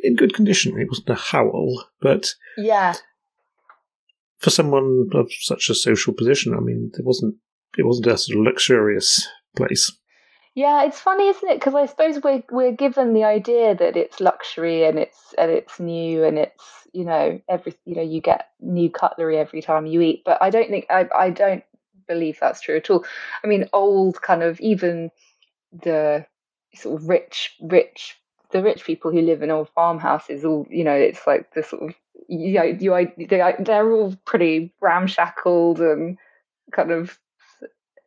in 0.03 0.17
good 0.17 0.35
condition. 0.35 0.79
It 0.79 0.89
wasn't 0.89 1.11
a 1.11 1.15
howl, 1.15 1.85
but 2.01 2.35
yeah, 2.57 2.95
for 4.39 4.51
someone 4.51 5.09
of 5.13 5.31
such 5.41 5.71
a 5.71 5.75
social 5.75 6.13
position, 6.13 6.55
I 6.55 6.61
mean, 6.61 6.91
it 6.99 7.05
wasn't 7.05 7.37
it 7.79 7.85
wasn't 7.85 8.07
a 8.07 8.17
sort 8.17 8.39
of 8.39 8.45
luxurious 8.45 9.27
place. 9.57 9.93
Yeah, 10.55 10.85
it's 10.85 11.01
funny, 11.01 11.29
isn't 11.29 11.51
it? 11.51 11.61
Because 11.61 11.75
I 11.75 11.87
suppose 11.87 12.23
we're 12.23 12.43
we're 12.51 12.73
given 12.73 13.13
the 13.13 13.25
idea 13.25 13.75
that 13.75 13.97
it's 13.97 14.21
luxury 14.21 14.85
and 14.85 14.99
it's 14.99 15.35
and 15.37 15.51
it's 15.51 15.79
new 15.79 16.25
and 16.25 16.39
it's 16.39 16.65
you 16.93 17.05
know 17.05 17.41
every 17.49 17.75
you 17.85 17.95
know 17.95 18.03
you 18.03 18.21
get 18.21 18.49
new 18.61 18.91
cutlery 18.91 19.37
every 19.39 19.61
time 19.61 19.87
you 19.87 20.01
eat, 20.01 20.23
but 20.25 20.39
I 20.41 20.51
don't 20.51 20.71
think 20.71 20.87
I 20.91 21.09
I 21.15 21.31
don't 21.31 21.65
believe 22.09 22.39
that's 22.41 22.61
true 22.61 22.77
at 22.77 22.89
all. 22.91 23.05
I 23.45 23.47
mean, 23.47 23.69
old 23.73 24.23
kind 24.23 24.43
of 24.43 24.61
even 24.61 25.11
the 25.73 26.25
sort 26.75 27.01
of 27.01 27.09
rich 27.09 27.55
rich 27.61 28.17
the 28.53 28.63
rich 28.63 28.85
people 28.85 29.11
who 29.11 29.21
live 29.21 29.43
in 29.43 29.51
old 29.51 29.69
farmhouses 29.71 30.45
all 30.45 30.67
you 30.71 30.85
know 30.85 30.95
it's 30.95 31.27
like 31.27 31.53
the 31.55 31.63
sort 31.63 31.83
of 31.83 31.95
you, 32.29 32.77
you 32.79 33.27
they, 33.29 33.55
they're 33.59 33.93
all 33.93 34.15
pretty 34.25 34.75
ramshackled 34.81 35.81
and 35.81 36.19
kind 36.73 36.91
of 36.91 37.19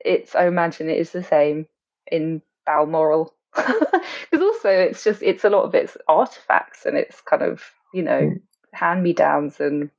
it's 0.04 0.36
i 0.36 0.46
imagine 0.46 0.90
it 0.90 0.98
is 0.98 1.12
the 1.12 1.24
same 1.24 1.66
in 2.12 2.42
balmoral 2.66 3.34
because 3.56 4.42
also 4.42 4.70
it's 4.70 5.04
just 5.04 5.22
it's 5.22 5.44
a 5.44 5.50
lot 5.50 5.64
of 5.64 5.74
it's 5.76 5.98
artifacts 6.08 6.86
and 6.86 6.98
it's 6.98 7.22
kind 7.22 7.42
of 7.42 7.64
you 7.94 8.04
know 8.04 8.22
mm. 8.22 8.42
hand 8.74 9.04
me 9.04 9.14
downs 9.14 9.60
and 9.60 9.90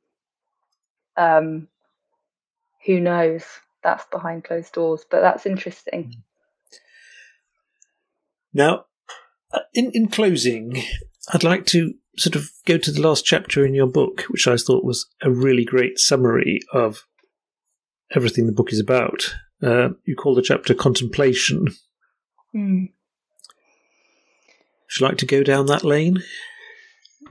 um 1.17 1.67
who 2.87 3.01
knows 3.01 3.45
that's 3.83 4.05
behind 4.07 4.45
closed 4.45 4.73
doors 4.73 5.05
but 5.11 5.21
that's 5.21 5.47
interesting 5.47 6.05
hmm. 6.05 6.21
now 8.55 8.85
uh, 9.53 9.61
in 9.75 9.91
in 9.93 10.09
closing 10.09 10.83
i'd 11.33 11.45
like 11.45 11.67
to 11.67 11.93
sort 12.21 12.37
of 12.37 12.51
go 12.67 12.77
to 12.79 12.93
the 12.93 13.01
last 13.01 13.25
chapter 13.25 13.65
in 13.65 13.75
your 13.75 13.87
book, 13.87 14.23
which 14.29 14.47
I 14.47 14.57
thought 14.57 14.85
was 14.85 15.07
a 15.23 15.31
really 15.31 15.65
great 15.65 15.99
summary 15.99 16.61
of 16.73 17.07
everything 18.15 18.47
the 18.47 18.53
book 18.53 18.73
is 18.73 18.81
about. 18.81 19.35
Uh, 19.63 19.91
you 20.05 20.15
call 20.17 20.35
the 20.35 20.43
chapter 20.43 20.75
Contemplation. 20.75 21.69
Mm. 22.55 22.91
Would 24.91 25.01
you 25.01 25.07
like 25.07 25.19
to 25.19 25.27
go 25.27 25.43
down 25.43 25.67
that 25.67 25.85
lane? 25.85 26.23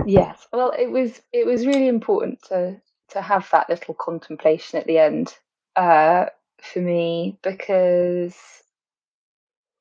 Yes. 0.06 0.48
Well, 0.54 0.72
it 0.78 0.90
was 0.90 1.22
it 1.34 1.46
was 1.46 1.68
really 1.68 1.88
important 1.88 2.42
to 2.44 2.82
to 3.10 3.22
have 3.22 3.50
that 3.52 3.70
little 3.70 3.94
contemplation 3.94 4.80
at 4.80 4.88
the 4.88 4.98
end 4.98 5.36
uh, 5.76 6.28
for 6.62 6.80
me 6.80 7.38
because 7.44 8.36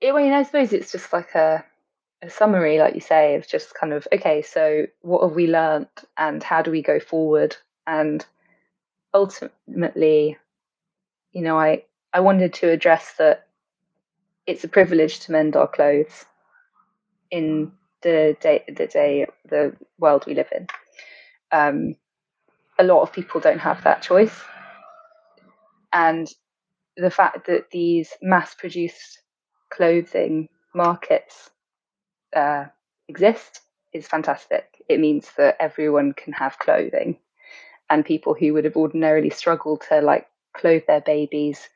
it, 0.01 0.13
I 0.13 0.23
mean, 0.23 0.33
I 0.33 0.43
suppose 0.43 0.73
it's 0.73 0.93
just 0.93 1.13
like 1.13 1.35
a 1.35 1.65
a 2.23 2.31
summary, 2.31 2.79
like 2.79 2.95
you 2.95 3.01
say, 3.01 3.37
of 3.37 3.47
just 3.47 3.75
kind 3.75 3.93
of 3.93 4.07
okay, 4.13 4.43
so 4.43 4.87
what 5.03 5.23
have 5.23 5.37
we 5.37 5.47
learned 5.47 5.89
and 6.17 6.43
how 6.43 6.63
do 6.63 6.71
we 6.71 6.83
go 6.83 6.99
forward? 6.99 7.57
And 7.87 8.25
ultimately, 9.15 10.37
you 11.33 11.43
know, 11.43 11.59
I 11.59 11.85
I 12.13 12.21
wanted 12.21 12.55
to 12.55 12.71
address 12.71 13.15
that 13.19 13.47
it's 14.47 14.65
a 14.65 14.69
privilege 14.69 15.21
to 15.21 15.33
mend 15.33 15.57
our 15.57 15.69
clothes 15.69 16.25
in 17.31 17.73
the 18.03 18.37
day 18.41 18.65
the 18.69 18.87
day 18.87 19.27
the 19.49 19.77
world 19.99 20.25
we 20.27 20.35
live 20.35 20.49
in. 20.55 20.67
Um, 21.53 21.97
a 22.79 22.85
lot 22.85 23.03
of 23.03 23.13
people 23.13 23.41
don't 23.41 23.59
have 23.59 23.85
that 23.85 24.03
choice, 24.03 24.41
and 25.93 26.29
the 26.97 27.11
fact 27.11 27.47
that 27.47 27.71
these 27.71 28.13
mass-produced 28.21 29.21
clothing 29.71 30.49
markets 30.75 31.51
uh, 32.35 32.67
exist 33.09 33.61
is 33.93 34.07
fantastic. 34.09 34.83
It 34.89 35.01
means 35.01 35.31
that 35.37 35.57
everyone 35.61 36.13
can 36.13 36.33
have 36.35 36.59
clothing, 36.59 37.19
and 37.91 38.05
people 38.05 38.35
who 38.35 38.55
would 38.55 38.65
have 38.65 38.77
ordinarily 38.77 39.31
struggled 39.31 39.83
to 39.89 40.01
like 40.01 40.29
clothe 40.55 40.85
their 40.87 41.01
babies 41.01 41.69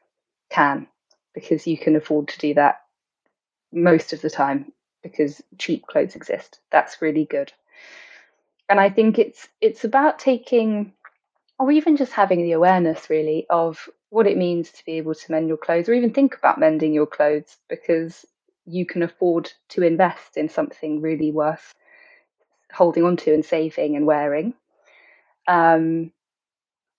can, 0.51 0.89
because 1.35 1.67
you 1.67 1.79
can 1.79 1.97
afford 1.97 2.29
to 2.29 2.39
do 2.39 2.55
that 2.55 2.81
most 3.73 4.13
of 4.13 4.21
the 4.23 4.31
time 4.31 4.73
because 5.03 5.43
cheap 5.59 5.87
clothes 5.87 6.15
exist. 6.17 6.61
That's 6.71 7.03
really 7.03 7.25
good. 7.25 7.53
And 8.69 8.81
I 8.81 8.91
think 8.91 9.19
it's 9.19 9.49
it's 9.61 9.85
about 9.85 10.19
taking 10.19 10.95
or 11.59 11.71
even 11.73 11.97
just 11.97 12.13
having 12.13 12.43
the 12.43 12.53
awareness 12.53 13.11
really 13.11 13.47
of 13.51 13.89
what 14.11 14.27
it 14.27 14.37
means 14.39 14.71
to 14.73 14.85
be 14.85 14.93
able 14.95 15.15
to 15.15 15.33
mend 15.33 15.49
your 15.49 15.57
clothes 15.57 15.89
or 15.89 15.95
even 15.95 16.13
think 16.13 16.37
about 16.37 16.61
mending 16.61 16.93
your 16.93 17.07
clothes 17.07 17.57
because 17.69 18.27
you 18.67 18.87
can 18.87 19.03
afford 19.03 19.51
to 19.71 19.83
invest 19.83 20.37
in 20.37 20.49
something 20.49 21.01
really 21.01 21.31
worth 21.31 21.75
holding 22.73 23.05
on 23.05 23.17
to 23.19 23.35
and 23.35 23.45
saving 23.45 23.97
and 23.97 24.07
wearing. 24.07 24.55
Um, 25.47 26.13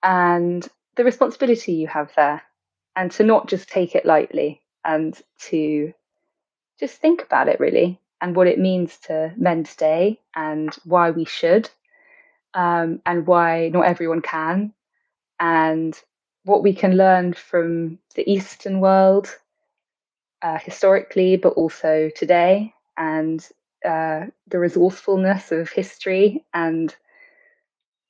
and 0.02 0.68
the 0.96 1.04
responsibility 1.04 1.74
you 1.74 1.88
have 1.88 2.12
there, 2.16 2.44
and 2.96 3.12
to 3.14 3.24
not 3.24 3.48
just 3.48 3.70
take 3.70 3.96
it 3.96 4.06
lightly 4.06 4.62
and 4.86 5.20
to 5.40 5.94
just 6.80 6.98
think 6.98 7.24
about 7.24 7.48
it 7.48 7.60
really 7.60 8.00
and 8.22 8.36
what 8.36 8.48
it 8.48 8.60
means 8.60 8.98
to 8.98 9.34
mend 9.38 9.66
today 9.66 10.20
and 10.36 10.76
why 10.86 11.12
we 11.12 11.26
should 11.26 11.70
um, 12.54 13.02
and 13.06 13.26
why 13.26 13.70
not 13.70 13.86
everyone 13.86 14.22
can 14.22 14.74
and 15.40 16.00
what 16.44 16.64
we 16.64 16.74
can 16.74 16.96
learn 16.96 17.34
from 17.34 17.98
the 18.16 18.30
Eastern 18.30 18.80
world 18.80 19.36
uh, 20.44 20.60
historically, 20.60 21.38
but 21.38 21.54
also 21.54 22.12
today, 22.16 22.74
and 22.98 23.48
uh, 23.86 24.26
the 24.48 24.60
resourcefulness 24.60 25.52
of 25.52 25.70
history 25.70 26.46
and 26.54 26.96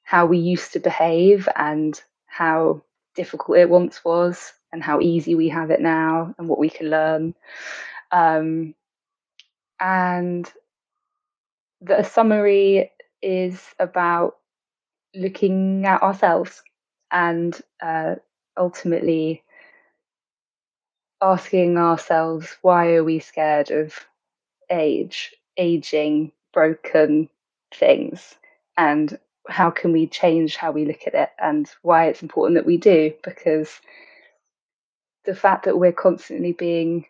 how 0.04 0.26
we 0.26 0.38
used 0.38 0.74
to 0.74 0.80
behave 0.80 1.48
and 1.56 2.02
how 2.26 2.82
difficult 3.16 3.58
it 3.58 3.70
once 3.70 4.04
was 4.04 4.54
and 4.72 4.84
how 4.84 5.00
easy 5.00 5.36
we 5.36 5.50
have 5.50 5.70
it 5.72 5.80
now 5.80 6.34
and 6.38 6.50
what 6.50 6.60
we 6.60 6.70
can 6.70 6.90
learn. 6.90 7.36
Um, 8.12 8.76
and 9.80 10.52
the 11.82 12.04
summary 12.04 12.92
is 13.22 13.62
about 13.80 14.38
looking 15.16 15.86
at 15.86 16.02
ourselves 16.02 16.64
and 17.12 17.60
uh, 17.82 18.16
ultimately 18.58 19.44
asking 21.24 21.78
ourselves 21.78 22.58
why 22.62 22.94
are 22.94 23.04
we 23.04 23.20
scared 23.20 23.72
of 23.72 23.94
age, 24.70 25.34
aging, 25.58 26.32
broken 26.54 27.30
things, 27.74 28.36
and 28.78 29.18
how 29.48 29.70
can 29.70 29.94
we 29.94 30.06
change 30.06 30.58
how 30.58 30.72
we 30.72 30.86
look 30.86 31.08
at 31.08 31.16
it? 31.16 31.30
And 31.40 31.70
why 31.82 32.08
it's 32.08 32.22
important 32.22 32.56
that 32.56 32.66
we 32.66 32.78
do? 32.78 33.14
Because 33.24 33.80
the 35.26 35.36
fact 35.36 35.64
that 35.66 35.78
we're 35.78 35.94
constantly 35.94 36.52
being 36.52 37.06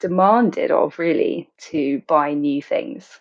demanded 0.00 0.72
of 0.72 0.98
really 0.98 1.48
to 1.58 2.02
buy 2.08 2.34
new 2.34 2.60
things. 2.60 3.20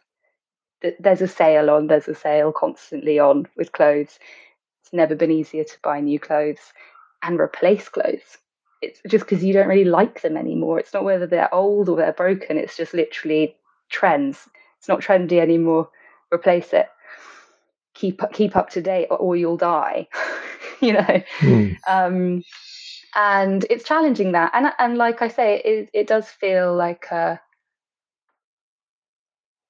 There's 1.00 1.22
a 1.22 1.28
sale 1.28 1.70
on 1.70 1.88
there's 1.88 2.08
a 2.08 2.16
sale 2.16 2.52
constantly 2.52 3.20
on 3.20 3.48
with 3.56 3.72
clothes. 3.72 4.20
It's 4.82 4.94
never 4.94 5.16
been 5.16 5.32
easier 5.32 5.64
to 5.64 5.78
buy 5.84 6.00
new 6.00 6.20
clothes 6.20 6.74
and 7.24 7.40
replace 7.40 7.90
clothes 7.90 8.38
it's 8.82 9.02
just 9.08 9.26
because 9.26 9.44
you 9.44 9.54
don't 9.54 9.68
really 9.68 9.86
like 9.86 10.22
them 10.22 10.38
anymore. 10.38 10.80
It's 10.80 10.94
not 10.94 11.04
whether 11.04 11.28
they're 11.28 11.54
old 11.54 11.90
or 11.90 11.98
they're 11.98 12.14
broken 12.14 12.58
it's 12.58 12.78
just 12.78 12.94
literally 12.94 13.56
trends. 13.90 14.48
It's 14.78 14.88
not 14.88 15.02
trendy 15.02 15.40
anymore. 15.40 15.90
Replace 16.34 16.74
it. 16.74 16.88
Keep 17.96 18.22
keep 18.34 18.56
up 18.56 18.70
to 18.72 18.82
date 18.82 19.08
or 19.10 19.36
you'll 19.36 19.58
die 19.58 20.08
you 20.82 20.94
know? 20.94 21.24
Mm. 21.40 21.78
um, 21.88 22.44
and 23.16 23.66
it's 23.70 23.84
challenging 23.84 24.34
that. 24.34 24.52
And 24.54 24.72
and 24.78 24.98
like 24.98 25.22
i 25.22 25.28
say 25.28 25.62
it, 25.64 25.90
it 25.94 26.08
does 26.08 26.28
feel 26.28 26.76
like 26.76 27.06
a 27.12 27.40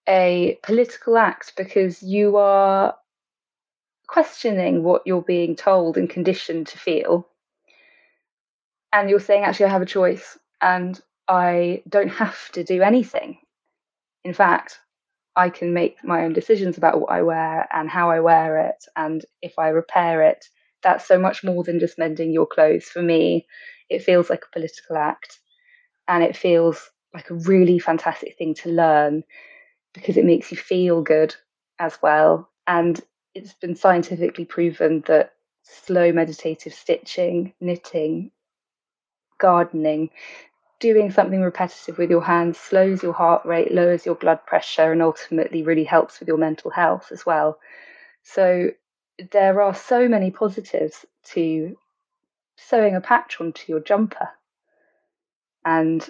a 0.07 0.57
political 0.63 1.17
act 1.17 1.53
because 1.57 2.01
you 2.01 2.37
are 2.37 2.95
questioning 4.07 4.83
what 4.83 5.01
you're 5.05 5.21
being 5.21 5.55
told 5.55 5.97
and 5.97 6.09
conditioned 6.09 6.67
to 6.67 6.77
feel 6.77 7.27
and 8.93 9.09
you're 9.09 9.19
saying 9.19 9.43
actually 9.43 9.65
i 9.65 9.69
have 9.69 9.81
a 9.81 9.85
choice 9.85 10.37
and 10.61 11.01
i 11.27 11.81
don't 11.89 12.09
have 12.09 12.51
to 12.51 12.63
do 12.63 12.81
anything 12.81 13.37
in 14.23 14.33
fact 14.33 14.79
I 15.37 15.51
can 15.51 15.71
make 15.71 16.03
my 16.03 16.23
own 16.25 16.33
decisions 16.33 16.77
about 16.77 16.99
what 16.99 17.11
I 17.11 17.21
wear 17.21 17.67
and 17.71 17.87
how 17.89 18.09
I 18.09 18.19
wear 18.19 18.57
it. 18.57 18.83
And 18.95 19.23
if 19.43 19.53
I 19.59 19.69
repair 19.69 20.23
it, 20.23 20.43
that's 20.81 21.07
so 21.07 21.19
much 21.19 21.43
more 21.43 21.63
than 21.63 21.79
just 21.79 21.99
mending 21.99 22.33
your 22.33 22.47
clothes. 22.47 22.85
For 22.85 23.03
me, 23.03 23.45
it 23.87 24.03
feels 24.03 24.31
like 24.31 24.43
a 24.43 24.51
political 24.51 24.97
act 24.97 25.39
and 26.07 26.23
it 26.23 26.35
feels 26.35 26.89
like 27.13 27.29
a 27.29 27.35
really 27.35 27.77
fantastic 27.77 28.35
thing 28.37 28.55
to 28.55 28.69
learn 28.69 29.23
because 29.93 30.17
it 30.17 30.25
makes 30.25 30.51
you 30.51 30.57
feel 30.57 31.03
good 31.03 31.35
as 31.79 31.99
well. 32.01 32.49
And 32.65 32.99
it's 33.35 33.53
been 33.53 33.75
scientifically 33.75 34.45
proven 34.45 35.03
that 35.05 35.33
slow 35.61 36.11
meditative 36.11 36.73
stitching, 36.73 37.53
knitting, 37.61 38.31
gardening 39.37 40.09
doing 40.79 41.11
something 41.11 41.41
repetitive 41.41 41.97
with 41.97 42.09
your 42.09 42.21
hands 42.21 42.57
slows 42.57 43.01
your 43.01 43.13
heart 43.13 43.45
rate, 43.45 43.73
lowers 43.73 44.05
your 44.05 44.15
blood 44.15 44.45
pressure, 44.45 44.91
and 44.91 45.01
ultimately 45.01 45.63
really 45.63 45.83
helps 45.83 46.19
with 46.19 46.27
your 46.27 46.37
mental 46.37 46.71
health 46.71 47.11
as 47.11 47.25
well. 47.25 47.59
So 48.23 48.71
there 49.31 49.61
are 49.61 49.73
so 49.73 50.07
many 50.07 50.31
positives 50.31 51.05
to 51.31 51.77
sewing 52.57 52.95
a 52.95 53.01
patch 53.01 53.41
onto 53.41 53.71
your 53.71 53.79
jumper 53.79 54.29
and 55.65 56.07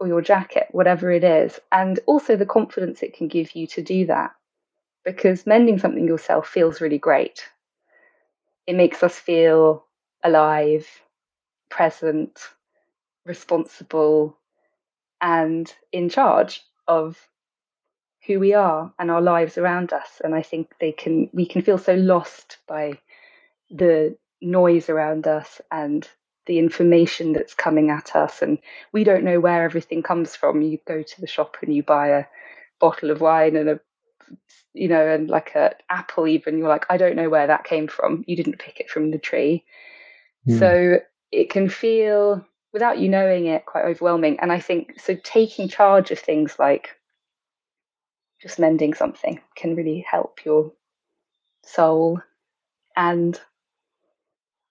or 0.00 0.08
your 0.08 0.20
jacket, 0.20 0.66
whatever 0.72 1.12
it 1.12 1.22
is, 1.22 1.60
and 1.70 2.00
also 2.06 2.36
the 2.36 2.46
confidence 2.46 3.02
it 3.02 3.14
can 3.14 3.28
give 3.28 3.54
you 3.54 3.66
to 3.68 3.82
do 3.82 4.06
that. 4.06 4.32
Because 5.04 5.46
mending 5.46 5.78
something 5.78 6.06
yourself 6.06 6.48
feels 6.48 6.80
really 6.80 6.98
great. 6.98 7.48
It 8.66 8.74
makes 8.74 9.02
us 9.02 9.18
feel 9.18 9.84
alive, 10.24 10.88
present, 11.72 12.38
responsible 13.24 14.36
and 15.22 15.72
in 15.90 16.10
charge 16.10 16.60
of 16.86 17.16
who 18.26 18.38
we 18.38 18.52
are 18.52 18.92
and 18.98 19.10
our 19.10 19.22
lives 19.22 19.56
around 19.56 19.92
us. 19.92 20.20
And 20.22 20.34
i 20.34 20.42
think 20.42 20.70
they 20.80 20.92
can 20.92 21.30
we 21.32 21.46
can 21.46 21.62
feel 21.62 21.78
so 21.78 21.94
lost 21.94 22.58
by 22.68 22.98
the 23.70 24.16
noise 24.42 24.90
around 24.90 25.26
us 25.26 25.62
and 25.70 26.06
the 26.44 26.58
information 26.58 27.32
that's 27.32 27.54
coming 27.54 27.88
at 27.88 28.14
us. 28.14 28.42
And 28.42 28.58
we 28.92 29.02
don't 29.02 29.24
know 29.24 29.40
where 29.40 29.64
everything 29.64 30.02
comes 30.02 30.36
from. 30.36 30.60
You 30.60 30.78
go 30.86 31.02
to 31.02 31.20
the 31.20 31.26
shop 31.26 31.56
and 31.62 31.74
you 31.74 31.82
buy 31.82 32.08
a 32.08 32.24
bottle 32.80 33.10
of 33.10 33.20
wine 33.22 33.56
and 33.56 33.68
a 33.70 33.80
you 34.74 34.88
know 34.88 35.06
and 35.08 35.30
like 35.30 35.54
a 35.54 35.74
apple 35.88 36.28
even. 36.28 36.58
You're 36.58 36.68
like 36.68 36.84
i 36.90 36.98
don't 36.98 37.16
know 37.16 37.30
where 37.30 37.46
that 37.46 37.64
came 37.64 37.88
from. 37.88 38.24
You 38.26 38.36
didn't 38.36 38.58
pick 38.58 38.78
it 38.78 38.90
from 38.90 39.10
the 39.10 39.18
tree. 39.18 39.64
Mm. 40.46 40.58
so 40.58 40.98
it 41.32 41.50
can 41.50 41.68
feel 41.68 42.44
without 42.72 42.98
you 42.98 43.08
knowing 43.08 43.46
it, 43.46 43.66
quite 43.66 43.84
overwhelming. 43.84 44.38
And 44.40 44.52
I 44.52 44.60
think 44.60 45.00
so 45.00 45.16
taking 45.24 45.68
charge 45.68 46.10
of 46.10 46.18
things 46.18 46.56
like 46.58 46.90
just 48.40 48.58
mending 48.58 48.94
something 48.94 49.40
can 49.56 49.74
really 49.74 50.04
help 50.08 50.44
your 50.44 50.72
soul. 51.64 52.20
And 52.96 53.40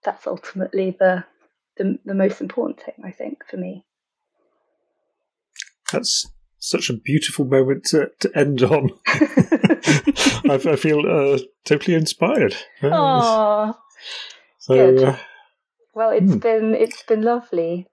that's 0.03 0.27
ultimately 0.27 0.95
the 0.97 1.25
the, 1.77 1.97
the 2.05 2.13
most 2.13 2.41
important 2.41 2.81
thing, 2.81 2.95
I 3.03 3.11
think, 3.11 3.43
for 3.49 3.57
me. 3.57 3.85
That's 5.91 6.27
such 6.59 6.89
a 6.89 6.93
beautiful 6.93 7.45
moment 7.45 7.85
to, 7.85 8.11
to 8.19 8.37
end 8.37 8.61
on. 8.61 8.91
I, 9.07 10.59
I, 10.63 10.75
feel 10.75 10.99
uh, 10.99 11.39
totally 11.65 11.95
inspired. 11.95 12.55
Aww. 12.81 13.75
So, 14.59 14.75
Good. 14.75 15.03
Uh, 15.03 15.17
well, 15.93 16.11
it's 16.11 16.31
hmm. 16.31 16.39
been 16.39 16.75
it's 16.75 17.03
been 17.03 17.21
lovely 17.21 17.87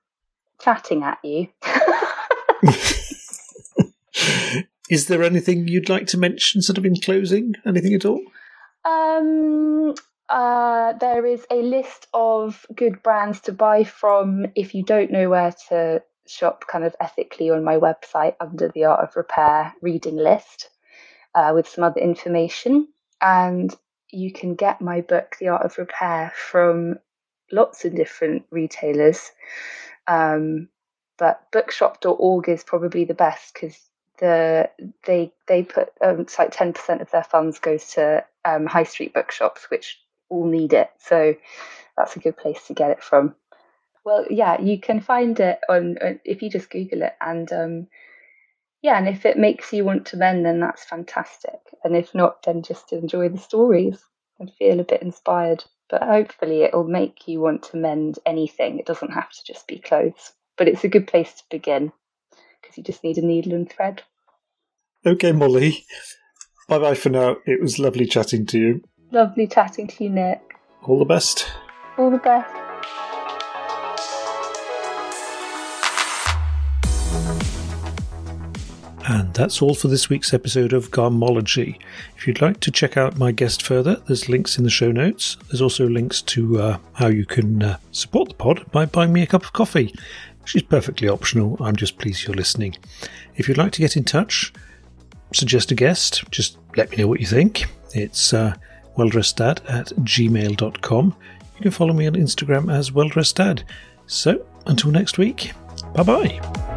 chatting 0.60 1.02
at 1.02 1.18
you. 1.22 1.48
Is 4.90 5.06
there 5.06 5.22
anything 5.22 5.68
you'd 5.68 5.90
like 5.90 6.06
to 6.08 6.18
mention, 6.18 6.62
sort 6.62 6.78
of 6.78 6.86
in 6.86 6.96
closing? 6.96 7.54
Anything 7.66 7.94
at 7.94 8.06
all? 8.06 8.20
Um, 8.84 9.94
uh, 10.28 10.94
there 10.94 11.26
is 11.26 11.44
a 11.50 11.62
list 11.62 12.06
of 12.14 12.64
good 12.74 13.02
brands 13.02 13.40
to 13.40 13.52
buy 13.52 13.84
from 13.84 14.46
if 14.54 14.74
you 14.74 14.82
don't 14.82 15.10
know 15.10 15.28
where 15.28 15.52
to 15.68 16.02
shop 16.26 16.64
kind 16.66 16.84
of 16.84 16.96
ethically 17.00 17.50
on 17.50 17.64
my 17.64 17.76
website 17.76 18.34
under 18.40 18.68
the 18.68 18.84
Art 18.84 19.00
of 19.00 19.16
Repair 19.16 19.74
reading 19.82 20.16
list 20.16 20.70
uh, 21.34 21.52
with 21.54 21.68
some 21.68 21.84
other 21.84 22.00
information. 22.00 22.88
And 23.20 23.74
you 24.10 24.32
can 24.32 24.54
get 24.54 24.80
my 24.80 25.00
book, 25.00 25.36
The 25.38 25.48
Art 25.48 25.64
of 25.64 25.76
Repair, 25.76 26.32
from 26.34 26.96
lots 27.52 27.84
of 27.84 27.94
different 27.94 28.44
retailers. 28.50 29.30
Um, 30.06 30.68
but 31.18 31.50
bookshop.org 31.50 32.48
is 32.48 32.62
probably 32.64 33.04
the 33.04 33.14
best 33.14 33.52
because 33.52 33.78
the 34.18 34.70
they 35.06 35.32
they 35.46 35.62
put 35.62 35.92
um, 36.00 36.20
it's 36.20 36.38
like 36.38 36.50
ten 36.50 36.72
percent 36.72 37.02
of 37.02 37.10
their 37.10 37.24
funds 37.24 37.58
goes 37.58 37.92
to 37.92 38.24
um, 38.44 38.66
high 38.66 38.84
street 38.84 39.14
bookshops, 39.14 39.66
which 39.70 40.00
all 40.28 40.46
need 40.46 40.72
it. 40.72 40.90
So 40.98 41.34
that's 41.96 42.16
a 42.16 42.20
good 42.20 42.36
place 42.36 42.66
to 42.66 42.74
get 42.74 42.90
it 42.90 43.02
from. 43.02 43.34
Well, 44.04 44.26
yeah, 44.30 44.60
you 44.60 44.80
can 44.80 45.00
find 45.00 45.38
it 45.40 45.60
on 45.68 45.98
if 46.24 46.42
you 46.42 46.50
just 46.50 46.70
Google 46.70 47.02
it, 47.02 47.14
and 47.20 47.52
um, 47.52 47.88
yeah, 48.82 48.96
and 48.96 49.08
if 49.08 49.26
it 49.26 49.36
makes 49.36 49.72
you 49.72 49.84
want 49.84 50.06
to 50.06 50.16
mend, 50.16 50.46
then 50.46 50.60
that's 50.60 50.84
fantastic. 50.84 51.60
And 51.84 51.96
if 51.96 52.14
not, 52.14 52.42
then 52.44 52.62
just 52.62 52.92
enjoy 52.92 53.28
the 53.28 53.38
stories 53.38 54.02
and 54.38 54.52
feel 54.52 54.78
a 54.80 54.84
bit 54.84 55.02
inspired 55.02 55.64
but 55.88 56.02
hopefully 56.02 56.62
it'll 56.62 56.84
make 56.84 57.26
you 57.26 57.40
want 57.40 57.62
to 57.64 57.76
mend 57.76 58.18
anything. 58.26 58.78
It 58.78 58.86
doesn't 58.86 59.12
have 59.12 59.30
to 59.30 59.44
just 59.44 59.66
be 59.66 59.78
clothes, 59.78 60.32
but 60.56 60.68
it's 60.68 60.84
a 60.84 60.88
good 60.88 61.06
place 61.06 61.32
to 61.34 61.44
begin 61.50 61.92
because 62.60 62.76
you 62.76 62.82
just 62.82 63.04
need 63.04 63.18
a 63.18 63.26
needle 63.26 63.54
and 63.54 63.70
thread. 63.70 64.02
Okay, 65.06 65.32
Molly. 65.32 65.86
Bye 66.68 66.78
bye 66.78 66.94
for 66.94 67.08
now. 67.08 67.36
It 67.46 67.62
was 67.62 67.78
lovely 67.78 68.06
chatting 68.06 68.46
to 68.46 68.58
you. 68.58 68.82
Lovely 69.10 69.46
chatting 69.46 69.86
to 69.86 70.04
you, 70.04 70.10
Nick. 70.10 70.42
All 70.82 70.98
the 70.98 71.04
best. 71.04 71.48
All 71.96 72.10
the 72.10 72.18
best. 72.18 72.67
And 79.08 79.32
that's 79.32 79.62
all 79.62 79.74
for 79.74 79.88
this 79.88 80.10
week's 80.10 80.34
episode 80.34 80.74
of 80.74 80.90
Garmentology. 80.90 81.78
If 82.18 82.26
you'd 82.26 82.42
like 82.42 82.60
to 82.60 82.70
check 82.70 82.98
out 82.98 83.16
my 83.16 83.32
guest 83.32 83.62
further, 83.62 83.96
there's 84.06 84.28
links 84.28 84.58
in 84.58 84.64
the 84.64 84.70
show 84.70 84.92
notes. 84.92 85.38
There's 85.48 85.62
also 85.62 85.88
links 85.88 86.20
to 86.22 86.60
uh, 86.60 86.78
how 86.92 87.06
you 87.06 87.24
can 87.24 87.62
uh, 87.62 87.78
support 87.90 88.28
the 88.28 88.34
pod 88.34 88.70
by 88.70 88.84
buying 88.84 89.14
me 89.14 89.22
a 89.22 89.26
cup 89.26 89.44
of 89.44 89.54
coffee, 89.54 89.94
is 90.54 90.62
perfectly 90.62 91.08
optional. 91.08 91.56
I'm 91.60 91.76
just 91.76 91.98
pleased 91.98 92.26
you're 92.26 92.36
listening. 92.36 92.76
If 93.36 93.48
you'd 93.48 93.56
like 93.56 93.72
to 93.72 93.80
get 93.80 93.96
in 93.96 94.04
touch, 94.04 94.52
suggest 95.32 95.70
a 95.70 95.74
guest, 95.74 96.24
just 96.30 96.58
let 96.76 96.90
me 96.90 96.98
know 96.98 97.08
what 97.08 97.20
you 97.20 97.26
think. 97.26 97.64
It's 97.94 98.34
uh, 98.34 98.54
welldresseddad 98.98 99.60
at 99.70 99.86
gmail.com. 99.86 101.16
You 101.56 101.62
can 101.62 101.70
follow 101.70 101.94
me 101.94 102.06
on 102.06 102.14
Instagram 102.14 102.70
as 102.70 102.90
welldresseddad. 102.90 103.62
So, 104.06 104.46
until 104.66 104.90
next 104.90 105.16
week, 105.16 105.52
bye 105.94 106.02
bye. 106.02 106.67